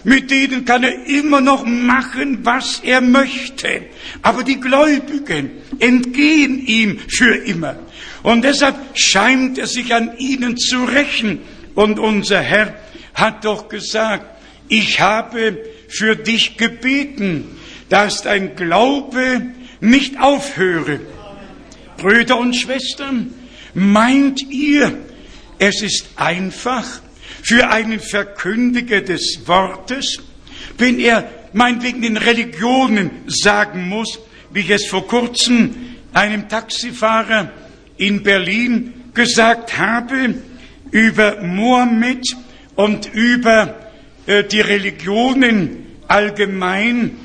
Mit 0.02 0.30
denen 0.30 0.64
kann 0.64 0.82
er 0.82 1.06
immer 1.06 1.40
noch 1.40 1.66
machen, 1.66 2.38
was 2.42 2.80
er 2.82 3.00
möchte. 3.02 3.82
Aber 4.22 4.42
die 4.42 4.58
Gläubigen 4.58 5.50
entgehen 5.78 6.66
ihm 6.66 6.98
für 7.08 7.34
immer. 7.34 7.76
Und 8.22 8.42
deshalb 8.42 8.76
scheint 8.94 9.58
er 9.58 9.66
sich 9.66 9.94
an 9.94 10.16
ihnen 10.18 10.56
zu 10.56 10.84
rächen. 10.84 11.40
Und 11.74 11.98
unser 11.98 12.40
Herr 12.40 12.74
hat 13.14 13.44
doch 13.44 13.68
gesagt, 13.68 14.24
ich 14.68 15.00
habe 15.00 15.58
für 15.88 16.16
dich 16.16 16.56
gebeten, 16.56 17.59
dass 17.90 18.22
dein 18.22 18.56
Glaube 18.56 19.42
nicht 19.80 20.18
aufhöre. 20.18 21.00
Brüder 21.98 22.38
und 22.38 22.56
Schwestern, 22.56 23.34
meint 23.74 24.42
ihr, 24.50 24.96
es 25.58 25.82
ist 25.82 26.06
einfach 26.16 26.86
für 27.42 27.68
einen 27.70 28.00
Verkündiger 28.00 29.02
des 29.02 29.46
Wortes, 29.46 30.20
wenn 30.78 30.98
er 30.98 31.28
meinetwegen 31.52 32.02
den 32.02 32.16
Religionen 32.16 33.10
sagen 33.26 33.88
muss, 33.88 34.18
wie 34.52 34.60
ich 34.60 34.70
es 34.70 34.86
vor 34.86 35.06
kurzem 35.06 35.74
einem 36.12 36.48
Taxifahrer 36.48 37.50
in 37.96 38.22
Berlin 38.22 38.94
gesagt 39.14 39.78
habe, 39.78 40.34
über 40.90 41.42
Mohammed 41.42 42.24
und 42.76 43.12
über 43.12 43.76
äh, 44.26 44.44
die 44.44 44.60
Religionen 44.60 45.86
allgemein, 46.08 47.16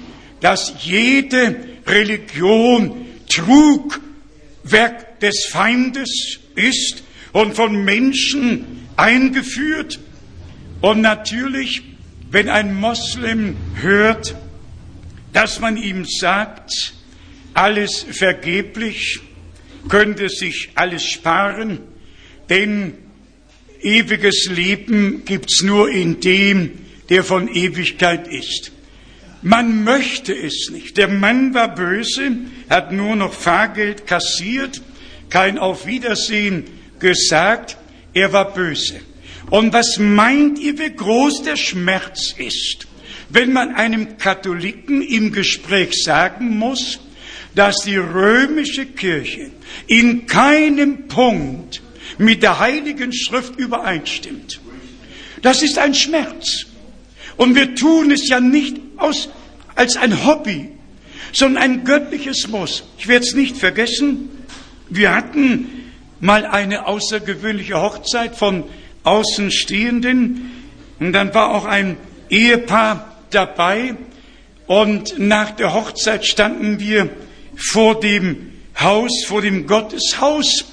dass 0.42 0.74
jede 0.84 1.56
Religion 1.88 3.06
Trugwerk 3.30 5.20
des 5.20 5.48
Feindes 5.50 6.40
ist 6.56 7.04
und 7.32 7.56
von 7.56 7.84
Menschen 7.84 8.88
eingeführt. 8.96 10.00
Und 10.82 11.02
natürlich, 11.02 11.82
wenn 12.32 12.50
ein 12.50 12.74
Moslem 12.74 13.56
hört, 13.76 14.36
dass 15.34 15.60
man 15.60 15.78
ihm 15.78 16.06
sagt, 16.06 16.94
alles 17.54 18.06
vergeblich, 18.10 19.20
könnte 19.90 20.30
sich 20.30 20.72
alles 20.76 21.04
sparen, 21.04 21.80
denn 22.50 22.94
ewiges 23.82 24.48
Leben 24.50 25.26
gibt's 25.26 25.62
nur 25.62 25.90
in 25.90 26.20
dem, 26.20 26.72
der 27.10 27.24
von 27.24 27.48
Ewigkeit 27.48 28.28
ist. 28.28 28.72
Man 29.46 29.84
möchte 29.84 30.36
es 30.36 30.72
nicht. 30.72 30.98
Der 30.98 31.08
Mann 31.08 31.54
war 31.54 31.76
böse, 31.76 32.32
hat 32.68 32.92
nur 32.92 33.16
noch 33.16 33.32
Fahrgeld 33.32 34.08
kassiert, 34.08 34.82
kein 35.30 35.60
Auf 35.60 35.86
Wiedersehen 35.86 36.64
gesagt, 36.98 37.78
er 38.16 38.34
war 38.34 38.56
böse. 38.56 38.96
Und 39.52 39.72
was 39.72 40.00
meint 40.00 40.58
ihr, 40.58 40.80
wie 40.80 40.90
groß 40.90 41.44
der 41.44 41.58
Schmerz 41.58 42.34
ist, 42.36 42.88
wenn 43.30 43.54
man 43.54 43.76
einem 43.76 44.18
Katholiken 44.18 45.04
im 45.04 45.32
Gespräch 45.32 45.94
sagen 46.04 46.58
muss, 46.58 47.00
dass 47.54 47.84
die 47.84 47.98
römische 47.98 48.88
Kirche 48.88 49.52
in 49.86 50.26
keinem 50.26 51.08
Punkt 51.08 51.84
mit 52.18 52.42
der 52.42 52.58
Heiligen 52.58 53.14
Schrift 53.14 53.58
übereinstimmt. 53.58 54.60
Das 55.44 55.62
ist 55.62 55.78
ein 55.78 55.94
Schmerz. 55.94 56.66
Und 57.38 57.56
wir 57.56 57.76
tun 57.76 58.12
es 58.12 58.28
ja 58.30 58.40
nicht 58.40 58.78
aus, 58.98 59.30
als 59.76 59.98
ein 59.98 60.26
Hobby, 60.26 60.70
sondern 61.32 61.64
ein 61.64 61.84
göttliches 61.84 62.48
Muss. 62.48 62.84
Ich 62.98 63.08
werde 63.08 63.26
es 63.26 63.36
nicht 63.36 63.58
vergessen. 63.58 64.30
Wir 64.90 65.14
hatten 65.14 65.68
mal 66.20 66.46
eine 66.46 66.88
außergewöhnliche 66.88 67.82
Hochzeit 67.82 68.36
von 68.36 68.64
Außenstehenden 69.04 70.52
und 71.00 71.14
dann 71.14 71.34
war 71.34 71.54
auch 71.54 71.66
ein 71.66 71.98
Ehepaar 72.30 73.18
dabei 73.32 73.96
und 74.66 75.20
nach 75.20 75.52
der 75.52 75.74
Hochzeit 75.74 76.26
standen 76.26 76.80
wir 76.80 77.10
vor 77.56 78.00
dem 78.00 78.54
Haus, 78.80 79.26
vor 79.28 79.42
dem 79.42 79.68
Gotteshaus 79.68 80.66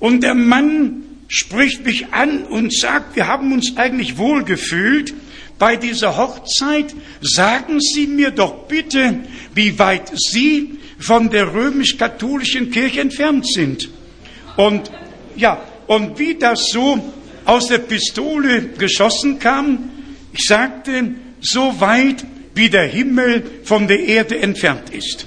und 0.00 0.22
der 0.22 0.34
Mann 0.34 1.02
spricht 1.28 1.84
mich 1.84 2.12
an 2.12 2.44
und 2.44 2.72
sagt, 2.74 3.16
wir 3.16 3.26
haben 3.26 3.52
uns 3.52 3.76
eigentlich 3.76 4.16
wohlgefühlt 4.16 5.12
bei 5.58 5.76
dieser 5.76 6.16
Hochzeit. 6.16 6.94
Sagen 7.20 7.80
Sie 7.80 8.06
mir 8.06 8.30
doch 8.30 8.66
bitte, 8.66 9.20
wie 9.54 9.78
weit 9.78 10.10
Sie 10.14 10.78
von 10.98 11.30
der 11.30 11.52
römisch-katholischen 11.52 12.70
Kirche 12.70 13.00
entfernt 13.00 13.46
sind. 13.46 13.88
Und 14.56 14.90
ja, 15.36 15.62
und 15.86 16.18
wie 16.18 16.34
das 16.34 16.68
so 16.72 17.12
aus 17.44 17.68
der 17.68 17.78
Pistole 17.78 18.68
geschossen 18.78 19.38
kam, 19.38 19.90
ich 20.32 20.44
sagte, 20.44 21.14
so 21.40 21.80
weit 21.80 22.24
wie 22.54 22.68
der 22.68 22.86
Himmel 22.86 23.60
von 23.64 23.86
der 23.86 24.00
Erde 24.00 24.38
entfernt 24.38 24.90
ist. 24.90 25.26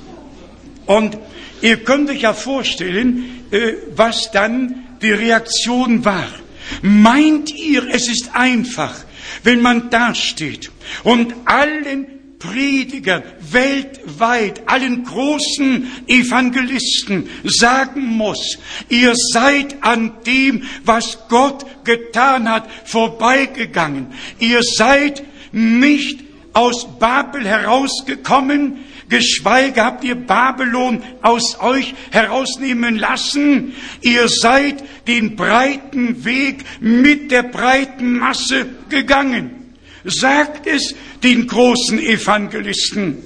Und 0.86 1.17
ihr 1.61 1.77
könnt 1.77 2.09
euch 2.09 2.21
ja 2.21 2.34
vorstellen, 2.34 3.45
äh, 3.51 3.73
was 3.95 4.32
dann 4.32 4.84
die 5.01 5.11
Reaktion 5.11 6.03
war. 6.03 6.27
Meint 6.82 7.53
ihr, 7.53 7.88
es 7.89 8.09
ist 8.09 8.32
einfach, 8.34 8.93
wenn 9.43 9.61
man 9.61 9.89
dasteht 9.89 10.71
und 11.03 11.34
allen 11.45 12.07
Predigern 12.41 13.21
weltweit, 13.51 14.67
allen 14.67 15.03
großen 15.03 15.88
Evangelisten 16.07 17.29
sagen 17.43 18.03
muss, 18.17 18.57
ihr 18.89 19.13
seid 19.15 19.84
an 19.84 20.13
dem, 20.25 20.63
was 20.84 21.19
Gott 21.29 21.65
getan 21.84 22.49
hat, 22.49 22.67
vorbeigegangen. 22.86 24.07
Ihr 24.39 24.61
seid 24.63 25.23
nicht 25.51 26.21
aus 26.53 26.97
Babel 26.97 27.45
herausgekommen, 27.45 28.79
geschweige 29.12 29.84
habt 29.84 30.03
ihr 30.03 30.16
Babylon 30.16 31.03
aus 31.22 31.59
euch 31.59 31.93
herausnehmen 32.09 32.97
lassen. 32.97 33.74
Ihr 34.01 34.28
seid 34.28 34.84
den 35.05 35.36
breiten 35.36 36.26
Weg 36.26 36.64
mit 36.80 37.30
der 37.30 37.43
breiten 37.43 38.14
Masse 38.18 38.66
gegangen. 38.89 39.76
Sagt 40.03 40.66
es 40.66 40.95
den 41.22 41.45
großen 41.45 41.99
Evangelisten, 41.99 43.18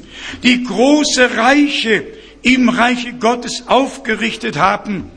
die 0.44 0.64
große 0.64 1.38
Reiche 1.38 2.06
im 2.42 2.68
Reiche 2.68 3.14
Gottes 3.14 3.64
aufgerichtet 3.68 4.58
haben. 4.58 5.12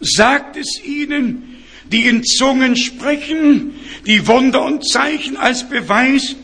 Sagt 0.00 0.56
es 0.56 0.82
ihnen, 0.82 1.56
die 1.90 2.06
in 2.06 2.24
Zungen 2.24 2.76
sprechen, 2.76 3.72
die 4.06 4.26
Wunder 4.26 4.64
und 4.64 4.88
Zeichen 4.88 5.36
als 5.36 5.68
Beweis, 5.68 6.36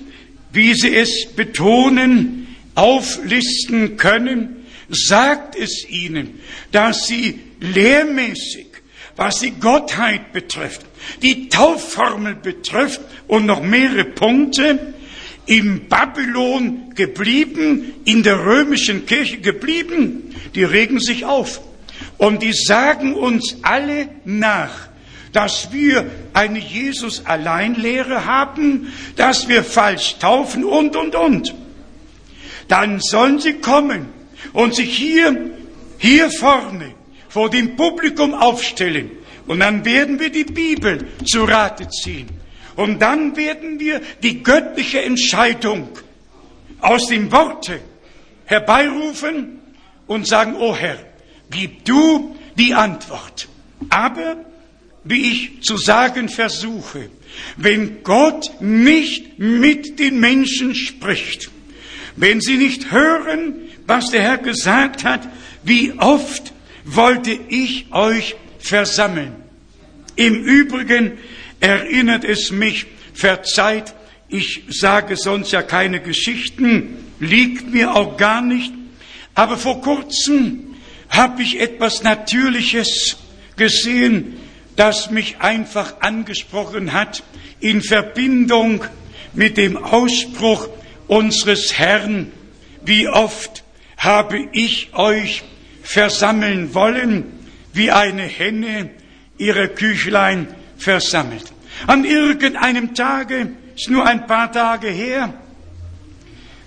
wie 0.53 0.75
sie 0.75 0.95
es 0.95 1.29
betonen, 1.35 2.48
auflisten 2.79 3.97
können, 3.97 4.67
sagt 4.89 5.57
es 5.57 5.85
ihnen, 5.89 6.41
dass 6.71 7.09
sie 7.09 7.41
lehrmäßig, 7.61 8.69
was 9.17 9.41
die 9.41 9.51
Gottheit 9.51 10.33
betrifft, 10.33 10.83
die 11.23 11.49
Taufformel 11.49 12.37
betrifft 12.37 13.01
und 13.27 13.47
noch 13.47 13.63
mehrere 13.63 14.05
Punkte, 14.05 14.95
im 15.47 15.89
Babylon 15.89 16.95
geblieben, 16.95 17.95
in 18.05 18.23
der 18.23 18.45
römischen 18.45 19.07
Kirche 19.07 19.39
geblieben, 19.39 20.35
die 20.55 20.63
regen 20.63 21.01
sich 21.01 21.25
auf. 21.25 21.63
Und 22.19 22.43
die 22.43 22.53
sagen 22.53 23.15
uns 23.15 23.57
alle 23.63 24.09
nach, 24.25 24.89
dass 25.33 25.73
wir 25.73 26.11
eine 26.35 26.59
Jesus-Alleinlehre 26.59 28.27
haben, 28.27 28.93
dass 29.17 29.49
wir 29.49 29.65
falsch 29.65 30.19
taufen 30.19 30.65
und, 30.65 30.97
und, 30.97 31.15
und 31.15 31.55
dann 32.69 33.01
sollen 33.01 33.41
sie 33.41 33.55
kommen 33.55 34.09
und 34.53 34.75
sich 34.75 34.97
hier, 34.97 35.51
hier 35.99 36.31
vorne 36.31 36.95
vor 37.29 37.51
dem 37.51 37.77
Publikum 37.77 38.35
aufstellen. 38.35 39.11
Und 39.47 39.61
dann 39.61 39.85
werden 39.85 40.21
wir 40.21 40.31
die 40.31 40.45
Bibel 40.45 41.07
zu 41.25 41.45
Rate 41.45 41.89
ziehen. 41.89 42.29
Und 42.77 43.01
dann 43.01 43.37
werden 43.37 43.81
wir 43.81 44.01
die 44.23 44.43
göttliche 44.43 45.03
Entscheidung 45.03 45.89
aus 46.81 47.09
dem 47.09 47.33
Worte 47.33 47.81
herbeirufen 48.45 49.59
und 50.07 50.27
sagen, 50.27 50.55
oh 50.59 50.77
Herr, 50.77 50.99
gib 51.51 51.85
du 51.85 52.37
die 52.57 52.75
Antwort. 52.75 53.49
Aber, 53.91 54.37
wie 55.05 55.31
ich 55.31 55.63
zu 55.63 55.77
sagen 55.77 56.29
versuche, 56.29 57.11
wenn 57.57 58.03
Gott 58.03 58.51
nicht 58.61 59.39
mit 59.39 59.99
den 59.99 60.21
Menschen 60.21 60.75
spricht, 60.75 61.51
wenn 62.21 62.41
sie 62.41 62.57
nicht 62.57 62.91
hören, 62.91 63.55
was 63.87 64.11
der 64.11 64.23
Herr 64.23 64.39
gesagt 64.39 65.05
hat, 65.05 65.29
wie 65.63 65.93
oft 65.99 66.53
wollte 66.85 67.33
ich 67.49 67.93
euch 67.93 68.37
versammeln. 68.59 69.37
Im 70.17 70.35
Übrigen 70.35 71.13
erinnert 71.61 72.25
es 72.25 72.51
mich, 72.51 72.87
verzeiht, 73.15 73.95
ich 74.29 74.65
sage 74.69 75.17
sonst 75.17 75.53
ja 75.53 75.63
keine 75.63 76.01
Geschichten, 76.01 76.97
liegt 77.21 77.73
mir 77.73 77.95
auch 77.95 78.17
gar 78.17 78.43
nicht, 78.43 78.73
aber 79.35 79.57
vor 79.57 79.81
kurzem 79.81 80.77
habe 81.09 81.43
ich 81.43 81.61
etwas 81.61 82.03
Natürliches 82.03 83.17
gesehen, 83.57 84.37
das 84.77 85.11
mich 85.11 85.41
einfach 85.41 86.01
angesprochen 86.01 86.93
hat 86.93 87.23
in 87.61 87.83
Verbindung 87.83 88.85
mit 89.35 89.57
dem 89.57 89.77
Ausspruch, 89.77 90.69
unseres 91.09 91.79
Herrn, 91.79 92.33
wie 92.85 93.09
oft 93.09 93.65
habe 93.97 94.49
ich 94.53 94.95
euch 94.95 95.43
versammeln 95.83 96.75
wollen, 96.75 97.25
wie 97.73 97.91
eine 97.91 98.23
Henne 98.23 98.91
ihre 99.39 99.69
Küchlein 99.69 100.49
versammelt. 100.77 101.53
An 101.87 102.05
irgendeinem 102.05 102.95
Tage, 102.95 103.51
ist 103.75 103.91
nur 103.91 104.07
ein 104.07 104.27
paar 104.27 104.53
Tage 104.53 104.89
her, 104.89 105.33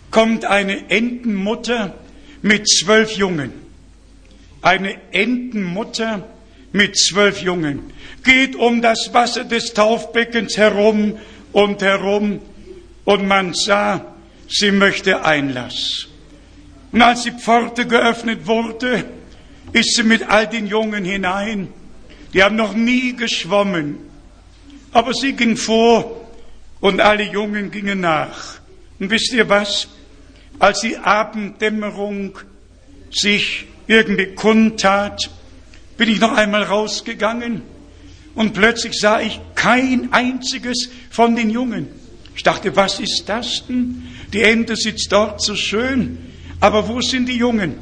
kommt 0.09 0.45
eine 0.45 0.89
Entenmutter 0.89 1.93
mit 2.41 2.67
zwölf 2.67 3.15
Jungen. 3.17 3.51
Eine 4.61 4.95
Entenmutter 5.11 6.27
mit 6.71 6.97
zwölf 6.97 7.41
Jungen 7.41 7.91
geht 8.23 8.55
um 8.55 8.81
das 8.81 9.09
Wasser 9.13 9.43
des 9.43 9.73
Taufbeckens 9.73 10.57
herum 10.57 11.17
und 11.51 11.81
herum 11.81 12.39
und 13.05 13.27
man 13.27 13.53
sah, 13.53 14.05
sie 14.51 14.71
möchte 14.71 15.23
Einlass. 15.23 16.07
Und 16.91 17.01
als 17.01 17.23
die 17.23 17.31
Pforte 17.31 17.87
geöffnet 17.87 18.45
wurde, 18.45 19.05
ist 19.71 19.95
sie 19.95 20.03
mit 20.03 20.29
all 20.29 20.47
den 20.47 20.67
Jungen 20.67 21.05
hinein. 21.05 21.69
Die 22.33 22.43
haben 22.43 22.55
noch 22.55 22.73
nie 22.73 23.15
geschwommen. 23.15 23.97
Aber 24.91 25.13
sie 25.13 25.33
ging 25.33 25.55
vor 25.55 26.27
und 26.81 26.99
alle 26.99 27.23
Jungen 27.23 27.71
gingen 27.71 28.01
nach. 28.01 28.59
Und 28.99 29.09
wisst 29.09 29.31
ihr 29.33 29.47
was? 29.47 29.87
Als 30.59 30.81
die 30.81 30.97
Abenddämmerung 30.97 32.37
sich 33.09 33.65
irgendwie 33.87 34.35
kundtat, 34.35 35.29
bin 35.97 36.09
ich 36.09 36.19
noch 36.19 36.33
einmal 36.33 36.63
rausgegangen 36.63 37.61
und 38.35 38.53
plötzlich 38.53 38.97
sah 38.97 39.21
ich 39.21 39.39
kein 39.55 40.11
einziges 40.11 40.89
von 41.09 41.35
den 41.35 41.49
Jungen. 41.49 41.87
Ich 42.35 42.43
dachte, 42.43 42.75
was 42.75 42.99
ist 42.99 43.23
das 43.27 43.65
denn? 43.67 44.07
Die 44.33 44.41
Ente 44.41 44.75
sitzt 44.75 45.11
dort 45.11 45.41
so 45.41 45.55
schön, 45.55 46.17
aber 46.59 46.87
wo 46.87 47.01
sind 47.01 47.27
die 47.27 47.37
Jungen? 47.37 47.77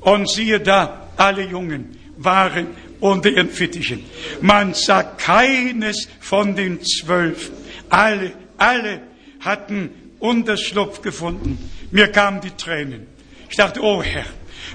Und 0.00 0.30
siehe 0.30 0.60
da, 0.60 1.08
alle 1.16 1.42
Jungen 1.42 1.96
waren 2.16 2.68
unter 3.00 3.28
ihren 3.28 3.50
Fittichen. 3.50 4.04
Man 4.40 4.74
sah 4.74 5.02
keines 5.02 6.08
von 6.20 6.56
den 6.56 6.82
zwölf. 6.82 7.50
Alle, 7.88 8.32
alle 8.56 9.02
hatten 9.40 9.90
Unterschlupf 10.18 11.02
gefunden. 11.02 11.58
Mir 11.90 12.08
kamen 12.08 12.40
die 12.40 12.50
Tränen. 12.50 13.06
Ich 13.50 13.56
dachte, 13.56 13.82
oh 13.82 14.02
Herr, 14.02 14.24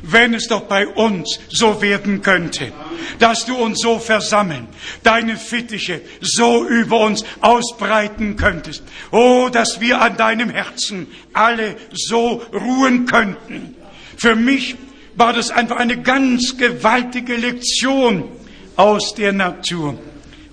wenn 0.03 0.33
es 0.33 0.47
doch 0.47 0.61
bei 0.61 0.87
uns 0.87 1.39
so 1.49 1.81
werden 1.81 2.21
könnte, 2.21 2.71
dass 3.19 3.45
du 3.45 3.55
uns 3.55 3.81
so 3.81 3.99
versammeln, 3.99 4.67
deine 5.03 5.37
Fittiche 5.37 6.01
so 6.21 6.65
über 6.65 6.99
uns 6.99 7.23
ausbreiten 7.41 8.35
könntest. 8.35 8.83
Oh, 9.11 9.49
dass 9.51 9.79
wir 9.81 10.01
an 10.01 10.17
deinem 10.17 10.49
Herzen 10.49 11.07
alle 11.33 11.75
so 11.91 12.41
ruhen 12.53 13.05
könnten. 13.05 13.75
Für 14.17 14.35
mich 14.35 14.75
war 15.15 15.33
das 15.33 15.51
einfach 15.51 15.77
eine 15.77 16.01
ganz 16.01 16.57
gewaltige 16.57 17.35
Lektion 17.35 18.29
aus 18.75 19.13
der 19.15 19.33
Natur. 19.33 19.99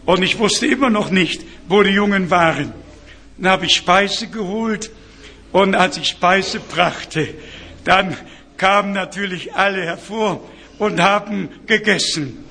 Und 0.04 0.22
ich 0.22 0.38
wusste 0.38 0.66
immer 0.66 0.90
noch 0.90 1.10
nicht, 1.10 1.42
wo 1.68 1.82
die 1.82 1.90
Jungen 1.90 2.30
waren. 2.30 2.72
Dann 3.36 3.52
habe 3.52 3.66
ich 3.66 3.74
Speise 3.74 4.28
geholt 4.28 4.90
und 5.52 5.74
als 5.74 5.96
ich 5.96 6.08
Speise 6.08 6.60
brachte, 6.60 7.34
dann 7.84 8.16
kamen 8.58 8.92
natürlich 8.92 9.54
alle 9.54 9.84
hervor 9.84 10.46
und 10.78 11.00
haben 11.00 11.48
gegessen. 11.66 12.44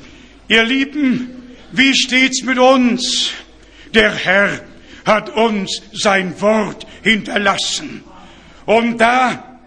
Ihr 0.48 0.64
Lieben, 0.64 1.56
wie 1.72 1.94
steht's 1.94 2.44
mit 2.44 2.58
uns? 2.58 3.32
Der 3.94 4.14
Herr 4.14 4.62
hat 5.06 5.30
uns 5.30 5.82
sein 5.94 6.40
Wort 6.42 6.88
hinterlassen. 7.04 8.04
Und 8.66 8.98
da, 8.98 9.60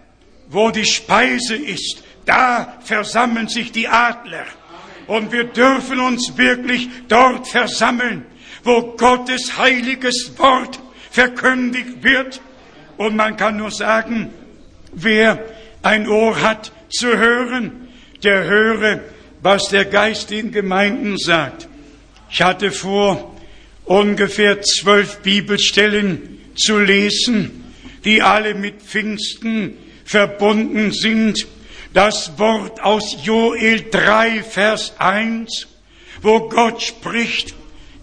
wo 0.49 0.69
die 0.71 0.85
Speise 0.85 1.55
ist, 1.55 2.03
da 2.25 2.77
versammeln 2.83 3.47
sich 3.47 3.71
die 3.71 3.87
Adler. 3.87 4.45
Und 5.07 5.31
wir 5.31 5.45
dürfen 5.45 5.99
uns 5.99 6.37
wirklich 6.37 6.87
dort 7.07 7.47
versammeln, 7.47 8.25
wo 8.63 8.93
Gottes 8.95 9.57
heiliges 9.57 10.31
Wort 10.37 10.79
verkündigt 11.09 12.03
wird. 12.03 12.41
Und 12.97 13.15
man 13.15 13.35
kann 13.37 13.57
nur 13.57 13.71
sagen, 13.71 14.31
wer 14.93 15.43
ein 15.83 16.07
Ohr 16.07 16.41
hat 16.41 16.71
zu 16.89 17.17
hören, 17.17 17.87
der 18.23 18.43
höre, 18.43 19.01
was 19.41 19.69
der 19.69 19.85
Geist 19.85 20.31
in 20.31 20.51
Gemeinden 20.51 21.17
sagt. 21.17 21.67
Ich 22.29 22.41
hatte 22.41 22.71
vor, 22.71 23.35
ungefähr 23.85 24.61
zwölf 24.61 25.17
Bibelstellen 25.19 26.39
zu 26.55 26.79
lesen, 26.79 27.73
die 28.05 28.21
alle 28.21 28.53
mit 28.53 28.81
Pfingsten 28.81 29.77
verbunden 30.05 30.91
sind. 30.91 31.47
Das 31.93 32.37
Wort 32.37 32.81
aus 32.81 33.17
Joel 33.23 33.85
3, 33.89 34.43
Vers 34.43 34.93
1, 34.99 35.67
wo 36.21 36.47
Gott 36.47 36.81
spricht, 36.81 37.55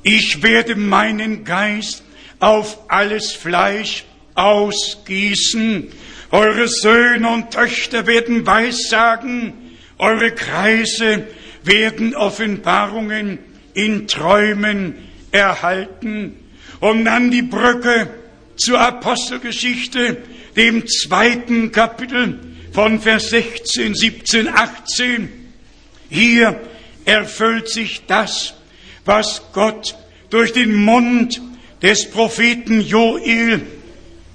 ich 0.03 0.43
werde 0.43 0.74
meinen 0.74 1.45
Geist 1.45 2.03
auf 2.41 2.79
alles 2.89 3.33
Fleisch 3.33 4.05
ausgießen 4.35 5.91
eure 6.31 6.68
Söhne 6.68 7.29
und 7.29 7.51
Töchter 7.51 8.07
werden 8.07 8.47
Weissagen, 8.47 9.53
eure 9.99 10.33
Kreise 10.33 11.26
werden 11.64 12.14
Offenbarungen 12.14 13.39
in 13.74 14.07
Träumen 14.09 14.95
erhalten. 15.33 16.37
Und 16.81 17.05
dann 17.07 17.31
die 17.31 17.43
Brücke 17.43 18.09
zur 18.57 18.81
Apostelgeschichte, 18.81 20.18
dem 20.57 20.87
zweiten 20.87 21.72
Kapitel 21.72 22.41
von 22.72 23.01
Vers 23.01 23.31
16, 23.31 23.95
17, 23.95 24.49
18. 24.49 25.29
Hier 26.11 26.61
erfüllt 27.05 27.68
sich 27.68 28.03
das, 28.07 28.55
was 29.05 29.43
Gott 29.53 29.97
durch 30.31 30.53
den 30.53 30.74
Mund 30.74 31.41
des 31.83 32.11
Propheten 32.11 32.81
Joel 32.81 33.62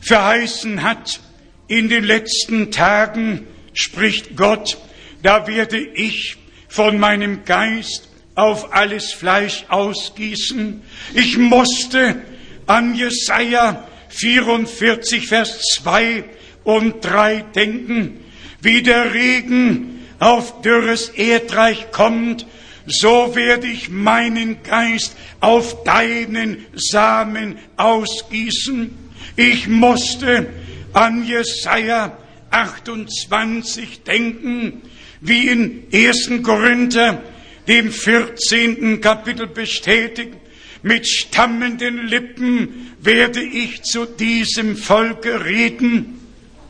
verheißen 0.01 0.81
hat. 0.83 1.19
In 1.67 1.87
den 1.87 2.03
letzten 2.03 2.71
Tagen 2.71 3.47
spricht 3.73 4.35
Gott, 4.35 4.77
da 5.21 5.47
werde 5.47 5.79
ich 5.79 6.37
von 6.67 6.99
meinem 6.99 7.45
Geist 7.45 8.09
auf 8.35 8.73
alles 8.73 9.13
Fleisch 9.13 9.65
ausgießen. 9.69 10.81
Ich 11.13 11.37
musste 11.37 12.21
an 12.65 12.95
Jesaja 12.95 13.87
44, 14.09 15.27
Vers 15.27 15.61
2 15.75 16.25
und 16.63 17.03
3 17.03 17.45
denken, 17.55 18.19
wie 18.61 18.81
der 18.81 19.13
Regen 19.13 20.01
auf 20.19 20.61
dürres 20.61 21.09
Erdreich 21.09 21.91
kommt, 21.91 22.45
so 22.85 23.35
werde 23.35 23.67
ich 23.67 23.89
meinen 23.89 24.61
Geist 24.63 25.15
auf 25.39 25.83
deinen 25.83 26.65
Samen 26.73 27.57
ausgießen. 27.77 28.97
Ich 29.35 29.67
musste 29.67 30.47
an 30.93 31.25
Jesaja 31.25 32.17
28 32.51 34.03
denken, 34.03 34.81
wie 35.21 35.47
in 35.47 35.83
1. 35.91 36.43
Korinther, 36.43 37.21
dem 37.67 37.91
14. 37.91 39.01
Kapitel 39.01 39.47
bestätigt, 39.47 40.35
mit 40.83 41.07
stammenden 41.07 42.07
Lippen 42.07 42.91
werde 42.99 43.41
ich 43.41 43.83
zu 43.83 44.05
diesem 44.05 44.75
Volke 44.75 45.45
reden. 45.45 46.19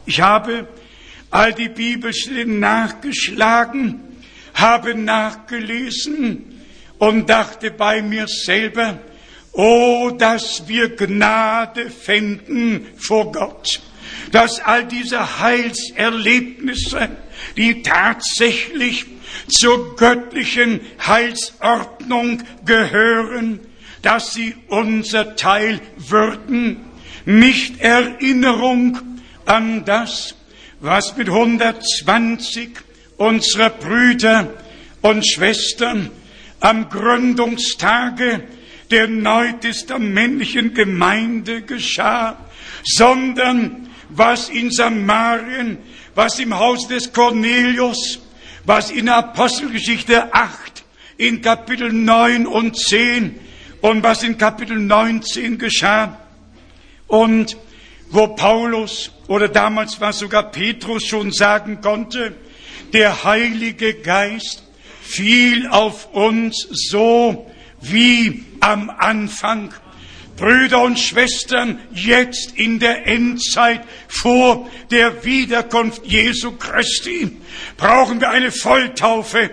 Ich 0.06 0.22
habe 0.22 0.68
all 1.32 1.52
die 1.54 1.70
Bibelstellen 1.70 2.60
nachgeschlagen, 2.60 4.02
habe 4.54 4.94
nachgelesen 4.94 6.62
und 7.00 7.28
dachte 7.28 7.72
bei 7.72 8.04
mir 8.04 8.28
selber, 8.28 9.00
oh, 9.52 10.12
dass 10.16 10.68
wir 10.68 10.96
Gnade 10.96 11.90
fänden 11.90 12.86
vor 12.98 13.32
Gott 13.32 13.82
dass 14.32 14.60
all 14.60 14.86
diese 14.86 15.40
Heilserlebnisse, 15.40 17.10
die 17.58 17.82
tatsächlich 17.84 19.06
zur 19.48 19.96
göttlichen 19.96 20.82
Heilsordnung 21.06 22.44
gehören, 22.66 23.60
dass 24.02 24.34
sie 24.34 24.56
unser 24.68 25.36
Teil 25.36 25.80
würden, 25.98 26.78
nicht 27.26 27.80
Erinnerung 27.80 29.00
an 29.46 29.86
das, 29.86 30.36
was 30.80 31.16
mit 31.16 31.30
120 31.30 32.72
unserer 33.18 33.70
Brüder 33.70 34.54
und 35.02 35.26
Schwestern 35.26 36.12
am 36.60 36.90
Gründungstage 36.90 38.44
der 38.92 39.08
neutestamentlichen 39.08 40.74
Gemeinde 40.74 41.62
geschah, 41.62 42.38
sondern 42.84 43.83
was 44.16 44.50
in 44.50 44.72
Samarien, 44.72 45.78
was 46.16 46.40
im 46.40 46.54
Haus 46.58 46.88
des 46.88 47.12
Cornelius, 47.12 48.20
was 48.66 48.92
in 48.92 49.10
Apostelgeschichte 49.10 50.34
8, 50.34 50.84
in 51.18 51.42
Kapitel 51.42 51.92
9 51.92 52.48
und 52.48 52.78
10 52.78 53.40
und 53.82 54.04
was 54.04 54.24
in 54.24 54.38
Kapitel 54.38 54.80
19 54.80 55.58
geschah. 55.58 56.18
Und 57.08 57.58
wo 58.10 58.28
Paulus 58.28 59.12
oder 59.28 59.50
damals 59.50 60.00
war 60.00 60.14
sogar 60.14 60.52
Petrus 60.52 61.06
schon 61.06 61.32
sagen 61.32 61.82
konnte, 61.82 62.36
der 62.94 63.24
Heilige 63.24 63.96
Geist 63.96 64.64
fiel 65.02 65.68
auf 65.68 66.14
uns 66.14 66.68
so 66.72 67.52
wie 67.82 68.46
am 68.60 68.90
Anfang 68.90 69.74
Brüder 70.36 70.82
und 70.82 71.00
Schwestern, 71.00 71.80
jetzt 71.94 72.58
in 72.58 72.80
der 72.80 73.06
Endzeit 73.06 73.82
vor 74.08 74.70
der 74.90 75.24
Wiederkunft 75.24 76.06
Jesu 76.06 76.54
Christi 76.54 77.38
brauchen 77.78 78.20
wir 78.20 78.30
eine 78.30 78.52
Volltaufe 78.52 79.52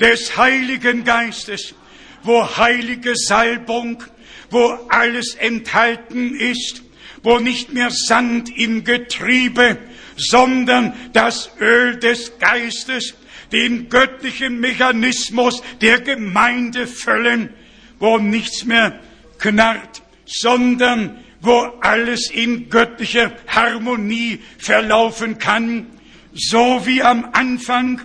des 0.00 0.36
Heiligen 0.36 1.04
Geistes, 1.04 1.74
wo 2.22 2.56
heilige 2.56 3.14
Salbung, 3.14 4.02
wo 4.50 4.78
alles 4.88 5.34
enthalten 5.34 6.34
ist, 6.34 6.82
wo 7.22 7.38
nicht 7.38 7.72
mehr 7.72 7.90
Sand 7.90 8.56
im 8.56 8.84
Getriebe, 8.84 9.78
sondern 10.16 10.94
das 11.12 11.50
Öl 11.60 11.96
des 11.96 12.38
Geistes, 12.38 13.14
den 13.52 13.88
göttlichen 13.88 14.60
Mechanismus 14.60 15.62
der 15.80 16.00
Gemeinde 16.00 16.86
füllen, 16.86 17.50
wo 17.98 18.18
nichts 18.18 18.64
mehr 18.64 18.98
knarrt, 19.38 20.02
sondern 20.24 21.18
wo 21.40 21.58
alles 21.80 22.30
in 22.30 22.70
göttlicher 22.70 23.32
Harmonie 23.48 24.38
verlaufen 24.58 25.38
kann, 25.38 25.86
so 26.32 26.86
wie 26.86 27.02
am 27.02 27.28
Anfang, 27.32 28.00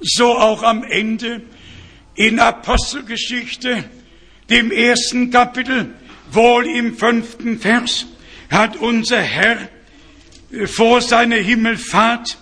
so 0.00 0.36
auch 0.36 0.62
am 0.62 0.82
Ende. 0.82 1.42
In 2.14 2.38
Apostelgeschichte, 2.38 3.84
dem 4.48 4.70
ersten 4.70 5.30
Kapitel, 5.30 5.94
wohl 6.30 6.66
im 6.66 6.96
fünften 6.96 7.58
Vers, 7.58 8.06
hat 8.50 8.76
unser 8.76 9.20
Herr 9.20 9.68
äh, 10.52 10.66
vor 10.66 11.00
seiner 11.00 11.36
Himmelfahrt 11.36 12.38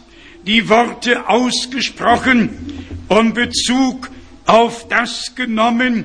die 0.47 0.69
Worte 0.69 1.29
ausgesprochen 1.29 2.87
und 3.09 3.35
Bezug 3.35 4.11
auf 4.47 4.89
das 4.89 5.35
genommen, 5.35 6.05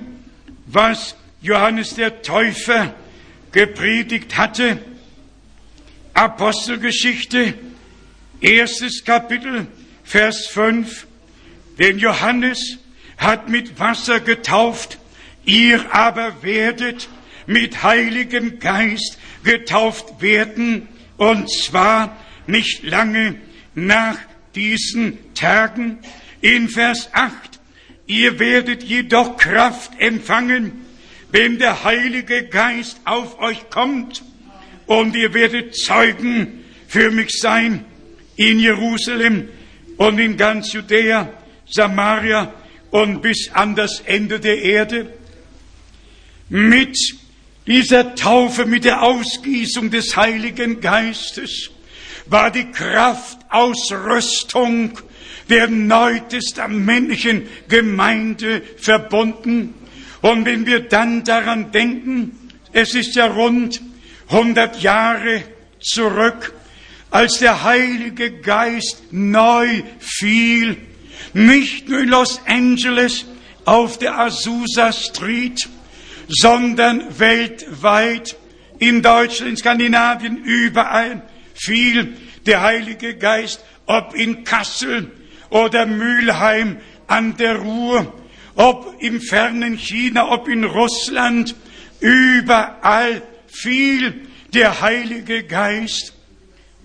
was 0.67 1.15
Johannes 1.47 1.95
der 1.95 2.21
Täufer 2.21 2.93
gepredigt 3.53 4.35
hatte. 4.35 4.79
Apostelgeschichte, 6.13 7.53
erstes 8.41 9.05
Kapitel, 9.05 9.67
Vers 10.03 10.47
5. 10.47 11.07
Denn 11.79 11.99
Johannes 11.99 12.79
hat 13.15 13.47
mit 13.47 13.79
Wasser 13.79 14.19
getauft, 14.19 14.97
ihr 15.45 15.95
aber 15.95 16.43
werdet 16.43 17.07
mit 17.45 17.81
Heiligem 17.81 18.59
Geist 18.59 19.17
getauft 19.45 20.21
werden, 20.21 20.89
und 21.15 21.49
zwar 21.49 22.17
nicht 22.45 22.83
lange 22.83 23.35
nach 23.73 24.17
diesen 24.53 25.33
Tagen. 25.33 25.99
In 26.41 26.67
Vers 26.67 27.09
8, 27.13 27.31
ihr 28.05 28.37
werdet 28.37 28.83
jedoch 28.83 29.37
Kraft 29.37 29.91
empfangen, 29.99 30.86
wenn 31.37 31.59
der 31.59 31.83
Heilige 31.83 32.47
Geist 32.47 32.99
auf 33.05 33.39
euch 33.39 33.69
kommt, 33.69 34.23
und 34.87 35.15
ihr 35.15 35.35
werdet 35.35 35.75
Zeugen 35.75 36.65
für 36.87 37.11
mich 37.11 37.39
sein 37.39 37.85
in 38.37 38.59
Jerusalem 38.59 39.47
und 39.97 40.17
in 40.17 40.35
ganz 40.35 40.73
Judäa, 40.73 41.31
Samaria 41.69 42.51
und 42.89 43.21
bis 43.21 43.51
an 43.53 43.75
das 43.75 44.01
Ende 44.05 44.39
der 44.39 44.63
Erde. 44.63 45.13
Mit 46.49 46.97
dieser 47.67 48.15
Taufe, 48.15 48.65
mit 48.65 48.83
der 48.83 49.03
Ausgießung 49.03 49.91
des 49.91 50.17
Heiligen 50.17 50.81
Geistes 50.81 51.69
war 52.25 52.49
die 52.49 52.71
Kraftausrüstung 52.71 54.97
der 55.49 55.67
neutestamentlichen 55.67 57.43
Gemeinde 57.67 58.63
verbunden. 58.77 59.75
Und 60.21 60.45
wenn 60.45 60.65
wir 60.65 60.81
dann 60.81 61.23
daran 61.23 61.71
denken, 61.71 62.49
es 62.73 62.95
ist 62.95 63.15
ja 63.15 63.27
rund 63.27 63.81
100 64.29 64.81
Jahre 64.81 65.43
zurück, 65.79 66.53
als 67.09 67.39
der 67.39 67.63
Heilige 67.63 68.31
Geist 68.41 69.03
neu 69.11 69.83
fiel, 69.99 70.77
nicht 71.33 71.87
nur 71.87 71.99
in 71.99 72.09
Los 72.09 72.41
Angeles 72.45 73.25
auf 73.65 73.97
der 73.97 74.19
Azusa 74.19 74.91
Street, 74.91 75.67
sondern 76.27 77.19
weltweit, 77.19 78.35
in 78.79 79.01
Deutschland, 79.01 79.51
in 79.51 79.57
Skandinavien, 79.57 80.37
überall 80.43 81.23
fiel 81.53 82.15
der 82.45 82.61
Heilige 82.61 83.15
Geist, 83.15 83.63
ob 83.85 84.13
in 84.15 84.43
Kassel 84.43 85.11
oder 85.49 85.85
Mülheim 85.85 86.77
an 87.07 87.37
der 87.37 87.57
Ruhr, 87.57 88.13
ob 88.57 88.95
im 88.99 89.21
fernen 89.21 89.77
China, 89.77 90.31
ob 90.31 90.47
in 90.49 90.63
Russland, 90.63 91.55
überall 91.99 93.21
fiel 93.47 94.27
der 94.53 94.81
Heilige 94.81 95.43
Geist. 95.43 96.13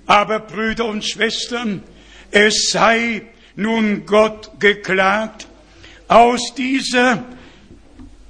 Aber 0.06 0.40
Brüder 0.40 0.84
und 0.84 1.04
Schwestern, 1.04 1.82
es 2.30 2.70
sei 2.70 3.22
nun 3.56 4.04
Gott 4.06 4.60
geklagt, 4.60 5.48
aus 6.08 6.54
dieser, 6.54 7.24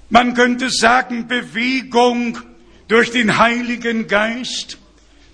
man 0.08 0.34
könnte 0.34 0.70
sagen, 0.70 1.26
Bewegung 1.26 2.38
durch 2.86 3.10
den 3.10 3.38
Heiligen 3.38 4.06
Geist 4.06 4.78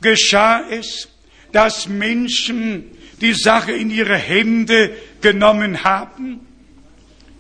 geschah 0.01 0.63
es, 0.71 1.09
dass 1.53 1.89
Menschen 1.89 2.85
die 3.21 3.35
Sache 3.35 3.73
in 3.73 3.91
ihre 3.91 4.17
Hände 4.17 4.97
genommen 5.21 5.85
haben. 5.85 6.48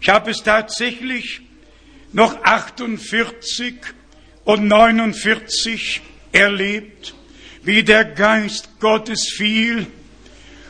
Ich 0.00 0.08
habe 0.08 0.30
es 0.30 0.42
tatsächlich 0.42 1.40
noch 2.12 2.42
48 2.42 3.74
und 4.44 4.66
49 4.66 6.00
erlebt, 6.32 7.14
wie 7.62 7.82
der 7.82 8.04
Geist 8.04 8.80
Gottes 8.80 9.28
fiel 9.36 9.86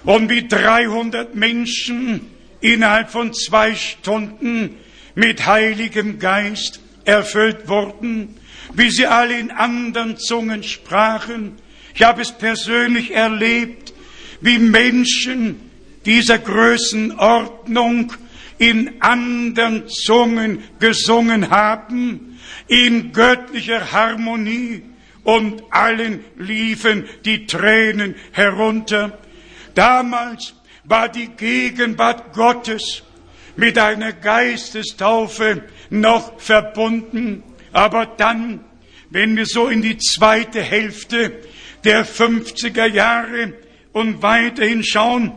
und 0.04 0.30
wie 0.30 0.48
300 0.48 1.34
Menschen 1.34 2.26
innerhalb 2.60 3.10
von 3.10 3.34
zwei 3.34 3.74
Stunden 3.74 4.76
mit 5.14 5.46
Heiligem 5.46 6.18
Geist 6.18 6.80
erfüllt 7.04 7.68
wurden, 7.68 8.36
wie 8.74 8.90
sie 8.90 9.06
alle 9.06 9.38
in 9.38 9.50
anderen 9.50 10.16
Zungen 10.16 10.62
sprachen. 10.62 11.56
Ich 11.94 12.02
habe 12.02 12.22
es 12.22 12.32
persönlich 12.32 13.12
erlebt, 13.12 13.92
wie 14.40 14.58
Menschen 14.58 15.60
dieser 16.04 16.38
Größenordnung 16.38 18.12
in 18.58 19.00
anderen 19.00 19.88
Zungen 19.88 20.62
gesungen 20.78 21.50
haben, 21.50 22.38
in 22.66 23.12
göttlicher 23.12 23.92
Harmonie 23.92 24.82
und 25.24 25.62
allen 25.70 26.24
liefen 26.36 27.08
die 27.24 27.46
Tränen 27.46 28.14
herunter. 28.32 29.18
Damals 29.74 30.54
war 30.84 31.08
die 31.08 31.28
Gegenwart 31.28 32.32
Gottes 32.32 33.02
mit 33.56 33.78
einer 33.78 34.12
Geistestaufe 34.12 35.64
noch 35.90 36.40
verbunden, 36.40 37.42
aber 37.72 38.06
dann, 38.06 38.60
wenn 39.10 39.36
wir 39.36 39.46
so 39.46 39.68
in 39.68 39.82
die 39.82 39.98
zweite 39.98 40.62
Hälfte 40.62 41.32
der 41.84 42.06
50er 42.06 42.86
Jahre 42.86 43.54
und 43.92 44.22
weiterhin 44.22 44.84
schauen, 44.84 45.32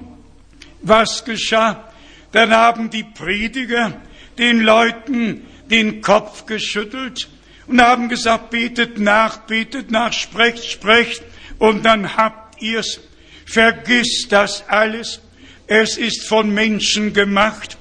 was 0.81 1.25
geschah, 1.25 1.90
dann 2.31 2.51
haben 2.51 2.89
die 2.89 3.03
Prediger 3.03 4.01
den 4.37 4.61
Leuten 4.61 5.45
den 5.69 6.01
Kopf 6.01 6.45
geschüttelt 6.45 7.29
und 7.67 7.81
haben 7.81 8.09
gesagt, 8.09 8.49
betet 8.49 8.99
nach, 8.99 9.37
betet 9.47 9.91
nach, 9.91 10.13
sprecht, 10.13 10.65
sprecht 10.65 11.23
und 11.57 11.85
dann 11.85 12.17
habt 12.17 12.61
ihr's. 12.61 12.99
Vergiss 13.45 14.27
das 14.29 14.67
alles. 14.67 15.21
Es 15.67 15.97
ist 15.97 16.27
von 16.27 16.53
Menschen 16.53 17.13
gemacht. 17.13 17.77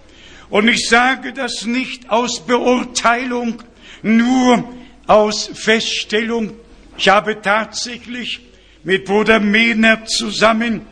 Und 0.48 0.68
ich 0.68 0.89
sage 0.89 1.32
das 1.32 1.64
nicht 1.64 2.10
aus 2.10 2.44
Beurteilung, 2.44 3.62
nur 4.02 4.68
aus 5.06 5.51
Feststellung. 5.55 6.52
Ich 6.97 7.09
habe 7.09 7.40
tatsächlich 7.40 8.40
mit 8.82 9.05
Bruder 9.05 9.39
Mehner 9.39 10.05
zusammen 10.06 10.86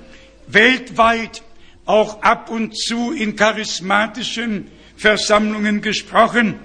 weltweit 0.47 1.43
auch 1.89 2.23
ab 2.23 2.51
und 2.51 2.77
zu 2.77 3.13
in 3.13 3.35
charismatischen 3.35 4.71
Versammlungen 4.95 5.81
gesprochen. 5.81 6.61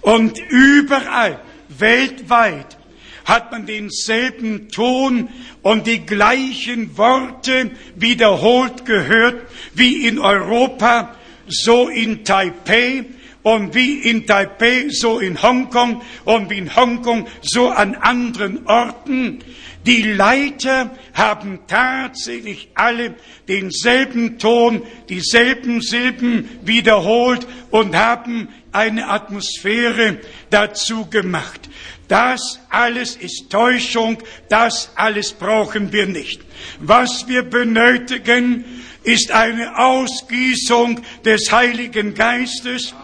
Und 0.00 0.38
überall, 0.50 1.40
weltweit, 1.68 2.76
hat 3.24 3.52
man 3.52 3.66
denselben 3.66 4.68
Ton 4.68 5.28
und 5.62 5.86
die 5.86 6.04
gleichen 6.04 6.98
Worte 6.98 7.70
wiederholt 7.94 8.84
gehört 8.84 9.46
wie 9.74 10.08
in 10.08 10.18
Europa, 10.18 11.14
so 11.46 11.88
in 11.88 12.24
Taipei 12.24 13.04
und 13.44 13.76
wie 13.76 13.98
in 13.98 14.26
Taipei, 14.26 14.88
so 14.90 15.20
in 15.20 15.40
Hongkong 15.40 16.02
und 16.24 16.50
wie 16.50 16.58
in 16.58 16.74
Hongkong, 16.74 17.28
so 17.42 17.68
an 17.68 17.94
anderen 17.94 18.66
Orten. 18.66 19.38
Die 19.86 20.02
Leiter 20.02 20.96
haben 21.12 21.60
tatsächlich 21.66 22.68
alle 22.74 23.14
denselben 23.48 24.38
Ton, 24.38 24.82
dieselben 25.08 25.80
Silben 25.80 26.48
wiederholt 26.62 27.46
und 27.70 27.96
haben 27.96 28.48
eine 28.70 29.08
Atmosphäre 29.08 30.18
dazu 30.50 31.06
gemacht. 31.06 31.68
Das 32.06 32.60
alles 32.68 33.16
ist 33.16 33.50
Täuschung, 33.50 34.18
das 34.48 34.90
alles 34.94 35.32
brauchen 35.32 35.92
wir 35.92 36.06
nicht. 36.06 36.42
Was 36.78 37.26
wir 37.26 37.42
benötigen, 37.42 38.64
ist 39.02 39.32
eine 39.32 39.78
Ausgießung 39.78 41.00
des 41.24 41.50
Heiligen 41.50 42.14
Geistes, 42.14 42.94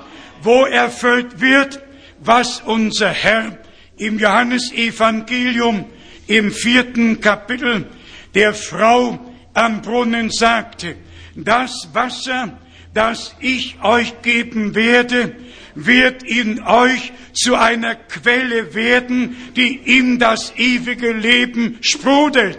wo 0.43 0.65
erfüllt 0.65 1.41
wird, 1.41 1.81
was 2.21 2.61
unser 2.61 3.11
Herr 3.11 3.59
im 3.97 4.19
Johannesevangelium 4.19 5.87
im 6.29 6.53
vierten 6.53 7.21
Kapitel 7.21 7.87
der 8.35 8.55
Frau 8.55 9.19
am 9.55 9.83
Brunnen 9.83 10.31
sagte, 10.31 10.95
das 11.35 11.89
Wasser, 11.93 12.59
das 12.95 13.35
ich 13.41 13.83
euch 13.83 14.23
geben 14.23 14.75
werde, 14.75 15.35
wird 15.75 16.23
in 16.23 16.63
euch 16.63 17.13
zu 17.33 17.55
einer 17.55 17.95
Quelle 17.95 18.75
werden, 18.75 19.37
die 19.57 19.75
in 19.77 20.19
das 20.19 20.53
ewige 20.57 21.13
Leben 21.13 21.79
sprudelt. 21.81 22.59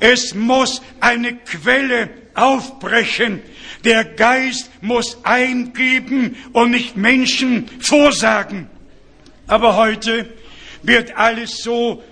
Es 0.00 0.34
muss 0.34 0.82
eine 1.00 1.36
Quelle 1.36 2.10
aufbrechen. 2.34 3.40
Der 3.84 4.04
Geist 4.04 4.70
muss 4.82 5.18
eingeben 5.24 6.36
und 6.52 6.72
nicht 6.72 6.96
Menschen 6.96 7.68
vorsagen. 7.80 8.68
Aber 9.46 9.76
heute 9.76 10.28
wird 10.82 11.16
alles 11.16 11.62
so 11.62 12.02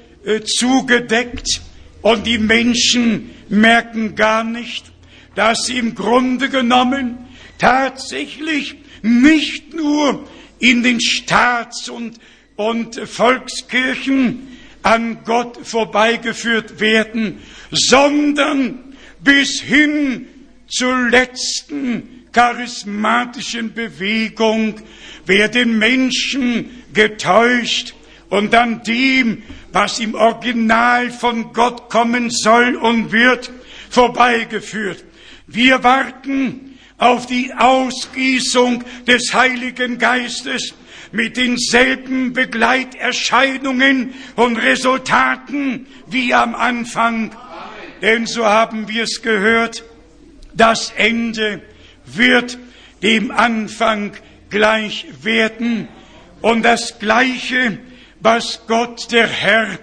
zugedeckt 0.44 1.60
und 2.02 2.26
die 2.26 2.38
Menschen 2.38 3.30
merken 3.48 4.14
gar 4.14 4.44
nicht, 4.44 4.92
dass 5.34 5.66
sie 5.66 5.78
im 5.78 5.94
Grunde 5.94 6.48
genommen 6.48 7.18
tatsächlich 7.58 8.76
nicht 9.02 9.74
nur 9.74 10.26
in 10.58 10.82
den 10.82 11.00
Staats- 11.00 11.88
und, 11.88 12.18
und 12.56 12.96
Volkskirchen 12.96 14.48
an 14.82 15.24
Gott 15.24 15.58
vorbeigeführt 15.66 16.78
werden, 16.80 17.38
sondern 17.70 18.94
bis 19.20 19.60
hin 19.60 20.26
zur 20.68 21.08
letzten 21.08 22.24
charismatischen 22.32 23.72
Bewegung 23.74 24.74
werden 25.26 25.78
Menschen 25.78 26.70
getäuscht 26.92 27.94
und 28.34 28.52
an 28.52 28.82
dem, 28.82 29.44
was 29.70 30.00
im 30.00 30.16
Original 30.16 31.12
von 31.12 31.52
Gott 31.52 31.88
kommen 31.88 32.30
soll 32.30 32.74
und 32.74 33.12
wird, 33.12 33.52
vorbeigeführt. 33.90 35.04
Wir 35.46 35.84
warten 35.84 36.76
auf 36.98 37.26
die 37.26 37.54
Ausgießung 37.54 38.82
des 39.06 39.32
Heiligen 39.34 39.98
Geistes 39.98 40.74
mit 41.12 41.36
denselben 41.36 42.32
Begleiterscheinungen 42.32 44.14
und 44.34 44.56
Resultaten 44.56 45.86
wie 46.08 46.34
am 46.34 46.56
Anfang. 46.56 47.30
Denn 48.02 48.26
so 48.26 48.44
haben 48.44 48.88
wir 48.88 49.04
es 49.04 49.22
gehört, 49.22 49.84
das 50.54 50.92
Ende 50.96 51.62
wird 52.04 52.58
dem 53.00 53.30
Anfang 53.30 54.10
gleich 54.50 55.06
werden 55.22 55.86
und 56.40 56.64
das 56.64 56.98
Gleiche, 56.98 57.78
was 58.24 58.66
Gott 58.66 59.12
der 59.12 59.26
Herr 59.26 59.78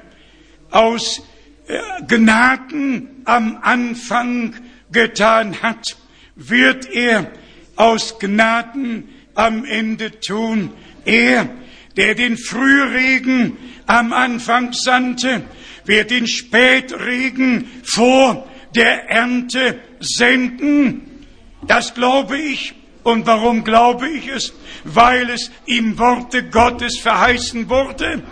aus 0.72 1.22
äh, 1.68 1.78
Gnaden 2.08 3.22
am 3.26 3.60
Anfang 3.62 4.56
getan 4.92 5.62
hat, 5.62 5.96
wird 6.36 6.90
er 6.90 7.32
aus 7.76 8.18
Gnaden 8.18 9.10
am 9.36 9.64
Ende 9.64 10.20
tun. 10.20 10.72
Er, 11.06 11.50
der 11.96 12.16
den 12.16 12.36
Frühregen 12.36 13.58
am 13.86 14.12
Anfang 14.12 14.74
sandte, 14.74 15.44
wird 15.86 16.10
den 16.10 16.26
Spätregen 16.26 17.70
vor 17.84 18.50
der 18.74 19.08
Ernte 19.08 19.80
senden. 20.00 21.28
Das 21.68 21.94
glaube 21.94 22.40
ich. 22.40 22.74
Und 23.04 23.26
warum 23.26 23.64
glaube 23.64 24.10
ich 24.10 24.28
es? 24.28 24.54
Weil 24.84 25.30
es 25.30 25.52
im 25.66 25.98
Worte 25.98 26.44
Gottes 26.44 27.00
verheißen 27.00 27.70
wurde. 27.70 28.24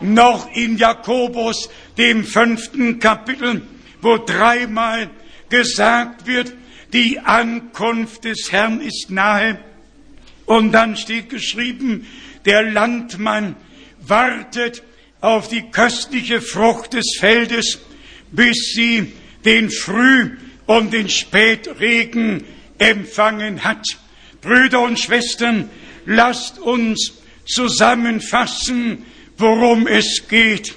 Noch 0.00 0.50
in 0.54 0.78
Jakobus, 0.78 1.68
dem 1.98 2.24
fünften 2.24 2.98
Kapitel, 2.98 3.62
wo 4.00 4.16
dreimal 4.16 5.10
gesagt 5.48 6.26
wird, 6.26 6.54
die 6.92 7.20
Ankunft 7.20 8.24
des 8.24 8.50
Herrn 8.50 8.80
ist 8.80 9.10
nahe. 9.10 9.58
Und 10.46 10.72
dann 10.72 10.96
steht 10.96 11.28
geschrieben, 11.30 12.06
der 12.44 12.62
Landmann 12.62 13.54
wartet 14.00 14.82
auf 15.20 15.48
die 15.48 15.70
köstliche 15.70 16.40
Frucht 16.40 16.94
des 16.94 17.16
Feldes, 17.18 17.78
bis 18.32 18.72
sie 18.74 19.12
den 19.44 19.70
Früh- 19.70 20.36
und 20.66 20.92
den 20.92 21.08
Spätregen 21.08 22.44
empfangen 22.80 23.62
hat. 23.62 23.86
Brüder 24.40 24.80
und 24.80 24.98
Schwestern, 24.98 25.70
lasst 26.06 26.58
uns 26.58 27.12
zusammenfassen, 27.46 29.06
worum 29.36 29.86
es 29.86 30.26
geht. 30.28 30.74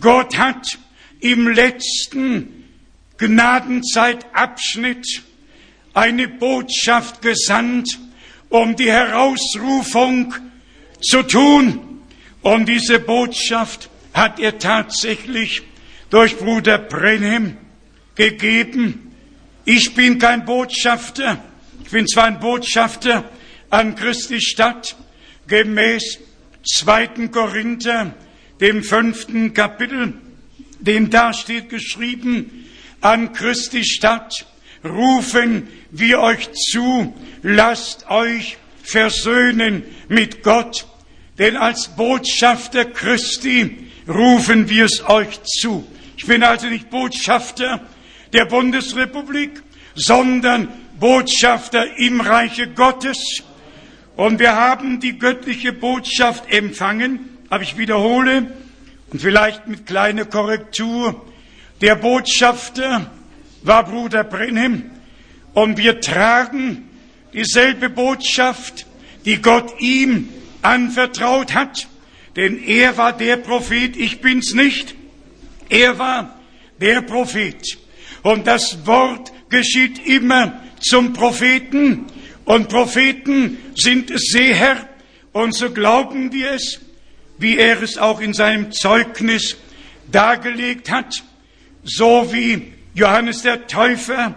Gott 0.00 0.38
hat 0.38 0.78
im 1.20 1.48
letzten 1.48 2.64
Gnadenzeitabschnitt 3.18 5.22
eine 5.92 6.28
Botschaft 6.28 7.20
gesandt, 7.20 7.98
um 8.48 8.76
die 8.76 8.90
Herausrufung 8.90 10.34
zu 11.02 11.22
tun. 11.22 12.00
Und 12.42 12.68
diese 12.68 13.00
Botschaft 13.00 13.90
hat 14.14 14.40
er 14.40 14.58
tatsächlich 14.58 15.62
durch 16.08 16.38
Bruder 16.38 16.78
Brenhem 16.78 17.58
gegeben. 18.14 19.09
Ich 19.64 19.94
bin 19.94 20.18
kein 20.18 20.44
Botschafter. 20.46 21.42
Ich 21.84 21.90
bin 21.90 22.06
zwar 22.06 22.24
ein 22.24 22.40
Botschafter 22.40 23.28
an 23.68 23.94
Christi 23.94 24.40
Stadt, 24.40 24.96
gemäß 25.46 26.18
2. 26.66 27.28
Korinther, 27.28 28.14
dem 28.60 28.82
fünften 28.82 29.52
Kapitel, 29.52 30.14
denn 30.80 31.10
da 31.10 31.32
steht 31.32 31.68
geschrieben, 31.68 32.66
an 33.00 33.32
Christi 33.32 33.84
Stadt 33.84 34.46
rufen 34.82 35.68
wir 35.90 36.20
euch 36.20 36.50
zu, 36.52 37.14
lasst 37.42 38.08
euch 38.10 38.56
versöhnen 38.82 39.82
mit 40.08 40.42
Gott, 40.42 40.86
denn 41.38 41.56
als 41.56 41.88
Botschafter 41.96 42.86
Christi 42.86 43.88
rufen 44.08 44.68
wir 44.68 44.86
es 44.86 45.02
euch 45.06 45.42
zu. 45.42 45.86
Ich 46.16 46.26
bin 46.26 46.42
also 46.42 46.66
nicht 46.66 46.90
Botschafter 46.90 47.86
der 48.32 48.44
Bundesrepublik, 48.44 49.62
sondern 49.94 50.68
Botschafter 50.98 51.96
im 51.98 52.20
Reiche 52.20 52.68
Gottes. 52.68 53.42
Und 54.16 54.38
wir 54.38 54.54
haben 54.54 55.00
die 55.00 55.18
göttliche 55.18 55.72
Botschaft 55.72 56.52
empfangen, 56.52 57.38
aber 57.48 57.62
ich 57.62 57.78
wiederhole, 57.78 58.52
und 59.10 59.20
vielleicht 59.20 59.66
mit 59.66 59.86
kleiner 59.86 60.24
Korrektur, 60.24 61.26
der 61.80 61.96
Botschafter 61.96 63.10
war 63.62 63.84
Bruder 63.84 64.24
Brenhem 64.24 64.90
und 65.54 65.78
wir 65.78 66.00
tragen 66.00 66.88
dieselbe 67.32 67.90
Botschaft, 67.90 68.86
die 69.24 69.40
Gott 69.40 69.80
ihm 69.80 70.28
anvertraut 70.62 71.54
hat, 71.54 71.88
denn 72.36 72.62
er 72.62 72.96
war 72.96 73.12
der 73.12 73.36
Prophet, 73.36 73.96
ich 73.96 74.20
bin's 74.20 74.54
nicht. 74.54 74.94
Er 75.68 75.98
war 75.98 76.38
der 76.80 77.02
Prophet. 77.02 77.78
Und 78.22 78.46
das 78.46 78.86
Wort 78.86 79.32
geschieht 79.48 80.06
immer 80.06 80.60
zum 80.80 81.12
Propheten. 81.12 82.06
Und 82.44 82.68
Propheten 82.68 83.58
sind 83.74 84.12
Seher. 84.14 84.88
Und 85.32 85.54
so 85.54 85.70
glauben 85.70 86.32
wir 86.32 86.52
es, 86.52 86.80
wie 87.38 87.56
er 87.56 87.82
es 87.82 87.96
auch 87.98 88.20
in 88.20 88.34
seinem 88.34 88.72
Zeugnis 88.72 89.56
dargelegt 90.10 90.90
hat, 90.90 91.22
so 91.84 92.32
wie 92.32 92.72
Johannes 92.94 93.42
der 93.42 93.66
Täufer 93.66 94.34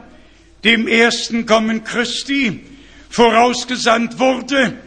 dem 0.64 0.88
ersten 0.88 1.46
Kommen 1.46 1.84
Christi 1.84 2.62
vorausgesandt 3.10 4.20
wurde, 4.20 4.78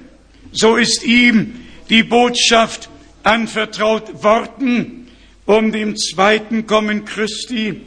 so 0.52 0.76
ist 0.76 1.04
ihm 1.04 1.66
die 1.90 2.02
Botschaft 2.02 2.88
anvertraut 3.22 4.22
worden, 4.22 5.08
um 5.44 5.72
dem 5.72 5.96
zweiten 5.96 6.66
Kommen 6.66 7.04
Christi 7.04 7.82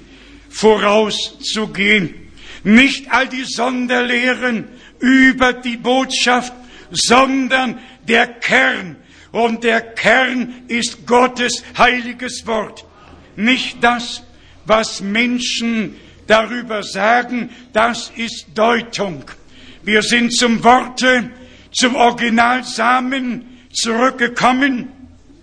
vorauszugehen. 0.50 2.14
Nicht 2.64 3.12
all 3.12 3.28
die 3.28 3.46
Sonderlehren 3.46 4.66
über 5.00 5.54
die 5.54 5.78
Botschaft, 5.78 6.54
sondern 6.92 7.80
der 8.08 8.28
Kern. 8.28 8.96
Und 9.32 9.64
der 9.64 9.82
Kern 9.82 10.64
ist 10.68 11.06
Gottes 11.06 11.64
heiliges 11.78 12.46
Wort. 12.48 12.84
Nicht 13.36 13.78
das, 13.82 14.24
was 14.66 15.02
Menschen 15.02 15.96
darüber 16.28 16.84
sagen, 16.84 17.50
das 17.74 18.12
ist 18.16 18.48
Deutung. 18.56 19.24
Wir 19.84 20.02
sind 20.02 20.36
zum 20.36 20.64
Worte, 20.64 21.32
zum 21.72 21.96
Originalsamen 21.96 23.46
zurückgekommen 23.72 24.90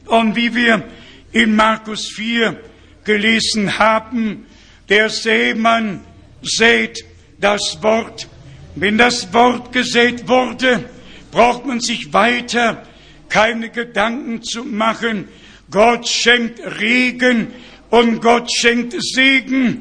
und 0.07 0.37
wie 0.37 0.55
wir 0.55 0.85
in 1.33 1.57
Markus 1.57 2.09
4 2.09 2.61
gelesen 3.05 3.79
haben, 3.79 4.47
der 4.89 5.11
Seemann 5.11 6.05
sät 6.43 7.05
das 7.41 7.79
Wort. 7.83 8.29
Wenn 8.75 8.99
das 8.99 9.33
Wort 9.33 9.73
gesät 9.73 10.29
wurde, 10.29 10.85
braucht 11.31 11.67
man 11.67 11.81
sich 11.81 12.13
weiter 12.13 12.83
keine 13.29 13.71
Gedanken 13.71 14.43
zu 14.43 14.65
machen. 14.65 15.29
Gott 15.71 16.09
schenkt 16.09 16.61
Regen 16.81 17.49
und 17.91 18.21
Gott 18.21 18.51
schenkt 18.53 18.95
Segen 18.99 19.81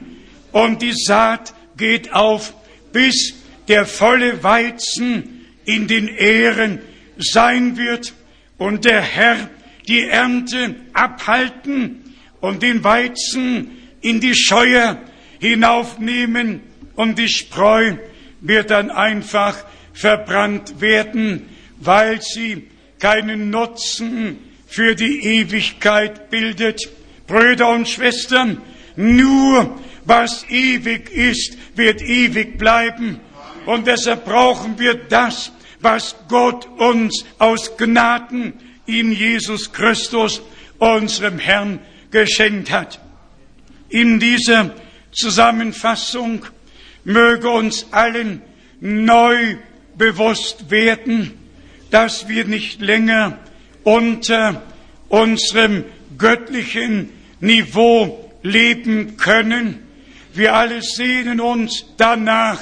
und 0.51 0.81
die 0.81 0.93
Saat 0.93 1.53
geht 1.77 2.13
auf, 2.13 2.53
bis 2.91 3.35
der 3.67 3.85
volle 3.85 4.43
Weizen 4.43 5.45
in 5.65 5.87
den 5.87 6.07
Ähren 6.07 6.79
sein 7.17 7.77
wird 7.77 8.13
und 8.57 8.85
der 8.85 9.01
Herr 9.01 9.49
die 9.87 10.01
Ernte 10.01 10.75
abhalten 10.93 12.15
und 12.41 12.63
den 12.63 12.83
Weizen 12.83 13.69
in 14.05 14.19
die 14.19 14.35
Scheuer 14.35 15.01
hinaufnehmen 15.39 16.61
und 16.95 17.17
die 17.17 17.27
Spreu 17.27 17.95
wird 18.39 18.69
dann 18.69 18.91
einfach 18.91 19.57
verbrannt 19.93 20.79
werden, 20.79 21.49
weil 21.77 22.21
sie 22.21 22.67
keinen 22.99 23.49
Nutzen 23.49 24.37
für 24.67 24.93
die 24.93 25.25
Ewigkeit 25.25 26.29
bildet. 26.29 26.87
Brüder 27.25 27.69
und 27.69 27.89
Schwestern, 27.89 28.61
nur 28.95 29.75
was 30.05 30.47
ewig 30.51 31.09
ist, 31.09 31.57
wird 31.75 32.03
ewig 32.03 32.59
bleiben. 32.59 33.19
Und 33.65 33.87
deshalb 33.87 34.25
brauchen 34.25 34.77
wir 34.77 34.93
das, 34.93 35.51
was 35.79 36.15
Gott 36.27 36.67
uns 36.77 37.25
aus 37.39 37.75
Gnaden 37.75 38.53
in 38.85 39.11
Jesus 39.11 39.73
Christus, 39.73 40.43
unserem 40.77 41.39
Herrn, 41.39 41.79
geschenkt 42.11 42.69
hat. 42.69 42.99
In 43.95 44.19
dieser 44.19 44.75
Zusammenfassung 45.13 46.45
möge 47.05 47.49
uns 47.49 47.93
allen 47.93 48.41
neu 48.81 49.55
bewusst 49.97 50.69
werden, 50.69 51.31
dass 51.91 52.27
wir 52.27 52.43
nicht 52.43 52.81
länger 52.81 53.39
unter 53.85 54.63
unserem 55.07 55.85
göttlichen 56.17 57.09
Niveau 57.39 58.33
leben 58.43 59.15
können. 59.15 59.87
Wir 60.33 60.55
alle 60.55 60.81
sehnen 60.81 61.39
uns 61.39 61.85
danach, 61.95 62.59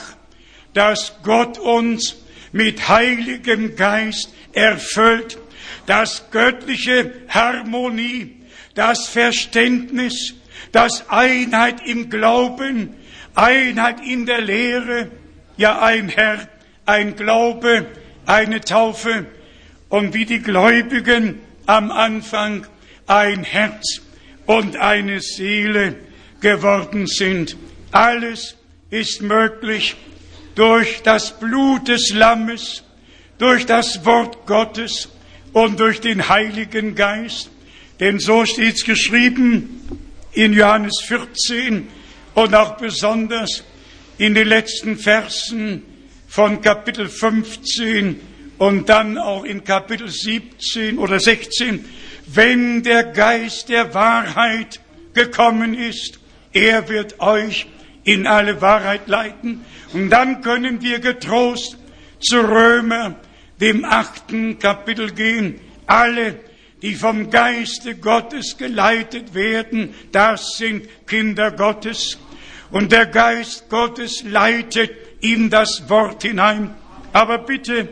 dass 0.75 1.13
Gott 1.23 1.57
uns 1.57 2.15
mit 2.51 2.89
Heiligem 2.89 3.75
Geist 3.75 4.31
erfüllt, 4.51 5.39
dass 5.87 6.29
göttliche 6.29 7.11
Harmonie, 7.27 8.35
das 8.75 9.07
Verständnis, 9.07 10.35
das 10.71 11.09
Einheit 11.09 11.85
im 11.85 12.09
Glauben, 12.09 12.95
Einheit 13.35 14.05
in 14.05 14.25
der 14.25 14.41
Lehre, 14.41 15.09
ja 15.57 15.81
ein 15.81 16.09
Herr, 16.09 16.47
ein 16.85 17.15
Glaube, 17.15 17.87
eine 18.25 18.61
Taufe 18.61 19.25
und 19.89 20.13
wie 20.13 20.25
die 20.25 20.39
Gläubigen 20.39 21.39
am 21.65 21.91
Anfang 21.91 22.65
ein 23.07 23.43
Herz 23.43 24.01
und 24.45 24.77
eine 24.77 25.21
Seele 25.21 25.95
geworden 26.41 27.07
sind. 27.07 27.55
Alles 27.91 28.55
ist 28.89 29.21
möglich 29.21 29.95
durch 30.55 31.01
das 31.03 31.39
Blut 31.39 31.87
des 31.87 32.13
Lammes, 32.13 32.83
durch 33.37 33.65
das 33.65 34.05
Wort 34.05 34.45
Gottes 34.45 35.09
und 35.51 35.79
durch 35.79 36.01
den 36.01 36.29
Heiligen 36.29 36.95
Geist. 36.95 37.49
Denn 37.99 38.19
so 38.19 38.45
steht's 38.45 38.83
geschrieben 38.83 39.81
in 40.33 40.53
Johannes 40.53 41.01
14 41.05 41.87
und 42.33 42.55
auch 42.55 42.77
besonders 42.77 43.63
in 44.17 44.35
den 44.35 44.47
letzten 44.47 44.97
Versen 44.97 45.83
von 46.27 46.61
Kapitel 46.61 47.07
15 47.07 48.19
und 48.57 48.89
dann 48.89 49.17
auch 49.17 49.43
in 49.43 49.63
Kapitel 49.63 50.09
17 50.09 50.97
oder 50.97 51.19
16, 51.19 51.85
wenn 52.27 52.83
der 52.83 53.03
Geist 53.03 53.69
der 53.69 53.93
Wahrheit 53.93 54.79
gekommen 55.13 55.73
ist, 55.73 56.19
er 56.53 56.87
wird 56.89 57.19
euch 57.19 57.67
in 58.03 58.27
alle 58.27 58.61
Wahrheit 58.61 59.07
leiten. 59.07 59.65
Und 59.93 60.09
dann 60.09 60.41
können 60.41 60.81
wir 60.81 60.99
getrost 60.99 61.77
zu 62.19 62.39
Römer, 62.39 63.15
dem 63.59 63.85
achten 63.85 64.59
Kapitel 64.59 65.11
gehen. 65.11 65.59
Alle, 65.85 66.39
die 66.83 66.95
vom 66.95 67.29
Geiste 67.29 67.95
Gottes 67.95 68.57
geleitet 68.57 69.33
werden, 69.33 69.95
das 70.11 70.57
sind 70.57 70.87
Kinder 71.07 71.49
Gottes. 71.49 72.19
Und 72.71 72.91
der 72.91 73.05
Geist 73.05 73.69
Gottes 73.69 74.23
leitet 74.23 74.91
in 75.21 75.49
das 75.49 75.83
Wort 75.87 76.23
hinein. 76.23 76.75
Aber 77.13 77.37
bitte 77.37 77.87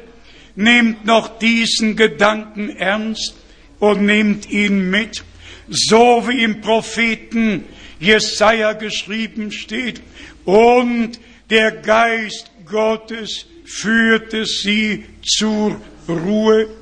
nehmt 0.56 1.06
noch 1.06 1.40
diesen 1.40 1.96
Gedanken 1.96 2.70
ernst 2.70 3.36
und 3.80 4.06
nehmt 4.06 4.52
ihn 4.52 4.90
mit, 4.90 5.24
so 5.70 6.28
wie 6.28 6.44
im 6.44 6.60
Propheten 6.60 7.64
Jesaja 8.00 8.74
geschrieben 8.74 9.54
steht. 9.54 10.02
Und 10.44 11.18
der 11.50 11.72
Geist 11.72 12.52
Gottes 12.66 13.46
führte 13.64 14.46
sie 14.46 15.06
zur 15.24 15.80
Ruhe. 16.10 16.81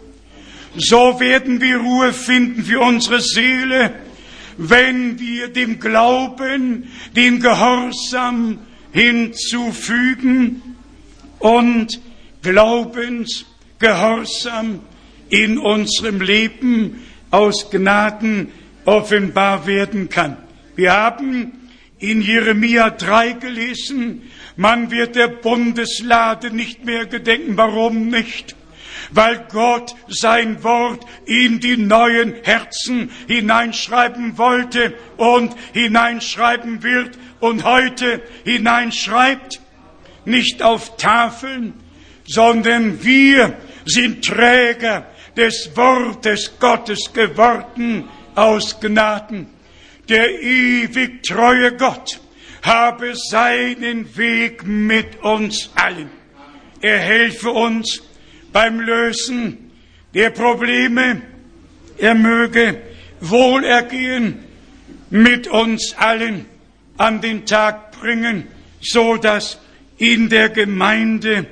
So 0.76 1.20
werden 1.20 1.62
wir 1.62 1.78
Ruhe 1.78 2.14
finden 2.14 2.64
für 2.64 2.82
unsere 2.82 3.22
Seele, 3.22 3.94
wenn 4.58 5.20
wir 5.20 5.48
dem 5.48 5.80
Glauben 5.80 6.90
den 7.16 7.40
Gehorsam 7.40 8.60
hinzufügen 8.92 10.62
und 11.40 12.00
Glaubensgehorsam 12.42 14.82
in 15.30 15.58
unserem 15.58 16.22
Leben 16.22 17.02
aus 17.32 17.72
Gnaden 17.72 18.52
offenbar 18.86 19.66
werden 19.66 20.10
kann. 20.10 20.38
Wir 20.76 20.94
haben 20.94 21.54
in 22.00 22.22
Jeremia 22.22 22.92
3 22.92 23.34
gelesen, 23.34 24.22
man 24.56 24.92
wird 24.92 25.16
der 25.16 25.28
Bundeslade 25.28 26.52
nicht 26.52 26.86
mehr 26.86 27.06
gedenken. 27.06 27.58
Warum 27.58 28.10
nicht? 28.10 28.56
Weil 29.12 29.48
Gott 29.52 29.96
sein 30.08 30.64
Wort 30.64 31.06
in 31.26 31.60
die 31.60 31.78
neuen 31.78 32.36
Herzen 32.44 33.10
hineinschreiben 33.28 34.38
wollte 34.38 34.94
und 35.18 35.56
hineinschreiben 35.74 36.84
wird 36.84 37.18
und 37.40 37.64
heute 37.64 38.22
hineinschreibt. 38.44 39.62
Nicht 40.26 40.62
auf 40.62 40.98
Tafeln, 40.98 41.74
sondern 42.26 43.04
wir 43.04 43.58
sind 43.86 44.24
Träger 44.24 45.08
des 45.36 45.72
Wortes 45.76 46.60
Gottes 46.60 47.12
geworden 47.14 48.08
aus 48.36 48.80
Gnaden. 48.80 49.48
Der 50.08 50.42
ewig 50.42 51.24
treue 51.24 51.76
Gott 51.76 52.20
habe 52.62 53.14
seinen 53.16 54.16
Weg 54.18 54.66
mit 54.66 55.22
uns 55.24 55.70
allen. 55.76 56.10
Er 56.82 57.00
helfe 57.00 57.52
uns 57.52 58.02
beim 58.52 58.80
Lösen 58.80 59.72
der 60.14 60.30
Probleme. 60.32 61.22
Er 61.98 62.16
möge 62.16 62.82
Wohlergehen 63.22 64.40
mit 65.10 65.48
uns 65.48 65.96
allen 65.98 66.46
an 66.98 67.22
den 67.22 67.46
Tag 67.46 67.92
bringen, 68.00 68.48
so 68.82 69.18
dass 69.18 69.60
in 69.98 70.30
der 70.30 70.50
Gemeinde 70.50 71.46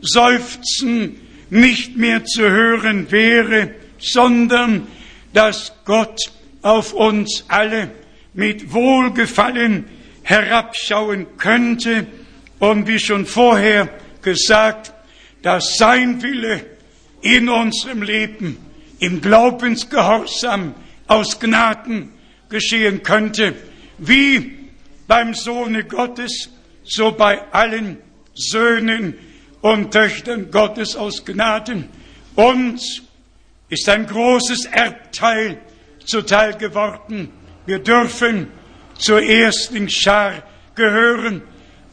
Seufzen 0.00 1.20
nicht 1.50 1.96
mehr 1.96 2.24
zu 2.24 2.42
hören 2.42 3.10
wäre, 3.10 3.74
sondern 3.98 4.86
dass 5.32 5.72
Gott 5.84 6.32
auf 6.62 6.92
uns 6.92 7.44
alle 7.48 7.90
mit 8.34 8.72
Wohlgefallen 8.72 9.84
herabschauen 10.22 11.26
könnte 11.38 12.06
und 12.58 12.86
wie 12.86 12.98
schon 12.98 13.26
vorher 13.26 13.88
gesagt, 14.22 14.91
dass 15.42 15.76
sein 15.76 16.22
Wille 16.22 16.64
in 17.20 17.48
unserem 17.48 18.02
Leben 18.02 18.58
im 18.98 19.20
Glaubensgehorsam 19.20 20.74
aus 21.06 21.38
Gnaden 21.40 22.10
geschehen 22.48 23.02
könnte, 23.02 23.54
wie 23.98 24.58
beim 25.06 25.34
Sohne 25.34 25.84
Gottes, 25.84 26.50
so 26.84 27.12
bei 27.12 27.40
allen 27.52 27.98
Söhnen 28.34 29.18
und 29.60 29.92
Töchtern 29.92 30.50
Gottes 30.50 30.96
aus 30.96 31.24
Gnaden. 31.24 31.88
Uns 32.34 33.02
ist 33.68 33.88
ein 33.88 34.06
großes 34.06 34.66
Erbteil 34.66 35.58
zuteil 36.04 36.54
geworden. 36.54 37.30
Wir 37.66 37.78
dürfen 37.78 38.48
zur 38.98 39.20
Erstlingsschar 39.22 40.42
gehören 40.74 41.42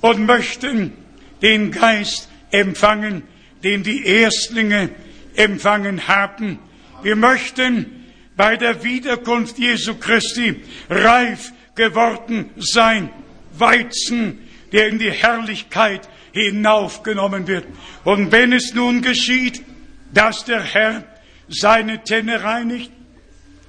und 0.02 0.26
möchten 0.26 0.94
den 1.42 1.72
Geist 1.72 2.30
empfangen, 2.52 3.24
den 3.64 3.84
die 3.84 4.06
Erstlinge 4.06 4.90
empfangen 5.36 6.08
haben. 6.08 6.60
Wir 7.04 7.16
möchten 7.16 8.06
bei 8.36 8.58
der 8.58 8.84
Wiederkunft 8.84 9.58
Jesu 9.58 9.96
Christi 9.96 10.62
reif 10.90 11.52
geworden 11.76 12.50
sein. 12.58 13.10
Weizen, 13.58 14.40
der 14.72 14.88
in 14.88 15.00
die 15.00 15.12
Herrlichkeit 15.12 16.08
hinaufgenommen 16.32 17.48
wird. 17.48 17.66
Und 18.04 18.32
wenn 18.32 18.54
es 18.54 18.74
nun 18.74 19.02
geschieht, 19.02 19.64
dass 20.14 20.46
der 20.46 20.62
Herr 20.62 21.04
seine 21.48 22.04
Tenne 22.04 22.44
reinigt, 22.44 22.92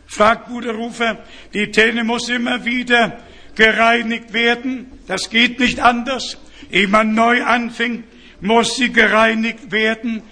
Fragt 0.06 0.48
Bruder 0.48 0.72
Rufer, 0.72 1.24
die 1.54 1.70
Tenne 1.70 2.02
muss 2.02 2.28
immer 2.28 2.64
wieder 2.64 3.20
gereinigt 3.54 4.32
werden. 4.32 4.90
Das 5.06 5.30
geht 5.30 5.60
nicht 5.60 5.78
anders. 5.78 6.36
Ehe 6.68 6.88
man 6.88 7.14
neu 7.14 7.44
anfängt, 7.44 8.04
muss 8.40 8.76
sie 8.76 8.92
gereinigt 8.92 9.70
werden. 9.70 10.22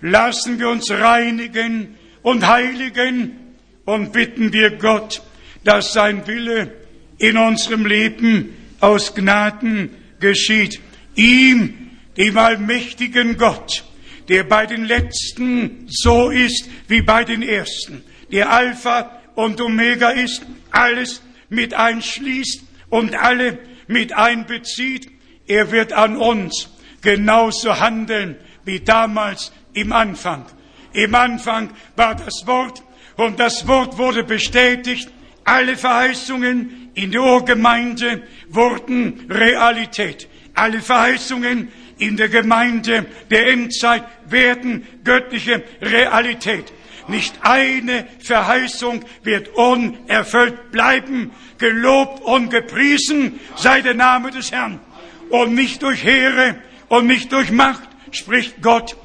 Lassen 0.00 0.58
wir 0.58 0.68
uns 0.68 0.90
reinigen 0.90 1.96
und 2.22 2.46
heiligen 2.46 3.36
und 3.84 4.12
bitten 4.12 4.52
wir 4.52 4.72
Gott, 4.72 5.22
dass 5.64 5.92
sein 5.92 6.26
Wille 6.26 6.72
in 7.18 7.36
unserem 7.36 7.86
Leben 7.86 8.54
aus 8.80 9.14
Gnaden 9.14 9.90
geschieht. 10.20 10.80
Ihm, 11.14 11.90
dem 12.16 12.38
allmächtigen 12.38 13.36
Gott, 13.36 13.84
der 14.28 14.44
bei 14.44 14.66
den 14.66 14.84
Letzten 14.84 15.86
so 15.88 16.30
ist 16.30 16.68
wie 16.86 17.02
bei 17.02 17.24
den 17.24 17.42
Ersten, 17.42 18.02
der 18.30 18.52
Alpha 18.52 19.20
und 19.34 19.60
Omega 19.60 20.10
ist, 20.10 20.42
alles 20.70 21.22
mit 21.48 21.74
einschließt 21.74 22.62
und 22.90 23.14
alle 23.14 23.58
mit 23.86 24.12
einbezieht. 24.12 25.10
Er 25.46 25.72
wird 25.72 25.92
an 25.92 26.16
uns 26.16 26.68
genauso 27.00 27.78
handeln 27.78 28.36
wie 28.64 28.80
damals 28.80 29.52
im 29.72 29.92
Anfang. 29.92 30.44
Im 30.92 31.14
Anfang 31.14 31.70
war 31.96 32.14
das 32.14 32.46
Wort 32.46 32.82
und 33.16 33.38
das 33.38 33.66
Wort 33.66 33.98
wurde 33.98 34.24
bestätigt. 34.24 35.10
Alle 35.44 35.76
Verheißungen 35.76 36.90
in 36.94 37.10
der 37.12 37.22
Urgemeinde 37.22 38.22
wurden 38.48 39.26
Realität. 39.30 40.28
Alle 40.54 40.80
Verheißungen 40.80 41.68
in 41.98 42.16
der 42.16 42.28
Gemeinde 42.28 43.06
der 43.30 43.48
Endzeit 43.48 44.04
werden 44.26 44.86
göttliche 45.04 45.62
Realität. 45.80 46.72
Nicht 47.08 47.34
eine 47.40 48.06
Verheißung 48.18 49.04
wird 49.22 49.48
unerfüllt 49.48 50.70
bleiben. 50.70 51.30
Gelobt 51.58 52.22
und 52.22 52.50
gepriesen 52.50 53.40
sei 53.56 53.80
der 53.80 53.94
Name 53.94 54.30
des 54.30 54.52
Herrn. 54.52 54.80
Und 55.30 55.54
nicht 55.54 55.82
durch 55.82 56.04
Heere 56.04 56.56
und 56.88 57.06
nicht 57.06 57.32
durch 57.32 57.50
Macht 57.50 57.88
spricht 58.12 58.62
Gott 58.62 58.96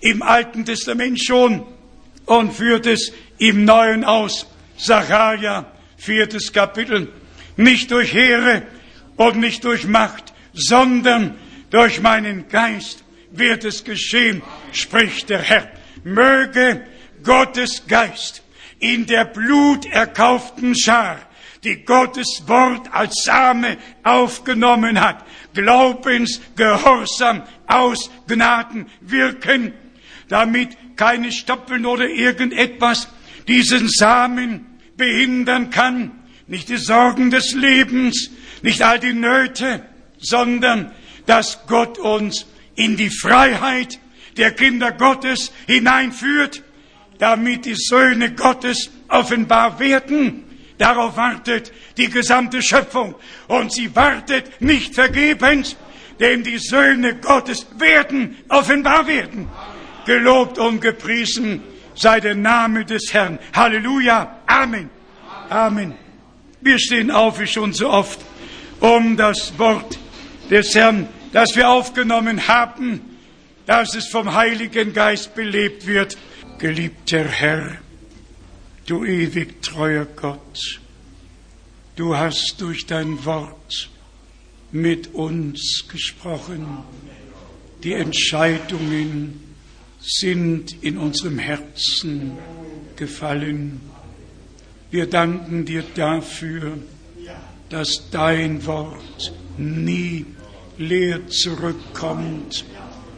im 0.00 0.22
Alten 0.22 0.64
Testament 0.64 1.22
schon 1.22 1.66
und 2.26 2.52
führt 2.52 2.86
es 2.86 3.12
im 3.38 3.64
Neuen 3.64 4.04
aus. 4.04 4.46
Sacharja, 4.76 5.66
viertes 5.96 6.52
Kapitel. 6.52 7.12
Nicht 7.56 7.90
durch 7.90 8.12
Heere 8.12 8.62
und 9.16 9.36
nicht 9.36 9.64
durch 9.64 9.86
Macht, 9.86 10.32
sondern 10.52 11.36
durch 11.70 12.00
meinen 12.00 12.48
Geist 12.48 13.02
wird 13.30 13.64
es 13.64 13.84
geschehen, 13.84 14.42
spricht 14.72 15.30
der 15.30 15.40
Herr. 15.40 15.70
Möge 16.04 16.82
Gottes 17.22 17.86
Geist 17.86 18.42
in 18.78 19.06
der 19.06 19.24
bluterkauften 19.24 20.78
Schar, 20.78 21.18
die 21.66 21.84
Gottes 21.84 22.44
Wort 22.46 22.94
als 22.94 23.24
Same 23.24 23.76
aufgenommen 24.04 25.00
hat, 25.00 25.24
Glaubensgehorsam 25.52 27.42
aus 27.66 28.08
Gnaden 28.28 28.86
wirken, 29.00 29.74
damit 30.28 30.76
keine 30.96 31.32
Stoppeln 31.32 31.84
oder 31.84 32.08
irgendetwas 32.08 33.08
diesen 33.48 33.88
Samen 33.88 34.78
behindern 34.96 35.70
kann, 35.70 36.12
nicht 36.46 36.68
die 36.68 36.76
Sorgen 36.76 37.32
des 37.32 37.52
Lebens, 37.54 38.30
nicht 38.62 38.82
all 38.82 39.00
die 39.00 39.12
Nöte, 39.12 39.84
sondern 40.18 40.92
dass 41.26 41.66
Gott 41.66 41.98
uns 41.98 42.46
in 42.76 42.96
die 42.96 43.10
Freiheit 43.10 43.98
der 44.36 44.52
Kinder 44.52 44.92
Gottes 44.92 45.50
hineinführt, 45.66 46.62
damit 47.18 47.64
die 47.64 47.74
Söhne 47.74 48.34
Gottes 48.34 48.90
offenbar 49.08 49.80
werden. 49.80 50.45
Darauf 50.78 51.16
wartet 51.16 51.72
die 51.96 52.10
gesamte 52.10 52.62
Schöpfung 52.62 53.14
und 53.48 53.72
sie 53.72 53.94
wartet 53.96 54.60
nicht 54.60 54.94
vergebens, 54.94 55.76
denn 56.20 56.42
die 56.42 56.58
Söhne 56.58 57.16
Gottes 57.16 57.66
werden 57.78 58.36
offenbar 58.48 59.06
werden. 59.06 59.48
Gelobt 60.04 60.58
und 60.58 60.80
gepriesen 60.80 61.62
sei 61.94 62.20
der 62.20 62.34
Name 62.34 62.84
des 62.84 63.12
Herrn. 63.12 63.38
Halleluja. 63.54 64.40
Amen. 64.46 64.90
Amen. 65.48 65.94
Wir 66.60 66.78
stehen 66.78 67.10
auf 67.10 67.40
wie 67.40 67.46
schon 67.46 67.72
so 67.72 67.90
oft, 67.90 68.20
um 68.80 69.16
das 69.16 69.58
Wort 69.58 69.98
des 70.50 70.74
Herrn, 70.74 71.08
das 71.32 71.56
wir 71.56 71.68
aufgenommen 71.68 72.48
haben, 72.48 73.00
dass 73.66 73.94
es 73.94 74.08
vom 74.08 74.34
Heiligen 74.34 74.92
Geist 74.92 75.34
belebt 75.34 75.86
wird. 75.86 76.16
Geliebter 76.58 77.24
Herr, 77.24 77.78
du 78.86 79.04
ewig 79.04 79.62
treuer 79.62 80.06
Gott, 80.06 80.80
du 81.96 82.16
hast 82.16 82.60
durch 82.60 82.86
dein 82.86 83.24
Wort 83.24 83.90
mit 84.72 85.14
uns 85.14 85.84
gesprochen. 85.88 86.66
Die 87.82 87.92
Entscheidungen 87.92 89.40
sind 90.00 90.82
in 90.82 90.98
unserem 90.98 91.38
Herzen 91.38 92.32
gefallen. 92.94 93.80
Wir 94.90 95.06
danken 95.06 95.64
dir 95.64 95.84
dafür, 95.94 96.78
dass 97.68 98.10
dein 98.10 98.64
Wort 98.66 99.32
nie 99.58 100.24
leer 100.78 101.26
zurückkommt, 101.28 102.64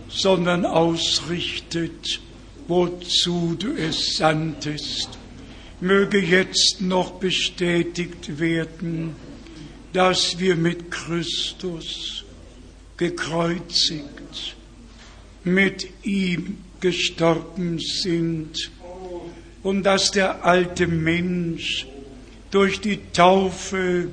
sondern 0.09 0.65
ausrichtet, 0.65 2.21
wozu 2.67 3.57
du 3.59 3.73
es 3.75 4.17
sandtest. 4.17 5.18
Möge 5.81 6.19
jetzt 6.19 6.81
noch 6.81 7.13
bestätigt 7.13 8.41
werden, 8.41 9.15
dass 9.93 10.39
wir 10.39 10.57
mit 10.57 10.91
Christus 10.91 12.25
gekreuzigt, 12.97 14.57
mit 15.45 15.89
ihm 16.03 16.59
gestorben 16.81 17.79
sind 17.79 18.71
und 19.63 19.85
dass 19.85 20.11
der 20.11 20.45
alte 20.45 20.87
Mensch 20.87 21.87
durch 22.51 22.81
die 22.81 22.99
Taufe 23.13 24.09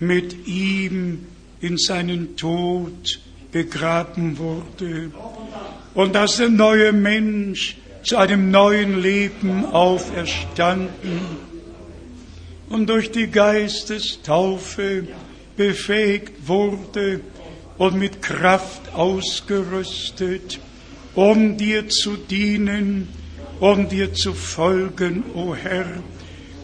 mit 0.00 0.46
ihm 0.46 1.26
in 1.60 1.78
seinen 1.78 2.36
Tod 2.36 3.20
begraben 3.50 4.38
wurde 4.38 5.10
und 5.94 6.14
dass 6.14 6.36
der 6.36 6.50
neue 6.50 6.92
Mensch 6.92 7.76
zu 8.02 8.16
einem 8.16 8.50
neuen 8.50 9.00
Leben 9.00 9.64
auferstanden 9.66 11.20
und 12.68 12.88
durch 12.88 13.10
die 13.10 13.28
Geistestaufe 13.28 15.08
befähigt 15.56 16.46
wurde 16.46 17.20
und 17.78 17.98
mit 17.98 18.22
Kraft 18.22 18.94
ausgerüstet, 18.94 20.60
um 21.14 21.56
dir 21.56 21.88
zu 21.88 22.16
dienen, 22.16 23.08
um 23.60 23.88
dir 23.88 24.12
zu 24.14 24.34
folgen, 24.34 25.24
o 25.34 25.50
oh 25.50 25.54
Herr. 25.54 25.86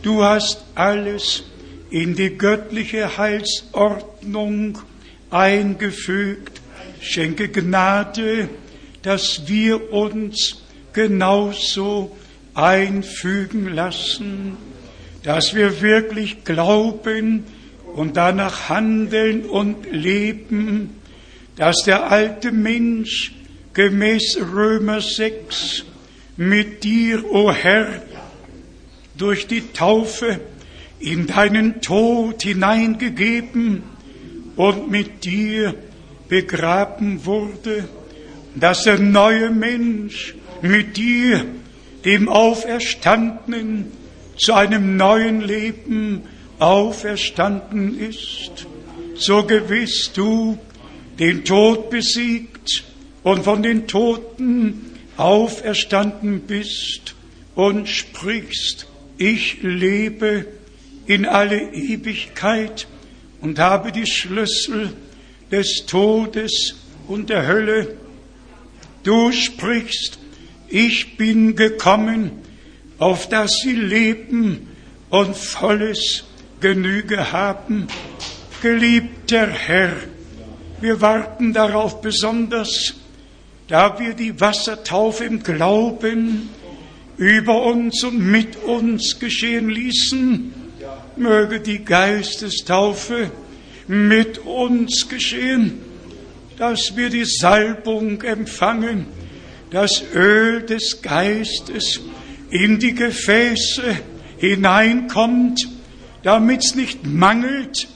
Du 0.02 0.22
hast 0.22 0.64
alles 0.74 1.44
in 1.90 2.14
die 2.14 2.36
göttliche 2.36 3.16
Heilsordnung 3.16 4.78
eingefügt. 5.30 6.60
Schenke 7.00 7.48
Gnade, 7.48 8.48
dass 9.02 9.46
wir 9.46 9.92
uns 9.92 10.63
genauso 10.94 12.16
einfügen 12.54 13.68
lassen, 13.68 14.56
dass 15.22 15.54
wir 15.54 15.80
wirklich 15.80 16.44
glauben 16.44 17.44
und 17.94 18.16
danach 18.16 18.68
handeln 18.68 19.44
und 19.44 19.90
leben, 19.90 21.00
dass 21.56 21.76
der 21.84 22.10
alte 22.10 22.52
Mensch 22.52 23.32
gemäß 23.74 24.38
Römer 24.52 25.00
6 25.00 25.84
mit 26.36 26.84
dir, 26.84 27.24
o 27.24 27.48
oh 27.48 27.52
Herr, 27.52 28.02
durch 29.16 29.46
die 29.46 29.72
Taufe 29.72 30.40
in 30.98 31.26
deinen 31.26 31.80
Tod 31.80 32.42
hineingegeben 32.42 33.82
und 34.56 34.90
mit 34.90 35.24
dir 35.24 35.74
begraben 36.28 37.24
wurde, 37.24 37.88
dass 38.54 38.84
der 38.84 38.98
neue 38.98 39.50
Mensch 39.50 40.34
mit 40.64 40.96
dir, 40.96 41.44
dem 42.04 42.28
Auferstandenen, 42.28 43.92
zu 44.36 44.54
einem 44.54 44.96
neuen 44.96 45.42
Leben 45.42 46.22
auferstanden 46.58 48.00
ist, 48.00 48.66
so 49.14 49.44
gewiss 49.44 50.10
du 50.12 50.58
den 51.18 51.44
Tod 51.44 51.90
besiegt 51.90 52.82
und 53.22 53.44
von 53.44 53.62
den 53.62 53.86
Toten 53.86 54.90
auferstanden 55.16 56.40
bist 56.40 57.14
und 57.54 57.88
sprichst, 57.88 58.88
ich 59.18 59.62
lebe 59.62 60.46
in 61.06 61.26
alle 61.26 61.72
Ewigkeit 61.72 62.88
und 63.40 63.58
habe 63.58 63.92
die 63.92 64.06
Schlüssel 64.06 64.92
des 65.52 65.84
Todes 65.86 66.74
und 67.06 67.30
der 67.30 67.46
Hölle. 67.46 67.96
Du 69.04 69.30
sprichst, 69.30 70.18
ich 70.74 71.16
bin 71.16 71.54
gekommen, 71.54 72.32
auf 72.98 73.28
dass 73.28 73.60
sie 73.62 73.74
leben 73.76 74.66
und 75.08 75.36
volles 75.36 76.24
Genüge 76.60 77.30
haben. 77.30 77.86
Geliebter 78.60 79.46
Herr, 79.46 79.92
wir 80.80 81.00
warten 81.00 81.52
darauf 81.52 82.00
besonders, 82.00 82.94
da 83.68 84.00
wir 84.00 84.14
die 84.14 84.40
Wassertaufe 84.40 85.24
im 85.24 85.44
Glauben 85.44 86.50
über 87.18 87.62
uns 87.62 88.02
und 88.02 88.18
mit 88.18 88.56
uns 88.56 89.20
geschehen 89.20 89.68
ließen, 89.68 90.52
möge 91.14 91.60
die 91.60 91.84
Geistestaufe 91.84 93.30
mit 93.86 94.38
uns 94.38 95.08
geschehen, 95.08 95.78
dass 96.58 96.96
wir 96.96 97.10
die 97.10 97.26
Salbung 97.26 98.22
empfangen, 98.22 99.06
das 99.74 100.02
Öl 100.14 100.62
des 100.62 101.02
Geistes 101.02 102.00
in 102.50 102.78
die 102.78 102.94
Gefäße 102.94 103.82
hineinkommt, 104.38 105.68
damit's 106.22 106.74
nicht 106.74 107.04
mangelt, 107.04 107.88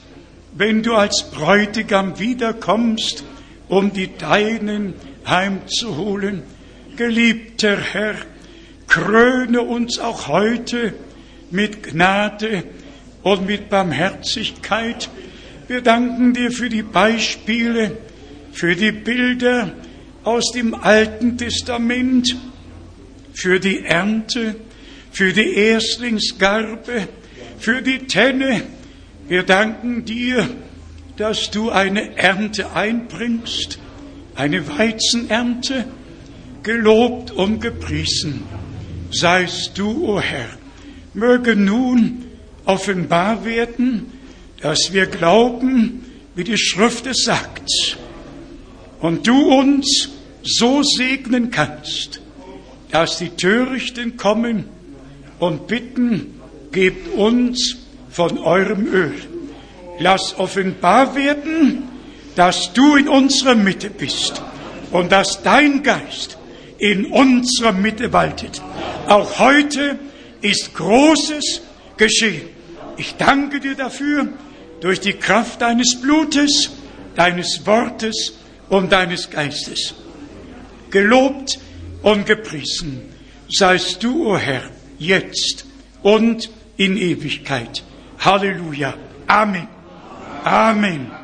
wenn 0.53 0.83
du 0.83 0.93
als 0.95 1.31
Bräutigam 1.31 2.19
wiederkommst, 2.19 3.23
um 3.69 3.93
die 3.93 4.15
Deinen 4.17 4.93
heimzuholen. 5.25 6.43
Geliebter 6.97 7.77
Herr, 7.77 8.15
kröne 8.87 9.61
uns 9.61 9.99
auch 9.99 10.27
heute 10.27 10.93
mit 11.49 11.83
Gnade 11.83 12.63
und 13.23 13.45
mit 13.45 13.69
Barmherzigkeit. 13.69 15.09
Wir 15.67 15.81
danken 15.81 16.33
dir 16.33 16.51
für 16.51 16.69
die 16.69 16.83
Beispiele, 16.83 17.95
für 18.51 18.75
die 18.75 18.91
Bilder 18.91 19.71
aus 20.29 20.51
dem 20.51 20.75
Alten 20.75 21.39
Testament, 21.39 22.35
für 23.33 23.59
die 23.59 23.83
Ernte, 23.83 24.55
für 25.11 25.33
die 25.33 25.55
Erstlingsgarbe, 25.55 27.07
für 27.57 27.81
die 27.81 28.05
Tenne. 28.05 28.61
Wir 29.27 29.41
danken 29.41 30.05
dir, 30.05 30.47
dass 31.17 31.49
du 31.49 31.71
eine 31.71 32.15
Ernte 32.15 32.73
einbringst, 32.73 33.79
eine 34.35 34.67
Weizenernte, 34.67 35.85
gelobt 36.61 37.31
und 37.31 37.59
gepriesen 37.59 38.43
seist 39.11 39.79
du, 39.79 40.05
o 40.05 40.17
oh 40.17 40.21
Herr. 40.21 40.49
Möge 41.15 41.55
nun 41.55 42.25
offenbar 42.65 43.45
werden, 43.45 44.11
dass 44.61 44.93
wir 44.93 45.07
glauben, 45.07 46.05
wie 46.35 46.43
die 46.43 46.59
Schrift 46.59 47.07
es 47.07 47.23
sagt, 47.23 47.97
und 48.99 49.25
du 49.25 49.57
uns 49.57 50.18
so 50.43 50.83
segnen 50.83 51.51
kannst, 51.51 52.21
dass 52.91 53.17
die 53.17 53.29
Törichten 53.29 54.17
kommen 54.17 54.65
und 55.39 55.67
bitten, 55.67 56.39
gebt 56.71 57.13
uns 57.13 57.77
von 58.09 58.37
eurem 58.37 58.87
Öl. 58.87 59.13
Lass 59.99 60.37
offenbar 60.37 61.15
werden, 61.15 61.83
dass 62.35 62.73
du 62.73 62.95
in 62.95 63.07
unserer 63.07 63.55
Mitte 63.55 63.89
bist 63.89 64.41
und 64.91 65.11
dass 65.11 65.43
dein 65.43 65.83
Geist 65.83 66.37
in 66.77 67.05
unserer 67.07 67.73
Mitte 67.73 68.13
waltet. 68.13 68.61
Auch 69.07 69.39
heute 69.39 69.99
ist 70.41 70.73
Großes 70.73 71.61
geschehen. 71.97 72.47
Ich 72.97 73.15
danke 73.15 73.59
dir 73.59 73.75
dafür 73.75 74.29
durch 74.81 74.99
die 74.99 75.13
Kraft 75.13 75.61
deines 75.61 75.99
Blutes, 76.01 76.71
deines 77.15 77.65
Wortes 77.65 78.33
und 78.69 78.91
deines 78.91 79.29
Geistes. 79.29 79.93
Gelobt 80.91 81.59
und 82.01 82.25
gepriesen 82.25 83.01
seist 83.49 84.03
du, 84.03 84.27
o 84.27 84.33
oh 84.33 84.37
Herr, 84.37 84.63
jetzt 84.97 85.65
und 86.01 86.49
in 86.77 86.97
Ewigkeit. 86.97 87.83
Halleluja. 88.19 88.93
Amen. 89.27 89.67
Amen. 90.43 91.18